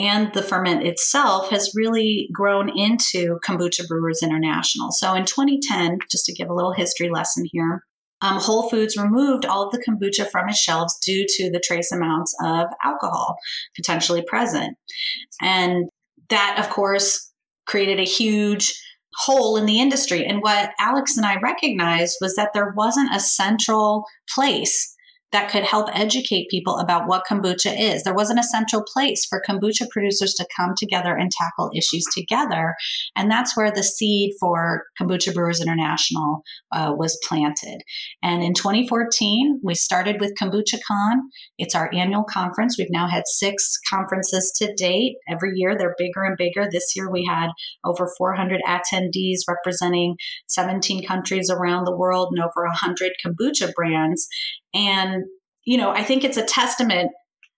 and 0.00 0.32
the 0.32 0.42
ferment 0.42 0.86
itself 0.86 1.50
has 1.50 1.72
really 1.74 2.28
grown 2.32 2.70
into 2.76 3.38
Kombucha 3.46 3.86
Brewers 3.86 4.22
International. 4.22 4.90
So 4.92 5.14
in 5.14 5.26
2010, 5.26 5.98
just 6.10 6.24
to 6.26 6.32
give 6.32 6.48
a 6.48 6.54
little 6.54 6.72
history 6.72 7.10
lesson 7.10 7.44
here, 7.50 7.84
um, 8.22 8.38
Whole 8.38 8.68
Foods 8.68 8.96
removed 8.96 9.44
all 9.44 9.66
of 9.66 9.72
the 9.72 9.82
kombucha 9.82 10.30
from 10.30 10.48
its 10.48 10.58
shelves 10.58 10.98
due 11.04 11.26
to 11.26 11.50
the 11.50 11.60
trace 11.60 11.92
amounts 11.92 12.34
of 12.42 12.66
alcohol 12.84 13.36
potentially 13.76 14.22
present. 14.22 14.76
And 15.40 15.88
that, 16.28 16.56
of 16.58 16.70
course, 16.70 17.30
created 17.66 17.98
a 17.98 18.04
huge 18.04 18.74
hole 19.16 19.56
in 19.56 19.66
the 19.66 19.80
industry. 19.80 20.24
And 20.24 20.42
what 20.42 20.70
Alex 20.78 21.16
and 21.16 21.26
I 21.26 21.40
recognized 21.40 22.18
was 22.20 22.34
that 22.36 22.50
there 22.54 22.72
wasn't 22.76 23.14
a 23.14 23.20
central 23.20 24.04
place 24.34 24.94
that 25.32 25.50
could 25.50 25.62
help 25.62 25.88
educate 25.92 26.48
people 26.50 26.78
about 26.78 27.06
what 27.06 27.24
kombucha 27.28 27.74
is. 27.78 28.02
There 28.02 28.14
wasn't 28.14 28.40
a 28.40 28.44
central 28.44 28.82
place 28.82 29.24
for 29.26 29.42
kombucha 29.48 29.88
producers 29.90 30.34
to 30.34 30.46
come 30.56 30.74
together 30.76 31.14
and 31.14 31.30
tackle 31.30 31.70
issues 31.76 32.04
together. 32.14 32.74
And 33.16 33.30
that's 33.30 33.56
where 33.56 33.70
the 33.70 33.82
seed 33.82 34.32
for 34.40 34.84
Kombucha 35.00 35.32
Brewers 35.32 35.60
International 35.60 36.42
uh, 36.72 36.92
was 36.96 37.18
planted. 37.28 37.82
And 38.22 38.42
in 38.42 38.54
2014, 38.54 39.60
we 39.62 39.74
started 39.74 40.20
with 40.20 40.34
KombuchaCon. 40.40 41.16
It's 41.58 41.74
our 41.74 41.90
annual 41.94 42.24
conference. 42.24 42.76
We've 42.76 42.88
now 42.90 43.08
had 43.08 43.24
six 43.26 43.78
conferences 43.88 44.52
to 44.56 44.74
date. 44.74 45.16
Every 45.28 45.52
year 45.54 45.76
they're 45.76 45.94
bigger 45.96 46.24
and 46.24 46.36
bigger. 46.36 46.68
This 46.70 46.94
year 46.96 47.10
we 47.10 47.24
had 47.28 47.50
over 47.84 48.10
400 48.18 48.60
attendees 48.66 49.40
representing 49.48 50.16
17 50.48 51.06
countries 51.06 51.50
around 51.50 51.84
the 51.84 51.96
world 51.96 52.30
and 52.32 52.42
over 52.42 52.66
100 52.66 53.12
kombucha 53.24 53.72
brands. 53.74 54.28
And, 54.74 55.24
you 55.64 55.76
know, 55.76 55.90
I 55.90 56.02
think 56.02 56.24
it's 56.24 56.36
a 56.36 56.44
testament. 56.44 57.10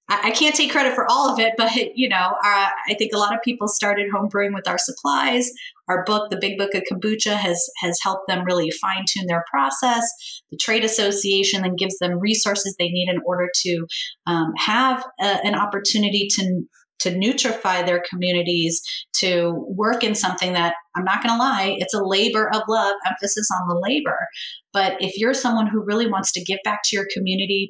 I, 0.08 0.30
can't 0.30 0.54
take 0.54 0.72
credit 0.72 0.94
for 0.94 1.10
all 1.10 1.32
of 1.32 1.38
it, 1.38 1.54
but, 1.56 1.70
you 1.94 2.08
know, 2.08 2.16
uh, 2.16 2.68
I 2.88 2.94
think 2.98 3.12
a 3.14 3.18
lot 3.18 3.34
of 3.34 3.40
people 3.42 3.68
started 3.68 4.10
homebrewing 4.12 4.52
with 4.52 4.68
our 4.68 4.76
supplies. 4.76 5.50
Our 5.88 6.04
book, 6.04 6.30
The 6.30 6.36
Big 6.36 6.58
Book 6.58 6.74
of 6.74 6.82
Kombucha, 6.90 7.34
has, 7.34 7.64
has 7.78 7.98
helped 8.02 8.28
them 8.28 8.44
really 8.44 8.70
fine 8.70 9.04
tune 9.08 9.26
their 9.26 9.44
process. 9.50 10.04
The 10.50 10.58
trade 10.60 10.84
association 10.84 11.62
then 11.62 11.76
gives 11.76 11.98
them 11.98 12.18
resources 12.18 12.74
they 12.78 12.88
need 12.88 13.08
in 13.08 13.20
order 13.24 13.48
to 13.62 13.86
um, 14.26 14.52
have 14.58 15.04
a, 15.20 15.24
an 15.44 15.54
opportunity 15.54 16.28
to 16.32 16.64
to 17.02 17.10
nutrify 17.10 17.84
their 17.84 18.02
communities, 18.08 18.82
to 19.14 19.64
work 19.68 20.02
in 20.02 20.14
something 20.14 20.52
that 20.54 20.74
I'm 20.96 21.04
not 21.04 21.22
going 21.22 21.34
to 21.34 21.38
lie, 21.38 21.76
it's 21.78 21.94
a 21.94 22.04
labor 22.04 22.48
of 22.52 22.62
love, 22.68 22.94
emphasis 23.06 23.48
on 23.60 23.68
the 23.68 23.80
labor. 23.80 24.26
But 24.72 24.96
if 25.00 25.18
you're 25.18 25.34
someone 25.34 25.66
who 25.66 25.84
really 25.84 26.08
wants 26.08 26.32
to 26.32 26.44
give 26.44 26.58
back 26.64 26.80
to 26.84 26.96
your 26.96 27.06
community, 27.14 27.68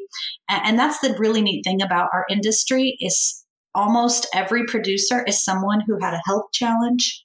and 0.49 0.79
that's 0.79 1.01
the 1.01 1.17
really 1.19 1.43
neat 1.43 1.63
thing 1.65 1.83
about 1.83 2.11
our 2.13 2.25
industry 2.31 2.97
is 3.01 3.45
almost 3.75 4.27
every 4.35 4.65
producer 4.67 5.25
is 5.25 5.43
someone 5.43 5.81
who 5.87 5.99
had 6.01 6.15
a 6.15 6.23
health 6.27 6.47
challenge 6.53 7.25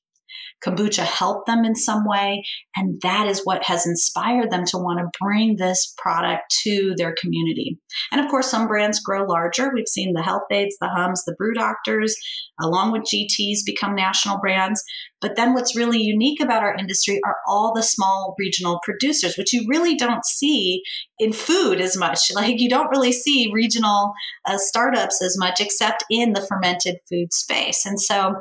kombucha 0.65 1.03
helped 1.03 1.47
them 1.47 1.63
in 1.65 1.75
some 1.75 2.07
way. 2.07 2.43
And 2.75 2.99
that 3.01 3.27
is 3.27 3.41
what 3.43 3.63
has 3.63 3.85
inspired 3.85 4.51
them 4.51 4.65
to 4.65 4.77
want 4.77 4.99
to 4.99 5.19
bring 5.21 5.55
this 5.57 5.93
product 5.97 6.43
to 6.63 6.93
their 6.97 7.15
community. 7.19 7.79
And 8.11 8.21
of 8.21 8.29
course, 8.29 8.49
some 8.49 8.67
brands 8.67 8.99
grow 8.99 9.25
larger. 9.25 9.71
We've 9.73 9.87
seen 9.87 10.13
the 10.13 10.23
Health-Ades, 10.23 10.77
the 10.79 10.89
Humms, 10.89 11.23
the 11.25 11.35
Brew 11.37 11.53
Doctors, 11.53 12.15
along 12.61 12.91
with 12.91 13.03
GTs 13.03 13.59
become 13.65 13.95
national 13.95 14.39
brands. 14.39 14.83
But 15.19 15.35
then 15.35 15.53
what's 15.53 15.75
really 15.75 15.99
unique 15.99 16.39
about 16.39 16.63
our 16.63 16.75
industry 16.75 17.19
are 17.25 17.37
all 17.47 17.73
the 17.73 17.81
small 17.81 18.35
regional 18.37 18.79
producers, 18.83 19.35
which 19.35 19.51
you 19.51 19.65
really 19.67 19.95
don't 19.95 20.25
see 20.25 20.83
in 21.19 21.33
food 21.33 21.81
as 21.81 21.97
much. 21.97 22.19
Like 22.37 22.61
you 22.61 22.69
don't 22.69 22.91
really 22.91 23.11
see 23.11 23.49
regional 23.51 24.13
uh, 24.45 24.59
startups 24.59 25.23
as 25.23 25.37
much, 25.39 25.59
except 25.59 26.03
in 26.11 26.33
the 26.33 26.45
fermented 26.45 26.97
food 27.09 27.33
space. 27.33 27.83
And 27.83 27.99
so 27.99 28.35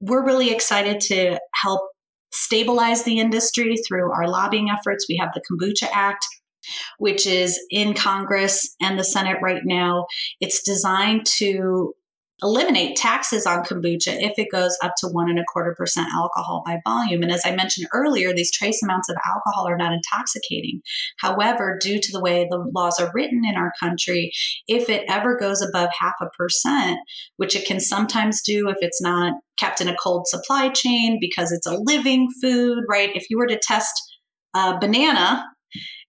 we're 0.00 0.24
really 0.24 0.50
excited 0.50 1.00
to 1.00 1.38
help 1.62 1.82
stabilize 2.32 3.04
the 3.04 3.18
industry 3.18 3.76
through 3.86 4.12
our 4.12 4.28
lobbying 4.28 4.70
efforts. 4.70 5.06
We 5.08 5.18
have 5.20 5.30
the 5.34 5.42
Kombucha 5.50 5.88
Act, 5.92 6.24
which 6.98 7.26
is 7.26 7.58
in 7.70 7.94
Congress 7.94 8.74
and 8.80 8.98
the 8.98 9.04
Senate 9.04 9.38
right 9.42 9.62
now. 9.64 10.06
It's 10.40 10.62
designed 10.62 11.26
to 11.38 11.94
eliminate 12.42 12.96
taxes 12.96 13.46
on 13.46 13.62
kombucha 13.64 14.16
if 14.20 14.38
it 14.38 14.48
goes 14.50 14.76
up 14.82 14.94
to 14.98 15.08
one 15.08 15.28
and 15.28 15.38
a 15.38 15.44
quarter 15.52 15.74
percent 15.76 16.08
alcohol 16.14 16.62
by 16.64 16.78
volume. 16.86 17.22
And 17.22 17.32
as 17.32 17.42
I 17.44 17.54
mentioned 17.54 17.88
earlier, 17.92 18.32
these 18.32 18.52
trace 18.52 18.82
amounts 18.82 19.08
of 19.08 19.16
alcohol 19.26 19.68
are 19.68 19.76
not 19.76 19.92
intoxicating. 19.92 20.80
However, 21.18 21.78
due 21.80 22.00
to 22.00 22.12
the 22.12 22.20
way 22.20 22.46
the 22.50 22.64
laws 22.74 22.98
are 22.98 23.10
written 23.14 23.42
in 23.44 23.56
our 23.56 23.72
country, 23.80 24.32
if 24.66 24.88
it 24.88 25.04
ever 25.08 25.36
goes 25.36 25.62
above 25.62 25.90
half 25.98 26.14
a 26.20 26.28
percent, 26.38 26.98
which 27.36 27.54
it 27.54 27.66
can 27.66 27.80
sometimes 27.80 28.42
do 28.42 28.68
if 28.68 28.76
it's 28.80 29.02
not 29.02 29.34
kept 29.58 29.80
in 29.80 29.88
a 29.88 29.96
cold 29.96 30.26
supply 30.26 30.70
chain 30.70 31.18
because 31.20 31.52
it's 31.52 31.66
a 31.66 31.76
living 31.76 32.28
food, 32.40 32.84
right? 32.88 33.10
If 33.14 33.28
you 33.28 33.38
were 33.38 33.46
to 33.46 33.58
test 33.58 33.92
a 34.54 34.78
banana, 34.78 35.44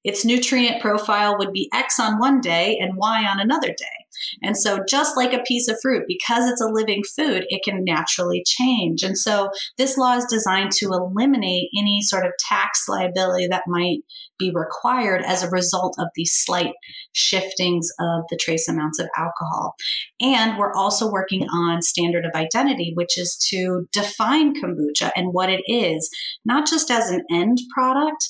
its 0.03 0.25
nutrient 0.25 0.81
profile 0.81 1.37
would 1.37 1.51
be 1.51 1.69
X 1.73 1.99
on 1.99 2.17
one 2.17 2.41
day 2.41 2.77
and 2.79 2.95
Y 2.95 3.25
on 3.25 3.39
another 3.39 3.67
day. 3.67 4.00
And 4.41 4.57
so, 4.57 4.79
just 4.87 5.17
like 5.17 5.33
a 5.33 5.43
piece 5.43 5.67
of 5.67 5.77
fruit, 5.81 6.03
because 6.07 6.49
it's 6.49 6.61
a 6.61 6.71
living 6.71 7.03
food, 7.15 7.45
it 7.49 7.63
can 7.63 7.83
naturally 7.83 8.43
change. 8.45 9.03
And 9.03 9.17
so, 9.17 9.49
this 9.77 9.97
law 9.97 10.15
is 10.15 10.25
designed 10.25 10.71
to 10.73 10.87
eliminate 10.87 11.69
any 11.77 12.01
sort 12.01 12.25
of 12.25 12.31
tax 12.47 12.87
liability 12.87 13.47
that 13.47 13.63
might 13.67 13.99
be 14.41 14.51
required 14.53 15.21
as 15.23 15.43
a 15.43 15.49
result 15.49 15.95
of 15.99 16.07
these 16.15 16.33
slight 16.33 16.73
shiftings 17.13 17.87
of 17.99 18.23
the 18.29 18.37
trace 18.37 18.67
amounts 18.67 18.99
of 18.99 19.07
alcohol. 19.15 19.75
And 20.19 20.57
we're 20.57 20.73
also 20.73 21.11
working 21.11 21.43
on 21.43 21.81
standard 21.81 22.25
of 22.25 22.31
identity, 22.33 22.91
which 22.95 23.17
is 23.17 23.37
to 23.49 23.87
define 23.91 24.55
kombucha 24.55 25.11
and 25.15 25.33
what 25.33 25.49
it 25.49 25.61
is, 25.67 26.09
not 26.43 26.67
just 26.67 26.89
as 26.89 27.09
an 27.09 27.21
end 27.31 27.59
product, 27.73 28.29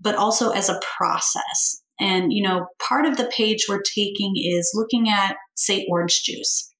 but 0.00 0.16
also 0.16 0.50
as 0.50 0.68
a 0.68 0.80
process. 0.96 1.83
And, 2.00 2.32
you 2.32 2.42
know, 2.42 2.66
part 2.86 3.06
of 3.06 3.16
the 3.16 3.30
page 3.36 3.66
we're 3.68 3.82
taking 3.82 4.34
is 4.36 4.72
looking 4.74 5.08
at, 5.08 5.36
say, 5.54 5.86
orange 5.90 6.22
juice, 6.24 6.72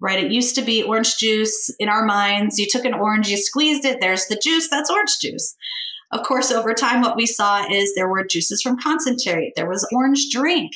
right? 0.00 0.22
It 0.22 0.32
used 0.32 0.54
to 0.54 0.62
be 0.62 0.82
orange 0.82 1.16
juice 1.16 1.74
in 1.78 1.88
our 1.88 2.04
minds. 2.04 2.58
You 2.58 2.66
took 2.70 2.84
an 2.84 2.94
orange, 2.94 3.28
you 3.28 3.36
squeezed 3.36 3.84
it, 3.84 4.00
there's 4.00 4.26
the 4.26 4.40
juice, 4.42 4.68
that's 4.68 4.90
orange 4.90 5.18
juice. 5.20 5.56
Of 6.12 6.24
course, 6.24 6.52
over 6.52 6.74
time, 6.74 7.00
what 7.00 7.16
we 7.16 7.24
saw 7.24 7.66
is 7.72 7.94
there 7.94 8.08
were 8.08 8.22
juices 8.22 8.60
from 8.60 8.76
concentrate, 8.78 9.54
there 9.56 9.68
was 9.68 9.88
orange 9.94 10.26
drink. 10.30 10.72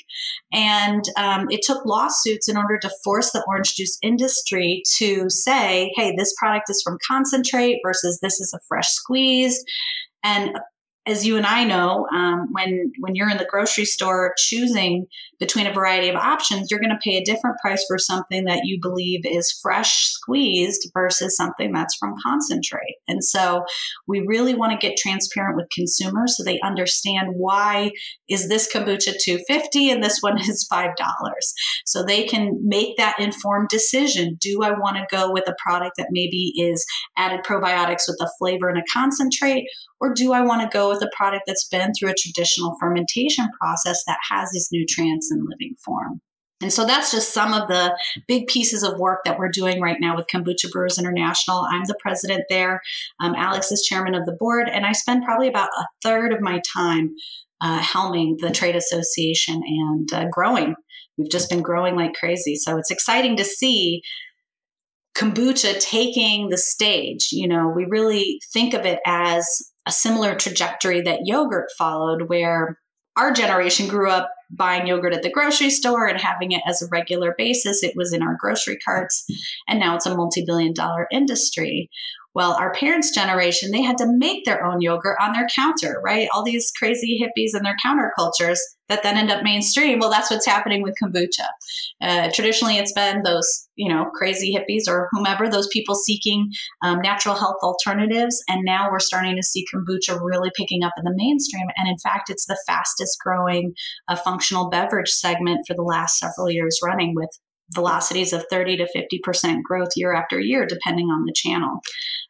And 0.51 1.05
um, 1.19 1.47
it 1.51 1.61
took 1.63 1.85
lawsuits 1.85 2.49
in 2.49 2.57
order 2.57 2.79
to 2.79 2.91
force 3.05 3.33
the 3.33 3.45
orange 3.47 3.75
juice 3.75 3.99
industry 4.03 4.83
to 4.97 5.29
say, 5.29 5.93
hey, 5.95 6.15
this 6.17 6.35
product 6.39 6.71
is 6.71 6.81
from 6.83 6.97
concentrate 7.07 7.81
versus 7.85 8.19
this 8.23 8.41
is 8.41 8.55
a 8.55 8.61
fresh 8.67 8.89
squeezed. 8.89 9.63
And 10.25 10.57
as 11.07 11.27
you 11.27 11.37
and 11.37 11.47
I 11.47 11.65
know, 11.65 12.07
um, 12.15 12.49
when 12.53 12.93
when 13.01 13.15
you're 13.15 13.31
in 13.31 13.37
the 13.37 13.47
grocery 13.49 13.85
store 13.85 14.35
choosing 14.39 15.07
between 15.39 15.67
a 15.67 15.73
variety 15.73 16.09
of 16.09 16.17
options, 16.17 16.71
you're 16.71 16.81
going 16.81 16.91
to 16.91 16.99
pay 17.03 17.17
a 17.17 17.25
different 17.25 17.59
price 17.59 17.85
for 17.87 17.99
something 17.99 18.45
that 18.45 18.65
you 18.65 18.79
believe 18.81 19.21
is 19.25 19.59
fresh 19.63 20.07
squeezed 20.07 20.91
versus 20.95 21.37
something 21.37 21.73
that's 21.73 21.97
from 21.97 22.15
concentrate. 22.25 22.97
And 23.09 23.23
so, 23.23 23.65
we 24.07 24.21
really 24.27 24.55
want 24.55 24.73
to 24.73 24.87
get 24.87 24.97
transparent 24.97 25.57
with 25.57 25.69
consumers 25.71 26.37
so 26.37 26.45
they 26.45 26.61
understand 26.61 27.29
why 27.35 27.91
is 28.29 28.49
this 28.49 28.73
kombucha 28.73 29.15
250 29.23 29.91
and 29.91 30.03
this 30.03 30.19
one 30.21 30.39
is 30.41 30.67
$5 30.73 30.95
so 31.85 32.03
they 32.03 32.25
can 32.25 32.59
make 32.63 32.97
that 32.97 33.19
informed 33.19 33.69
decision 33.69 34.37
do 34.41 34.63
i 34.63 34.71
want 34.71 34.97
to 34.97 35.07
go 35.11 35.33
with 35.33 35.49
a 35.49 35.57
product 35.63 35.97
that 35.97 36.09
maybe 36.11 36.53
is 36.57 36.85
added 37.17 37.45
probiotics 37.45 38.03
with 38.09 38.19
a 38.21 38.31
flavor 38.39 38.69
and 38.69 38.79
a 38.79 38.85
concentrate 38.93 39.67
or 40.01 40.13
do 40.15 40.33
i 40.33 40.41
want 40.41 40.63
to 40.63 40.77
go 40.77 40.96
with 40.97 41.09
a 41.09 41.17
product 41.17 41.45
that's 41.47 41.69
been 41.69 41.93
through 41.95 42.11
a 42.11 42.15
traditional 42.15 42.77
fermentation 42.81 43.47
process 43.61 44.03
that 44.07 44.19
has 44.31 44.51
these 44.53 44.69
nutrients 44.73 45.31
in 45.31 45.45
living 45.45 45.75
form 45.85 46.21
and 46.63 46.73
so 46.73 46.87
that's 46.87 47.11
just 47.11 47.35
some 47.35 47.53
of 47.53 47.69
the 47.69 47.97
big 48.27 48.47
pieces 48.47 48.83
of 48.83 48.99
work 48.99 49.21
that 49.25 49.39
we're 49.39 49.51
doing 49.51 49.81
right 49.81 50.01
now 50.01 50.17
with 50.17 50.27
Kombucha 50.27 50.71
Brewers 50.73 50.99
International. 50.99 51.67
I'm 51.71 51.85
the 51.85 51.97
president 52.01 52.45
there. 52.49 52.81
Um, 53.21 53.35
Alex 53.35 53.71
is 53.71 53.83
chairman 53.83 54.15
of 54.15 54.25
the 54.25 54.37
board, 54.41 54.69
and 54.69 54.87
I 54.87 54.93
spend 54.93 55.25
probably 55.25 55.49
about 55.49 55.69
a 55.79 55.87
third 56.03 56.33
of 56.33 56.41
my 56.41 56.63
time 56.75 57.15
uh, 57.61 57.81
helming 57.81 58.39
the 58.39 58.51
trade 58.51 58.77
association 58.77 59.63
and 59.67 60.13
uh, 60.15 60.27
growing. 60.31 60.75
We've 61.19 61.31
just 61.31 61.51
been 61.51 61.63
growing 61.63 61.95
like 61.95 62.15
crazy. 62.15 62.57
So 62.57 62.79
it's 62.79 62.91
exciting 62.91 63.37
to 63.37 63.45
see 63.45 64.03
kombucha 65.15 65.79
taking 65.79 66.49
the 66.49 66.59
stage. 66.59 67.29
You 67.33 67.49
know, 67.49 67.69
we 67.69 67.85
really 67.85 68.41
think 68.53 68.73
of 68.73 68.87
it 68.87 69.01
as 69.07 69.47
a 69.87 69.93
similar 69.93 70.35
trajectory 70.35 71.01
that 71.03 71.21
yogurt 71.25 71.71
followed, 71.79 72.29
where 72.29 72.79
our 73.17 73.33
generation 73.33 73.89
grew 73.89 74.11
up 74.11 74.31
buying 74.51 74.87
yogurt 74.87 75.15
at 75.15 75.23
the 75.23 75.31
grocery 75.31 75.71
store 75.71 76.07
and 76.07 76.21
having 76.21 76.53
it 76.53 76.63
as 76.67 76.83
a 76.83 76.89
regular 76.91 77.35
basis. 77.37 77.83
It 77.83 77.95
was 77.97 78.13
in 78.13 78.23
our 78.23 78.37
grocery 78.39 78.79
carts, 78.85 79.25
and 79.69 79.81
now 79.81 79.97
it's 79.97 80.07
a 80.07 80.15
multi 80.15 80.45
billion 80.45 80.73
dollar 80.73 81.07
industry. 81.11 81.91
Well, 82.37 82.53
our 82.53 82.71
parents' 82.75 83.15
generation, 83.15 83.71
they 83.71 83.81
had 83.81 83.97
to 83.97 84.07
make 84.07 84.45
their 84.45 84.63
own 84.63 84.83
yogurt 84.83 85.17
on 85.23 85.33
their 85.33 85.47
counter, 85.47 86.03
right? 86.05 86.29
All 86.35 86.45
these 86.45 86.71
crazy 86.79 87.19
hippies 87.19 87.55
and 87.55 87.65
their 87.65 87.79
countercultures 87.83 88.59
that 88.91 89.03
then 89.03 89.17
end 89.17 89.31
up 89.31 89.43
mainstream. 89.43 89.99
Well, 89.99 90.11
that's 90.11 90.31
what's 90.31 90.45
happening 90.45 90.83
with 90.83 90.97
kombucha. 91.03 91.47
Uh, 92.03 92.29
traditionally, 92.35 92.77
it's 92.77 92.93
been 92.93 93.23
those, 93.23 93.67
you 93.77 93.89
know, 93.89 94.11
crazy 94.13 94.55
hippies 94.55 94.83
or 94.87 95.09
whomever, 95.13 95.49
those 95.49 95.71
people 95.73 95.95
seeking 95.95 96.51
um, 96.83 97.01
natural 97.01 97.37
health 97.37 97.57
alternatives. 97.63 98.45
And 98.51 98.67
now 98.67 98.91
we're 98.91 98.99
starting 98.99 99.37
to 99.37 99.43
see 99.43 99.65
kombucha 99.75 100.21
really 100.23 100.51
picking 100.55 100.83
up 100.83 100.93
in 100.99 101.05
the 101.05 101.15
mainstream. 101.17 101.69
And 101.79 101.89
in 101.89 101.97
fact, 101.97 102.29
it's 102.29 102.45
the 102.45 102.63
fastest 102.67 103.17
growing 103.19 103.73
uh, 104.09 104.17
functional 104.17 104.69
beverage 104.69 105.09
segment 105.09 105.67
for 105.67 105.73
the 105.73 105.83
last 105.83 106.19
several 106.19 106.51
years 106.51 106.81
running 106.85 107.15
with 107.17 107.31
velocities 107.75 108.33
of 108.33 108.45
30 108.51 108.77
to 108.77 108.87
50% 108.95 109.63
growth 109.63 109.91
year 109.97 110.15
after 110.15 110.39
year, 110.39 110.67
depending 110.67 111.07
on 111.07 111.25
the 111.25 111.33
channel. 111.35 111.81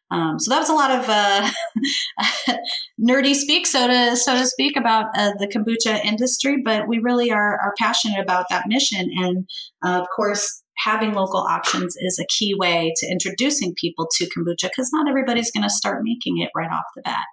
Um, 0.09 0.39
so 0.39 0.51
that 0.51 0.59
was 0.59 0.69
a 0.69 0.73
lot 0.73 0.91
of 0.91 1.05
uh, 1.09 2.57
nerdy 3.01 3.35
speak, 3.35 3.67
so 3.67 3.87
to 3.87 4.15
so 4.15 4.35
to 4.35 4.45
speak, 4.45 4.77
about 4.77 5.07
uh, 5.17 5.31
the 5.37 5.47
kombucha 5.47 6.03
industry. 6.05 6.61
But 6.63 6.87
we 6.87 6.99
really 6.99 7.31
are 7.31 7.59
are 7.59 7.73
passionate 7.77 8.19
about 8.19 8.45
that 8.49 8.65
mission, 8.67 9.09
and 9.15 9.49
uh, 9.83 9.99
of 9.99 10.07
course, 10.15 10.63
having 10.77 11.13
local 11.13 11.41
options 11.41 11.95
is 11.97 12.19
a 12.19 12.27
key 12.27 12.55
way 12.57 12.93
to 12.97 13.07
introducing 13.07 13.73
people 13.75 14.07
to 14.15 14.25
kombucha 14.25 14.69
because 14.69 14.89
not 14.93 15.09
everybody's 15.09 15.51
going 15.51 15.63
to 15.63 15.69
start 15.69 16.03
making 16.03 16.37
it 16.37 16.49
right 16.55 16.71
off 16.71 16.85
the 16.95 17.01
bat. 17.01 17.25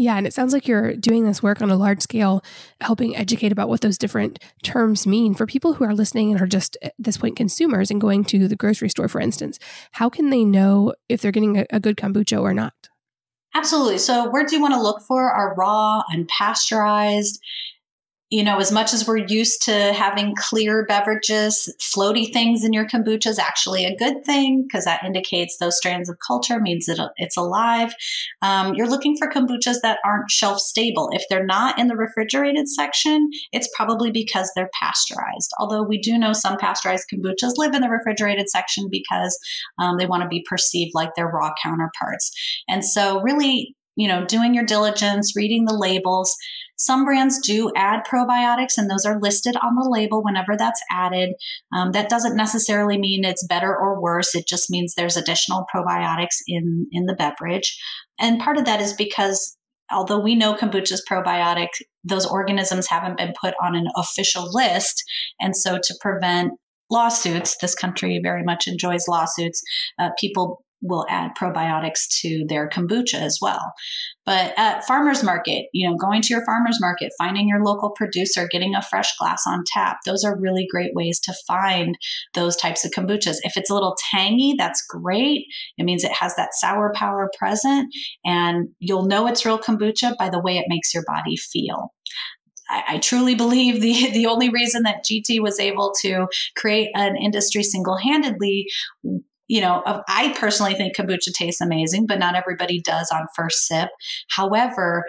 Yeah, 0.00 0.16
and 0.16 0.26
it 0.26 0.32
sounds 0.32 0.54
like 0.54 0.66
you're 0.66 0.96
doing 0.96 1.26
this 1.26 1.42
work 1.42 1.60
on 1.60 1.68
a 1.68 1.76
large 1.76 2.00
scale, 2.00 2.42
helping 2.80 3.14
educate 3.14 3.52
about 3.52 3.68
what 3.68 3.82
those 3.82 3.98
different 3.98 4.42
terms 4.62 5.06
mean 5.06 5.34
for 5.34 5.44
people 5.44 5.74
who 5.74 5.84
are 5.84 5.92
listening 5.94 6.32
and 6.32 6.40
are 6.40 6.46
just 6.46 6.78
at 6.80 6.94
this 6.98 7.18
point 7.18 7.36
consumers 7.36 7.90
and 7.90 8.00
going 8.00 8.24
to 8.24 8.48
the 8.48 8.56
grocery 8.56 8.88
store, 8.88 9.08
for 9.08 9.20
instance. 9.20 9.58
How 9.92 10.08
can 10.08 10.30
they 10.30 10.42
know 10.42 10.94
if 11.10 11.20
they're 11.20 11.30
getting 11.30 11.58
a, 11.58 11.66
a 11.68 11.80
good 11.80 11.98
kombucha 11.98 12.40
or 12.40 12.54
not? 12.54 12.72
Absolutely. 13.54 13.98
So, 13.98 14.30
words 14.30 14.54
you 14.54 14.62
want 14.62 14.72
to 14.72 14.80
look 14.80 15.02
for 15.06 15.30
are 15.30 15.54
raw, 15.54 16.02
unpasteurized, 16.10 17.38
you 18.30 18.44
know, 18.44 18.58
as 18.58 18.70
much 18.70 18.92
as 18.92 19.08
we're 19.08 19.16
used 19.16 19.60
to 19.62 19.92
having 19.92 20.36
clear 20.36 20.86
beverages, 20.86 21.68
floaty 21.80 22.32
things 22.32 22.64
in 22.64 22.72
your 22.72 22.86
kombucha 22.86 23.26
is 23.26 23.40
actually 23.40 23.84
a 23.84 23.96
good 23.96 24.24
thing 24.24 24.62
because 24.62 24.84
that 24.84 25.02
indicates 25.04 25.56
those 25.56 25.76
strands 25.76 26.08
of 26.08 26.16
culture, 26.24 26.60
means 26.60 26.86
that 26.86 27.10
it's 27.16 27.36
alive. 27.36 27.92
Um, 28.40 28.74
you're 28.74 28.88
looking 28.88 29.16
for 29.16 29.28
kombuchas 29.28 29.80
that 29.82 29.98
aren't 30.04 30.30
shelf 30.30 30.60
stable. 30.60 31.10
If 31.12 31.24
they're 31.28 31.44
not 31.44 31.76
in 31.76 31.88
the 31.88 31.96
refrigerated 31.96 32.68
section, 32.68 33.30
it's 33.52 33.68
probably 33.76 34.12
because 34.12 34.48
they're 34.54 34.70
pasteurized. 34.80 35.50
Although 35.58 35.82
we 35.82 35.98
do 35.98 36.16
know 36.16 36.32
some 36.32 36.56
pasteurized 36.56 37.06
kombuchas 37.12 37.54
live 37.56 37.74
in 37.74 37.82
the 37.82 37.90
refrigerated 37.90 38.48
section 38.48 38.88
because 38.88 39.36
um, 39.80 39.96
they 39.98 40.06
want 40.06 40.22
to 40.22 40.28
be 40.28 40.46
perceived 40.48 40.92
like 40.94 41.16
their 41.16 41.26
raw 41.26 41.50
counterparts. 41.60 42.30
And 42.68 42.84
so, 42.84 43.20
really, 43.22 43.74
you 43.96 44.06
know, 44.06 44.24
doing 44.24 44.54
your 44.54 44.64
diligence, 44.64 45.34
reading 45.34 45.64
the 45.64 45.74
labels. 45.74 46.34
Some 46.80 47.04
brands 47.04 47.38
do 47.38 47.70
add 47.76 48.06
probiotics, 48.10 48.78
and 48.78 48.88
those 48.88 49.04
are 49.04 49.20
listed 49.20 49.54
on 49.56 49.74
the 49.74 49.86
label 49.86 50.22
whenever 50.24 50.56
that's 50.56 50.80
added. 50.90 51.34
Um, 51.76 51.92
that 51.92 52.08
doesn't 52.08 52.36
necessarily 52.36 52.96
mean 52.96 53.22
it's 53.22 53.46
better 53.46 53.68
or 53.68 54.00
worse. 54.00 54.34
It 54.34 54.46
just 54.48 54.70
means 54.70 54.94
there's 54.94 55.18
additional 55.18 55.66
probiotics 55.74 56.36
in 56.46 56.86
in 56.90 57.04
the 57.04 57.14
beverage, 57.14 57.78
and 58.18 58.40
part 58.40 58.56
of 58.56 58.64
that 58.64 58.80
is 58.80 58.94
because 58.94 59.58
although 59.92 60.20
we 60.20 60.34
know 60.34 60.54
kombucha 60.54 60.92
is 60.92 61.04
probiotic, 61.06 61.68
those 62.02 62.24
organisms 62.24 62.86
haven't 62.86 63.18
been 63.18 63.34
put 63.38 63.52
on 63.62 63.74
an 63.76 63.88
official 63.94 64.50
list, 64.50 65.04
and 65.38 65.54
so 65.54 65.78
to 65.82 65.94
prevent 66.00 66.52
lawsuits, 66.90 67.58
this 67.60 67.74
country 67.74 68.18
very 68.22 68.42
much 68.42 68.66
enjoys 68.66 69.06
lawsuits. 69.06 69.62
Uh, 69.98 70.08
people 70.18 70.64
will 70.82 71.06
add 71.08 71.32
probiotics 71.38 72.06
to 72.20 72.44
their 72.48 72.68
kombucha 72.68 73.14
as 73.14 73.38
well. 73.40 73.72
But 74.26 74.54
at 74.56 74.84
farmers 74.86 75.22
market, 75.22 75.66
you 75.72 75.88
know, 75.88 75.96
going 75.96 76.22
to 76.22 76.32
your 76.32 76.44
farmers 76.44 76.80
market, 76.80 77.12
finding 77.18 77.48
your 77.48 77.64
local 77.64 77.90
producer, 77.90 78.48
getting 78.50 78.74
a 78.74 78.82
fresh 78.82 79.16
glass 79.18 79.42
on 79.46 79.64
tap, 79.66 79.98
those 80.06 80.24
are 80.24 80.38
really 80.38 80.66
great 80.70 80.94
ways 80.94 81.18
to 81.20 81.34
find 81.46 81.96
those 82.34 82.56
types 82.56 82.84
of 82.84 82.92
kombuchas. 82.92 83.36
If 83.42 83.56
it's 83.56 83.70
a 83.70 83.74
little 83.74 83.96
tangy, 84.10 84.54
that's 84.56 84.84
great. 84.86 85.46
It 85.78 85.84
means 85.84 86.04
it 86.04 86.12
has 86.12 86.36
that 86.36 86.54
sour 86.54 86.92
power 86.94 87.30
present 87.38 87.92
and 88.24 88.68
you'll 88.78 89.06
know 89.06 89.26
it's 89.26 89.44
real 89.44 89.58
kombucha 89.58 90.16
by 90.18 90.28
the 90.28 90.40
way 90.40 90.58
it 90.58 90.66
makes 90.68 90.94
your 90.94 91.04
body 91.06 91.36
feel. 91.36 91.92
I, 92.70 92.98
truly 92.98 93.34
believe 93.34 93.80
the 93.80 94.10
the 94.12 94.26
only 94.26 94.48
reason 94.48 94.84
that 94.84 95.04
GT 95.04 95.40
was 95.40 95.58
able 95.58 95.92
to 96.02 96.26
create 96.56 96.90
an 96.94 97.16
industry 97.16 97.62
single 97.62 97.96
handedly 97.96 98.66
you 99.50 99.60
know, 99.60 99.82
I 100.08 100.32
personally 100.38 100.74
think 100.74 100.94
kombucha 100.96 101.32
tastes 101.36 101.60
amazing, 101.60 102.06
but 102.06 102.20
not 102.20 102.36
everybody 102.36 102.80
does 102.80 103.10
on 103.12 103.26
first 103.34 103.66
sip. 103.66 103.88
However, 104.30 105.04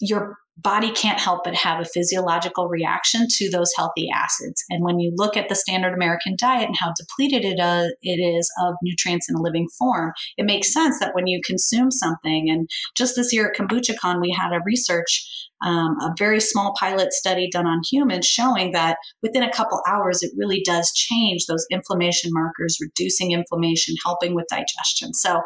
your 0.00 0.34
body 0.62 0.90
can't 0.92 1.18
help 1.20 1.42
but 1.44 1.54
have 1.54 1.80
a 1.80 1.84
physiological 1.84 2.68
reaction 2.68 3.26
to 3.28 3.50
those 3.50 3.72
healthy 3.76 4.08
acids. 4.14 4.62
And 4.70 4.84
when 4.84 4.98
you 4.98 5.12
look 5.16 5.36
at 5.36 5.48
the 5.48 5.54
standard 5.54 5.94
American 5.94 6.36
diet 6.38 6.66
and 6.66 6.76
how 6.78 6.92
depleted 6.96 7.44
it, 7.44 7.60
uh, 7.60 7.88
it 8.02 8.18
is 8.18 8.50
of 8.62 8.74
nutrients 8.82 9.28
in 9.28 9.36
a 9.36 9.42
living 9.42 9.68
form, 9.78 10.12
it 10.36 10.46
makes 10.46 10.72
sense 10.72 10.98
that 11.00 11.14
when 11.14 11.26
you 11.26 11.40
consume 11.44 11.90
something, 11.90 12.48
and 12.50 12.68
just 12.96 13.16
this 13.16 13.32
year 13.32 13.50
at 13.50 13.58
KombuchaCon, 13.58 14.20
we 14.20 14.34
had 14.38 14.52
a 14.52 14.60
research 14.64 15.26
um, 15.62 15.96
a 16.00 16.14
very 16.18 16.40
small 16.40 16.74
pilot 16.78 17.12
study 17.12 17.48
done 17.50 17.66
on 17.66 17.82
humans 17.90 18.26
showing 18.26 18.72
that 18.72 18.96
within 19.22 19.42
a 19.42 19.52
couple 19.52 19.82
hours, 19.86 20.22
it 20.22 20.32
really 20.36 20.62
does 20.64 20.90
change 20.92 21.46
those 21.46 21.66
inflammation 21.70 22.30
markers, 22.32 22.78
reducing 22.80 23.32
inflammation, 23.32 23.94
helping 24.02 24.34
with 24.34 24.46
digestion. 24.48 25.12
So 25.12 25.42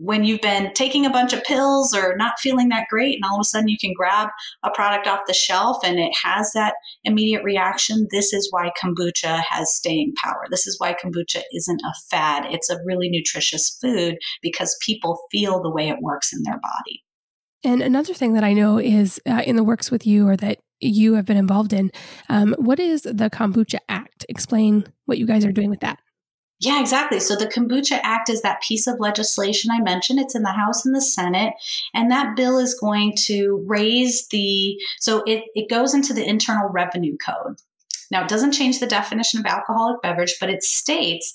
when 0.00 0.24
you've 0.24 0.40
been 0.40 0.72
taking 0.72 1.04
a 1.04 1.10
bunch 1.10 1.34
of 1.34 1.44
pills 1.44 1.94
or 1.94 2.16
not 2.16 2.38
feeling 2.38 2.70
that 2.70 2.86
great, 2.88 3.16
and 3.16 3.24
all 3.24 3.36
of 3.36 3.42
a 3.42 3.44
sudden 3.44 3.68
you 3.68 3.76
can 3.78 3.92
grab 3.92 4.30
a 4.62 4.70
product 4.70 5.06
off 5.06 5.20
the 5.26 5.34
shelf 5.34 5.76
and 5.84 5.98
it 5.98 6.12
has 6.24 6.52
that 6.54 6.74
immediate 7.04 7.44
reaction, 7.44 8.08
this 8.10 8.32
is 8.32 8.48
why 8.50 8.72
kombucha 8.82 9.42
has 9.46 9.74
staying 9.76 10.14
power. 10.24 10.46
This 10.50 10.66
is 10.66 10.80
why 10.80 10.94
kombucha 10.94 11.42
isn't 11.54 11.82
a 11.82 11.92
fad. 12.10 12.46
It's 12.50 12.70
a 12.70 12.78
really 12.86 13.10
nutritious 13.10 13.76
food 13.80 14.16
because 14.40 14.74
people 14.84 15.20
feel 15.30 15.62
the 15.62 15.70
way 15.70 15.90
it 15.90 16.00
works 16.00 16.32
in 16.32 16.42
their 16.44 16.58
body. 16.58 17.04
And 17.62 17.82
another 17.82 18.14
thing 18.14 18.32
that 18.32 18.44
I 18.44 18.54
know 18.54 18.78
is 18.78 19.20
uh, 19.28 19.42
in 19.44 19.56
the 19.56 19.64
works 19.64 19.90
with 19.90 20.06
you 20.06 20.26
or 20.26 20.36
that 20.38 20.60
you 20.80 21.12
have 21.12 21.26
been 21.26 21.36
involved 21.36 21.74
in, 21.74 21.92
um, 22.30 22.54
what 22.58 22.80
is 22.80 23.02
the 23.02 23.28
Kombucha 23.30 23.80
Act? 23.90 24.24
Explain 24.30 24.90
what 25.04 25.18
you 25.18 25.26
guys 25.26 25.44
are 25.44 25.52
doing 25.52 25.68
with 25.68 25.80
that. 25.80 25.98
Yeah, 26.60 26.78
exactly. 26.78 27.20
So 27.20 27.36
the 27.36 27.46
Kombucha 27.46 27.98
Act 28.02 28.28
is 28.28 28.42
that 28.42 28.60
piece 28.60 28.86
of 28.86 29.00
legislation 29.00 29.70
I 29.70 29.80
mentioned. 29.80 30.20
It's 30.20 30.34
in 30.34 30.42
the 30.42 30.52
House 30.52 30.84
and 30.84 30.94
the 30.94 31.00
Senate. 31.00 31.54
And 31.94 32.10
that 32.10 32.36
bill 32.36 32.58
is 32.58 32.78
going 32.78 33.14
to 33.24 33.64
raise 33.66 34.28
the, 34.28 34.78
so 34.98 35.22
it, 35.26 35.44
it 35.54 35.70
goes 35.70 35.94
into 35.94 36.12
the 36.12 36.26
Internal 36.26 36.68
Revenue 36.68 37.16
Code. 37.24 37.56
Now, 38.10 38.22
it 38.22 38.28
doesn't 38.28 38.52
change 38.52 38.80
the 38.80 38.86
definition 38.86 39.40
of 39.40 39.46
alcoholic 39.46 40.02
beverage, 40.02 40.36
but 40.40 40.50
it 40.50 40.62
states 40.62 41.32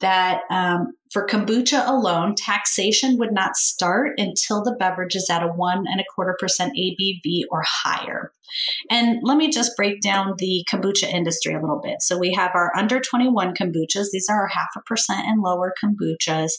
that 0.00 0.42
um, 0.50 0.92
for 1.12 1.26
kombucha 1.26 1.88
alone, 1.88 2.34
taxation 2.36 3.18
would 3.18 3.32
not 3.32 3.56
start 3.56 4.12
until 4.18 4.62
the 4.62 4.76
beverage 4.78 5.16
is 5.16 5.28
at 5.30 5.42
a 5.42 5.48
one 5.48 5.84
and 5.88 6.00
a 6.00 6.04
quarter 6.14 6.36
percent 6.38 6.72
ABV 6.78 7.42
or 7.50 7.62
higher. 7.66 8.32
And 8.90 9.18
let 9.22 9.36
me 9.36 9.50
just 9.50 9.76
break 9.76 10.00
down 10.00 10.34
the 10.38 10.64
kombucha 10.72 11.04
industry 11.04 11.54
a 11.54 11.60
little 11.60 11.80
bit. 11.82 11.96
So 12.00 12.18
we 12.18 12.32
have 12.32 12.52
our 12.54 12.72
under 12.76 13.00
21 13.00 13.54
kombuchas. 13.54 14.06
These 14.12 14.28
are 14.30 14.42
our 14.42 14.48
half 14.48 14.68
a 14.76 14.80
percent 14.82 15.26
and 15.26 15.42
lower 15.42 15.72
kombuchas. 15.82 16.52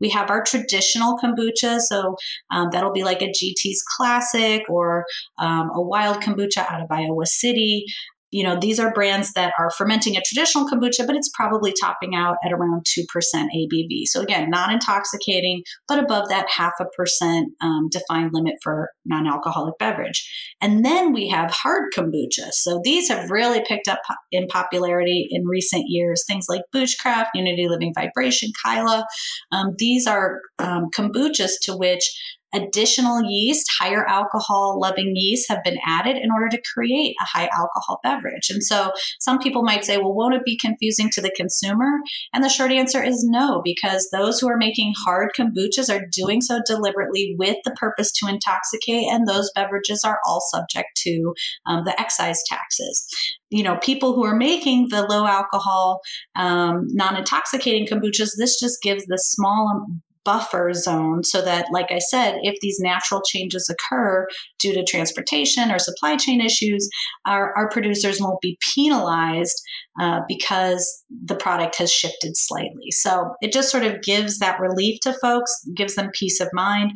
We 0.00 0.08
have 0.10 0.30
our 0.30 0.42
traditional 0.42 1.18
kombucha. 1.18 1.80
So 1.80 2.16
um, 2.52 2.68
that'll 2.72 2.92
be 2.92 3.04
like 3.04 3.22
a 3.22 3.28
GT's 3.28 3.82
Classic 3.96 4.62
or 4.68 5.04
um, 5.38 5.70
a 5.74 5.82
wild 5.82 6.20
kombucha 6.22 6.70
out 6.70 6.80
of 6.80 6.90
Iowa 6.90 7.26
City 7.26 7.84
you 8.30 8.42
know, 8.42 8.58
these 8.60 8.78
are 8.78 8.92
brands 8.92 9.32
that 9.34 9.52
are 9.58 9.70
fermenting 9.70 10.16
a 10.16 10.20
traditional 10.20 10.68
kombucha, 10.68 11.06
but 11.06 11.16
it's 11.16 11.30
probably 11.34 11.72
topping 11.80 12.14
out 12.14 12.36
at 12.44 12.52
around 12.52 12.84
2% 12.84 13.04
ABV. 13.34 14.06
So 14.06 14.20
again, 14.20 14.50
not 14.50 14.72
intoxicating, 14.72 15.62
but 15.86 15.98
above 15.98 16.28
that 16.28 16.46
half 16.50 16.72
a 16.80 16.86
percent 16.96 17.52
um, 17.60 17.88
defined 17.90 18.30
limit 18.32 18.54
for 18.62 18.90
non 19.04 19.26
alcoholic 19.26 19.78
beverage. 19.78 20.28
And 20.60 20.84
then 20.84 21.12
we 21.12 21.28
have 21.28 21.50
hard 21.50 21.92
kombucha. 21.96 22.52
So 22.52 22.80
these 22.82 23.08
have 23.08 23.30
really 23.30 23.62
picked 23.66 23.88
up 23.88 24.00
in 24.32 24.46
popularity 24.48 25.28
in 25.30 25.46
recent 25.46 25.84
years. 25.86 26.24
Things 26.26 26.46
like 26.48 26.62
Boochcraft, 26.72 27.30
Unity 27.34 27.68
Living 27.68 27.92
Vibration, 27.94 28.50
Kyla. 28.64 29.06
Um, 29.52 29.74
these 29.78 30.06
are 30.06 30.40
um, 30.58 30.90
kombuchas 30.94 31.52
to 31.62 31.76
which 31.76 32.10
Additional 32.56 33.22
yeast, 33.22 33.66
higher 33.78 34.06
alcohol 34.08 34.78
loving 34.80 35.12
yeast 35.14 35.46
have 35.50 35.62
been 35.62 35.78
added 35.86 36.16
in 36.16 36.30
order 36.30 36.48
to 36.48 36.62
create 36.72 37.14
a 37.20 37.24
high 37.24 37.48
alcohol 37.52 38.00
beverage. 38.02 38.48
And 38.48 38.62
so 38.62 38.92
some 39.20 39.38
people 39.38 39.62
might 39.62 39.84
say, 39.84 39.98
well, 39.98 40.14
won't 40.14 40.34
it 40.34 40.44
be 40.44 40.56
confusing 40.56 41.10
to 41.12 41.20
the 41.20 41.32
consumer? 41.36 41.86
And 42.32 42.42
the 42.42 42.48
short 42.48 42.72
answer 42.72 43.02
is 43.02 43.26
no, 43.28 43.60
because 43.62 44.08
those 44.10 44.40
who 44.40 44.48
are 44.48 44.56
making 44.56 44.94
hard 45.04 45.30
kombuchas 45.38 45.94
are 45.94 46.06
doing 46.10 46.40
so 46.40 46.60
deliberately 46.66 47.36
with 47.38 47.56
the 47.64 47.72
purpose 47.72 48.10
to 48.12 48.28
intoxicate, 48.28 49.04
and 49.10 49.28
those 49.28 49.50
beverages 49.54 50.02
are 50.04 50.18
all 50.26 50.42
subject 50.50 50.88
to 51.04 51.34
um, 51.66 51.84
the 51.84 51.98
excise 52.00 52.42
taxes 52.48 53.06
you 53.50 53.62
know 53.62 53.76
people 53.76 54.14
who 54.14 54.24
are 54.24 54.34
making 54.34 54.88
the 54.88 55.02
low 55.02 55.26
alcohol 55.26 56.00
um, 56.36 56.86
non-intoxicating 56.90 57.86
kombuchas 57.86 58.32
this 58.36 58.58
just 58.58 58.82
gives 58.82 59.06
the 59.06 59.18
small 59.18 59.86
buffer 60.26 60.74
zone 60.74 61.24
so 61.24 61.40
that, 61.40 61.66
like 61.72 61.90
I 61.90 62.00
said, 62.00 62.34
if 62.42 62.60
these 62.60 62.78
natural 62.80 63.22
changes 63.22 63.70
occur 63.70 64.26
due 64.58 64.74
to 64.74 64.84
transportation 64.84 65.70
or 65.70 65.78
supply 65.78 66.16
chain 66.16 66.42
issues, 66.42 66.90
our, 67.26 67.56
our 67.56 67.70
producers 67.70 68.20
won't 68.20 68.42
be 68.42 68.58
penalized 68.74 69.58
uh, 69.98 70.20
because 70.28 71.04
the 71.24 71.36
product 71.36 71.76
has 71.76 71.90
shifted 71.90 72.36
slightly. 72.36 72.90
So 72.90 73.34
it 73.40 73.52
just 73.52 73.70
sort 73.70 73.84
of 73.84 74.02
gives 74.02 74.38
that 74.40 74.60
relief 74.60 74.98
to 75.02 75.14
folks, 75.22 75.52
gives 75.74 75.94
them 75.94 76.10
peace 76.12 76.40
of 76.40 76.48
mind. 76.52 76.92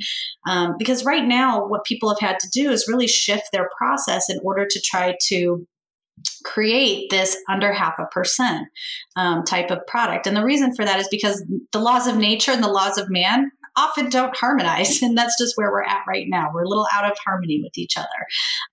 Um, 0.47 0.75
because 0.79 1.05
right 1.05 1.25
now, 1.25 1.67
what 1.67 1.85
people 1.85 2.11
have 2.11 2.21
had 2.21 2.39
to 2.41 2.49
do 2.53 2.71
is 2.71 2.89
really 2.89 3.09
shift 3.09 3.45
their 3.53 3.71
process 3.79 4.29
in 4.29 4.39
order 4.43 4.67
to 4.69 4.83
try 4.85 5.15
to 5.29 5.67
create 6.45 7.11
this 7.11 7.37
under 7.49 7.73
half 7.73 7.95
a 7.99 8.07
percent 8.07 8.67
um, 9.17 9.45
type 9.45 9.71
of 9.71 9.87
product. 9.87 10.27
And 10.27 10.37
the 10.37 10.45
reason 10.45 10.75
for 10.75 10.85
that 10.85 11.01
is 11.01 11.09
because 11.09 11.45
the 11.73 11.81
laws 11.81 12.07
of 12.07 12.17
nature 12.17 12.53
and 12.53 12.63
the 12.63 12.69
laws 12.69 12.99
of 12.99 13.11
man 13.11 13.51
often 13.77 14.11
don't 14.11 14.37
harmonize. 14.37 15.01
And 15.11 15.17
that's 15.17 15.37
just 15.39 15.55
where 15.57 15.71
we're 15.71 15.83
at 15.83 16.05
right 16.07 16.27
now. 16.29 16.51
We're 16.53 16.65
a 16.65 16.69
little 16.69 16.87
out 16.93 17.11
of 17.11 17.17
harmony 17.25 17.61
with 17.63 17.77
each 17.77 17.97
other. 17.97 18.09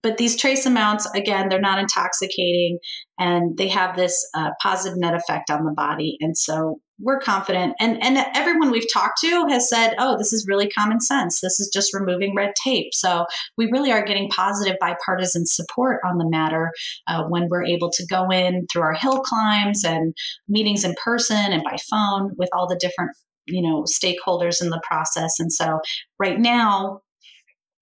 But 0.04 0.18
these 0.18 0.36
trace 0.36 0.66
amounts, 0.66 1.10
again, 1.12 1.50
they're 1.50 1.62
not 1.62 1.80
intoxicating 1.80 2.80
and 3.18 3.58
they 3.58 3.70
have 3.70 3.96
this 3.96 4.28
uh, 4.36 4.52
positive 4.62 4.98
net 4.98 5.14
effect 5.14 5.50
on 5.50 5.64
the 5.64 5.72
body. 5.72 6.18
And 6.20 6.38
so 6.38 6.80
we're 7.00 7.20
confident. 7.20 7.76
And 7.80 8.02
and 8.04 8.18
everyone 8.36 8.72
we've 8.72 8.92
talked 8.92 9.20
to 9.22 9.48
has 9.50 9.70
said 9.70 9.96
oh 10.00 10.18
this 10.18 10.34
is 10.34 10.46
really 10.48 10.70
common 10.70 11.00
sense. 11.00 11.42
This 11.42 11.60
is 11.60 11.70
just 11.74 11.94
removing 11.94 12.36
red 12.36 12.54
tape. 12.64 12.94
So 12.94 13.26
we 13.58 13.70
really 13.72 13.92
are 13.92 14.06
getting 14.06 14.30
positive 14.30 14.78
bipartisan 14.80 15.46
support 15.46 16.00
on 16.06 16.18
the 16.18 16.30
matter 16.30 16.72
uh, 17.08 17.24
when 17.26 17.48
we're 17.50 17.66
able 17.66 17.92
to 17.92 18.06
go 18.08 18.30
in 18.30 18.66
through 18.72 18.84
our 18.84 18.94
hill 18.94 19.22
climbs 19.22 19.84
and 19.84 20.14
meetings 20.48 20.84
in 20.84 20.96
person 21.04 21.38
and 21.38 21.64
by 21.64 21.78
phone 21.90 22.32
with 22.38 22.50
all 22.54 22.68
the 22.68 22.80
different 22.80 23.12
you 23.46 23.62
know 23.62 23.84
stakeholders 23.84 24.62
in 24.62 24.70
the 24.70 24.82
process. 24.86 25.40
And 25.40 25.52
so 25.52 25.80
right 26.20 26.40
now 26.40 27.02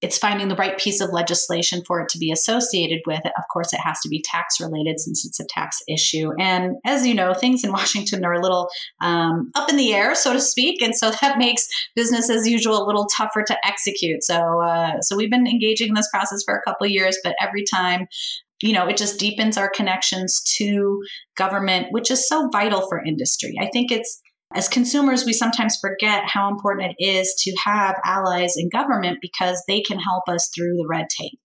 it's 0.02 0.18
finding 0.18 0.50
the 0.50 0.56
right 0.56 0.78
piece 0.78 1.02
of 1.02 1.12
legislation 1.12 1.82
for 1.88 2.02
it 2.02 2.10
to 2.10 2.18
be 2.18 2.32
associated 2.32 3.02
with. 3.08 3.26
Of 3.26 3.44
course, 3.52 3.74
it 3.74 3.80
has 3.80 4.00
to 4.02 4.10
be 4.10 4.22
tax 4.24 4.60
related 4.60 5.00
since 5.00 5.26
it's 5.26 5.40
a 5.40 5.46
tax 5.50 5.82
issue. 5.88 6.32
And 6.40 6.76
as 6.86 7.08
you 7.08 7.14
know, 7.14 7.34
things 7.34 7.64
in 7.64 7.72
Washington 7.74 8.26
are 8.26 8.34
a 8.34 8.42
little 8.42 8.70
um, 9.02 9.52
up 9.56 9.70
in 9.70 9.78
the 9.78 9.94
air, 9.94 10.14
so 10.16 10.34
to 10.34 10.42
speak, 10.42 10.82
and 10.82 10.96
so 10.96 11.12
that 11.22 11.38
makes 11.38 11.68
business 11.96 12.30
as 12.30 12.48
usual 12.48 12.84
a 12.84 12.86
little 12.86 13.06
tougher 13.06 13.44
to 13.44 13.58
execute. 13.66 14.24
So, 14.24 14.62
uh, 14.62 15.02
so 15.02 15.16
we've 15.16 15.32
been 15.32 15.48
engaging 15.48 15.90
in 15.90 15.94
this 15.96 16.10
process 16.10 16.44
for 16.44 16.56
a 16.56 16.62
couple 16.62 16.86
of 16.86 16.92
years, 16.92 17.18
but 17.24 17.36
every 17.42 17.64
time 17.64 18.08
you 18.62 18.74
know, 18.74 18.88
it 18.88 18.98
just 18.98 19.20
deepens 19.20 19.58
our 19.58 19.70
connections 19.70 20.42
to 20.58 21.04
government, 21.36 21.88
which 21.92 22.10
is 22.10 22.28
so 22.28 22.50
vital 22.52 22.88
for 22.88 23.04
industry. 23.04 23.54
I 23.60 23.68
think 23.68 23.92
it's 23.92 24.22
as 24.54 24.68
consumers, 24.70 25.26
we 25.26 25.34
sometimes 25.34 25.78
forget 25.82 26.24
how 26.26 26.50
important 26.50 26.94
it 26.98 27.04
is 27.04 27.34
to 27.40 27.56
have 27.66 27.96
allies 28.06 28.56
in 28.58 28.70
government 28.70 29.20
because 29.22 29.62
they 29.68 29.82
can 29.82 30.00
help 30.00 30.24
us 30.28 30.50
through 30.56 30.78
the 30.78 30.88
red 30.88 31.08
tape. 31.10 31.40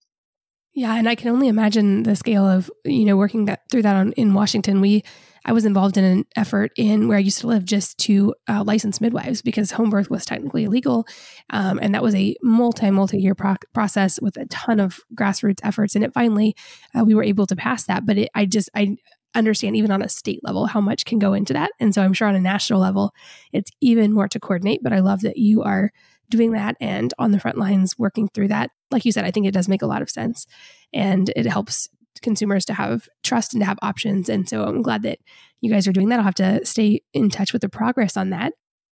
Yeah, 0.73 0.95
and 0.95 1.09
I 1.09 1.15
can 1.15 1.29
only 1.29 1.49
imagine 1.49 2.03
the 2.03 2.15
scale 2.15 2.47
of 2.47 2.71
you 2.85 3.03
know 3.03 3.17
working 3.17 3.45
that 3.45 3.61
through 3.69 3.81
that 3.81 3.95
on, 3.95 4.13
in 4.13 4.33
Washington. 4.33 4.79
We 4.79 5.03
I 5.43 5.51
was 5.51 5.65
involved 5.65 5.97
in 5.97 6.05
an 6.05 6.25
effort 6.37 6.71
in 6.77 7.07
where 7.07 7.17
I 7.17 7.21
used 7.21 7.39
to 7.39 7.47
live 7.47 7.65
just 7.65 7.97
to 7.99 8.33
uh, 8.47 8.63
license 8.63 9.01
midwives 9.01 9.41
because 9.41 9.71
home 9.71 9.89
birth 9.89 10.09
was 10.09 10.23
technically 10.23 10.63
illegal, 10.63 11.05
um, 11.49 11.77
and 11.81 11.93
that 11.93 12.03
was 12.03 12.15
a 12.15 12.35
multi 12.41 12.89
multi 12.89 13.19
year 13.19 13.35
pro- 13.35 13.55
process 13.73 14.17
with 14.21 14.37
a 14.37 14.45
ton 14.45 14.79
of 14.79 15.01
grassroots 15.13 15.59
efforts. 15.61 15.95
And 15.95 16.05
it 16.05 16.13
finally 16.13 16.55
uh, 16.97 17.03
we 17.03 17.15
were 17.15 17.23
able 17.23 17.47
to 17.47 17.55
pass 17.55 17.85
that. 17.87 18.05
But 18.05 18.17
it, 18.17 18.29
I 18.33 18.45
just 18.45 18.69
I 18.73 18.95
understand 19.35 19.75
even 19.75 19.91
on 19.91 20.01
a 20.01 20.09
state 20.09 20.39
level 20.43 20.65
how 20.65 20.81
much 20.81 21.05
can 21.05 21.19
go 21.19 21.33
into 21.33 21.53
that. 21.53 21.71
And 21.79 21.93
so 21.93 22.01
I'm 22.01 22.13
sure 22.13 22.27
on 22.27 22.35
a 22.35 22.39
national 22.39 22.79
level, 22.79 23.13
it's 23.53 23.71
even 23.81 24.13
more 24.13 24.27
to 24.27 24.39
coordinate. 24.39 24.81
But 24.83 24.93
I 24.93 24.99
love 24.99 25.21
that 25.21 25.37
you 25.37 25.63
are 25.63 25.91
doing 26.29 26.51
that 26.53 26.75
and 26.79 27.13
on 27.19 27.31
the 27.31 27.39
front 27.39 27.57
lines 27.57 27.97
working 27.97 28.27
through 28.29 28.47
that. 28.49 28.71
Like 28.89 29.05
you 29.05 29.11
said, 29.11 29.25
I 29.25 29.31
think 29.31 29.45
it 29.45 29.53
does 29.53 29.67
make 29.67 29.81
a 29.81 29.87
lot 29.87 30.01
of 30.01 30.09
sense 30.09 30.47
and 30.93 31.29
it 31.35 31.45
helps 31.45 31.89
consumers 32.21 32.65
to 32.65 32.73
have 32.73 33.07
trust 33.23 33.53
and 33.53 33.61
to 33.61 33.65
have 33.65 33.79
options. 33.81 34.29
And 34.29 34.47
so 34.47 34.63
I'm 34.63 34.81
glad 34.81 35.03
that 35.03 35.19
you 35.59 35.71
guys 35.71 35.87
are 35.87 35.93
doing 35.93 36.09
that. 36.09 36.19
I'll 36.19 36.25
have 36.25 36.35
to 36.35 36.65
stay 36.65 37.01
in 37.13 37.29
touch 37.29 37.53
with 37.53 37.61
the 37.61 37.69
progress 37.69 38.17
on 38.17 38.31
that. 38.31 38.53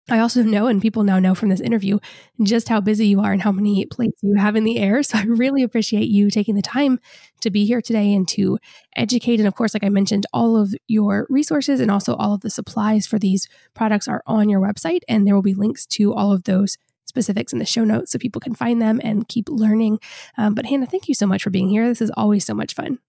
I 0.07 0.19
also 0.19 0.43
know, 0.43 0.67
and 0.67 0.81
people 0.81 1.03
now 1.03 1.17
know 1.17 1.33
from 1.33 1.49
this 1.49 1.59
interview, 1.59 1.97
just 2.43 2.69
how 2.69 2.79
busy 2.79 3.07
you 3.07 3.21
are 3.21 3.31
and 3.31 3.41
how 3.41 3.51
many 3.51 3.85
plates 3.87 4.21
you 4.21 4.35
have 4.35 4.55
in 4.55 4.63
the 4.63 4.79
air. 4.79 5.01
So 5.05 5.19
I 5.19 5.23
really 5.23 5.61
appreciate 5.61 6.09
you 6.09 6.31
taking 6.31 6.55
the 6.55 6.61
time 6.61 6.99
to 7.41 7.51
be 7.51 7.65
here 7.65 7.81
today 7.81 8.13
and 8.13 8.27
to 8.29 8.57
educate. 8.95 9.39
And 9.39 9.47
of 9.47 9.55
course, 9.55 9.73
like 9.73 9.83
I 9.83 9.89
mentioned, 9.89 10.25
all 10.33 10.57
of 10.57 10.73
your 10.87 11.27
resources 11.29 11.79
and 11.79 11.91
also 11.91 12.15
all 12.15 12.33
of 12.33 12.41
the 12.41 12.49
supplies 12.49 13.05
for 13.05 13.19
these 13.19 13.47
products 13.75 14.07
are 14.07 14.23
on 14.25 14.49
your 14.49 14.59
website. 14.59 15.01
And 15.07 15.27
there 15.27 15.35
will 15.35 15.43
be 15.43 15.53
links 15.53 15.85
to 15.87 16.13
all 16.13 16.31
of 16.31 16.43
those 16.43 16.77
specifics 17.05 17.53
in 17.53 17.59
the 17.59 17.65
show 17.65 17.83
notes 17.83 18.11
so 18.11 18.19
people 18.19 18.41
can 18.41 18.55
find 18.55 18.81
them 18.81 18.99
and 19.03 19.27
keep 19.27 19.47
learning. 19.47 19.99
Um, 20.37 20.55
but 20.55 20.65
Hannah, 20.65 20.87
thank 20.87 21.07
you 21.07 21.13
so 21.13 21.27
much 21.27 21.43
for 21.43 21.49
being 21.49 21.69
here. 21.69 21.87
This 21.87 22.01
is 22.01 22.11
always 22.17 22.45
so 22.45 22.53
much 22.53 22.73
fun. 22.73 22.99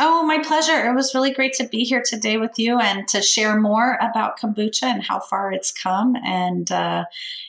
Oh, 0.00 0.24
my 0.24 0.38
pleasure. 0.38 0.88
It 0.88 0.94
was 0.94 1.12
really 1.12 1.32
great 1.32 1.54
to 1.54 1.66
be 1.66 1.82
here 1.82 2.02
today 2.04 2.36
with 2.36 2.52
you 2.56 2.78
and 2.78 3.08
to 3.08 3.20
share 3.20 3.58
more 3.58 3.98
about 4.00 4.38
kombucha 4.38 4.84
and 4.84 5.02
how 5.02 5.18
far 5.18 5.52
it's 5.52 5.72
come. 5.72 6.14
And 6.24 6.70
uh, 6.70 7.06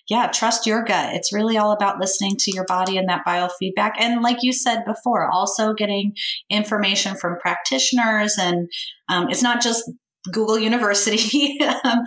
yeah, 0.07 0.27
trust 0.27 0.65
your 0.65 0.83
gut. 0.83 1.13
It's 1.13 1.31
really 1.31 1.59
all 1.59 1.71
about 1.71 1.99
listening 1.99 2.37
to 2.39 2.51
your 2.51 2.65
body 2.65 2.97
and 2.97 3.07
that 3.07 3.23
biofeedback. 3.23 3.91
And 3.99 4.23
like 4.23 4.41
you 4.41 4.51
said 4.51 4.83
before, 4.83 5.29
also 5.29 5.73
getting 5.73 6.15
information 6.49 7.15
from 7.15 7.37
practitioners. 7.39 8.35
And 8.39 8.67
um, 9.09 9.29
it's 9.29 9.43
not 9.43 9.61
just 9.61 9.83
Google 10.31 10.57
University. 10.57 11.61
um, 11.83 11.99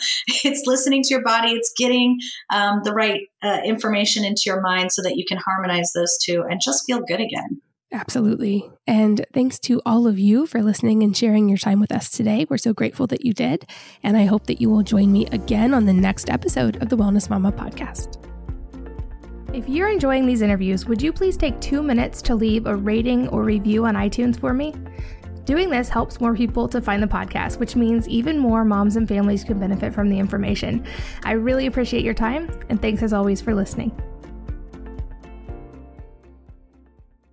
it's 0.43 0.67
listening 0.67 1.05
to 1.05 1.11
your 1.11 1.23
body. 1.23 1.53
It's 1.53 1.73
getting 1.79 2.19
um, 2.53 2.81
the 2.83 2.93
right 2.93 3.21
uh, 3.45 3.61
information 3.65 4.25
into 4.25 4.43
your 4.47 4.61
mind 4.61 4.91
so 4.91 5.03
that 5.03 5.15
you 5.15 5.25
can 5.25 5.39
harmonize 5.39 5.93
those 5.95 6.19
two 6.21 6.43
and 6.51 6.61
just 6.61 6.85
feel 6.85 7.01
good 7.07 7.21
again. 7.21 7.61
Absolutely. 7.93 8.71
And 8.87 9.25
thanks 9.35 9.59
to 9.61 9.83
all 9.85 10.07
of 10.07 10.19
you 10.19 10.47
for 10.47 10.63
listening 10.63 11.03
and 11.03 11.15
sharing 11.15 11.49
your 11.49 11.59
time 11.59 11.79
with 11.79 11.93
us 11.93 12.09
today. 12.11 12.47
We're 12.49 12.57
so 12.57 12.73
grateful 12.73 13.07
that 13.09 13.25
you 13.25 13.35
did. 13.35 13.69
And 14.03 14.17
I 14.17 14.25
hope 14.25 14.47
that 14.47 14.63
you 14.63 14.71
will 14.71 14.83
join 14.83 15.13
me 15.13 15.27
again 15.27 15.75
on 15.75 15.85
the 15.85 15.93
next 15.93 16.31
episode 16.31 16.83
of 16.83 16.89
the 16.89 16.97
Wellness 16.97 17.29
Mama 17.29 17.53
podcast. 17.53 18.19
If 19.55 19.69
you're 19.69 19.91
enjoying 19.91 20.25
these 20.25 20.41
interviews, 20.41 20.87
would 20.87 21.03
you 21.03 21.13
please 21.13 21.37
take 21.37 21.61
two 21.61 21.83
minutes 21.83 22.23
to 22.23 22.35
leave 22.35 22.65
a 22.65 22.75
rating 22.75 23.29
or 23.29 23.43
review 23.43 23.85
on 23.85 23.95
iTunes 23.95 24.41
for 24.41 24.55
me? 24.55 24.75
Doing 25.45 25.69
this 25.69 25.91
helps 25.91 26.21
more 26.21 26.35
people 26.35 26.69
to 26.69 26.81
find 26.81 27.03
the 27.03 27.07
podcast, 27.07 27.59
which 27.59 27.77
means 27.77 28.09
even 28.09 28.39
more 28.39 28.65
moms 28.65 28.97
and 28.97 29.07
families 29.07 29.45
can 29.45 29.61
benefit 29.61 29.93
from 29.93 30.09
the 30.09 30.19
information. 30.19 30.87
I 31.25 31.33
really 31.33 31.67
appreciate 31.67 32.05
your 32.05 32.15
time, 32.15 32.49
and 32.71 32.81
thanks 32.81 33.03
as 33.03 33.13
always 33.13 33.43
for 33.43 33.55
listening. 33.55 33.93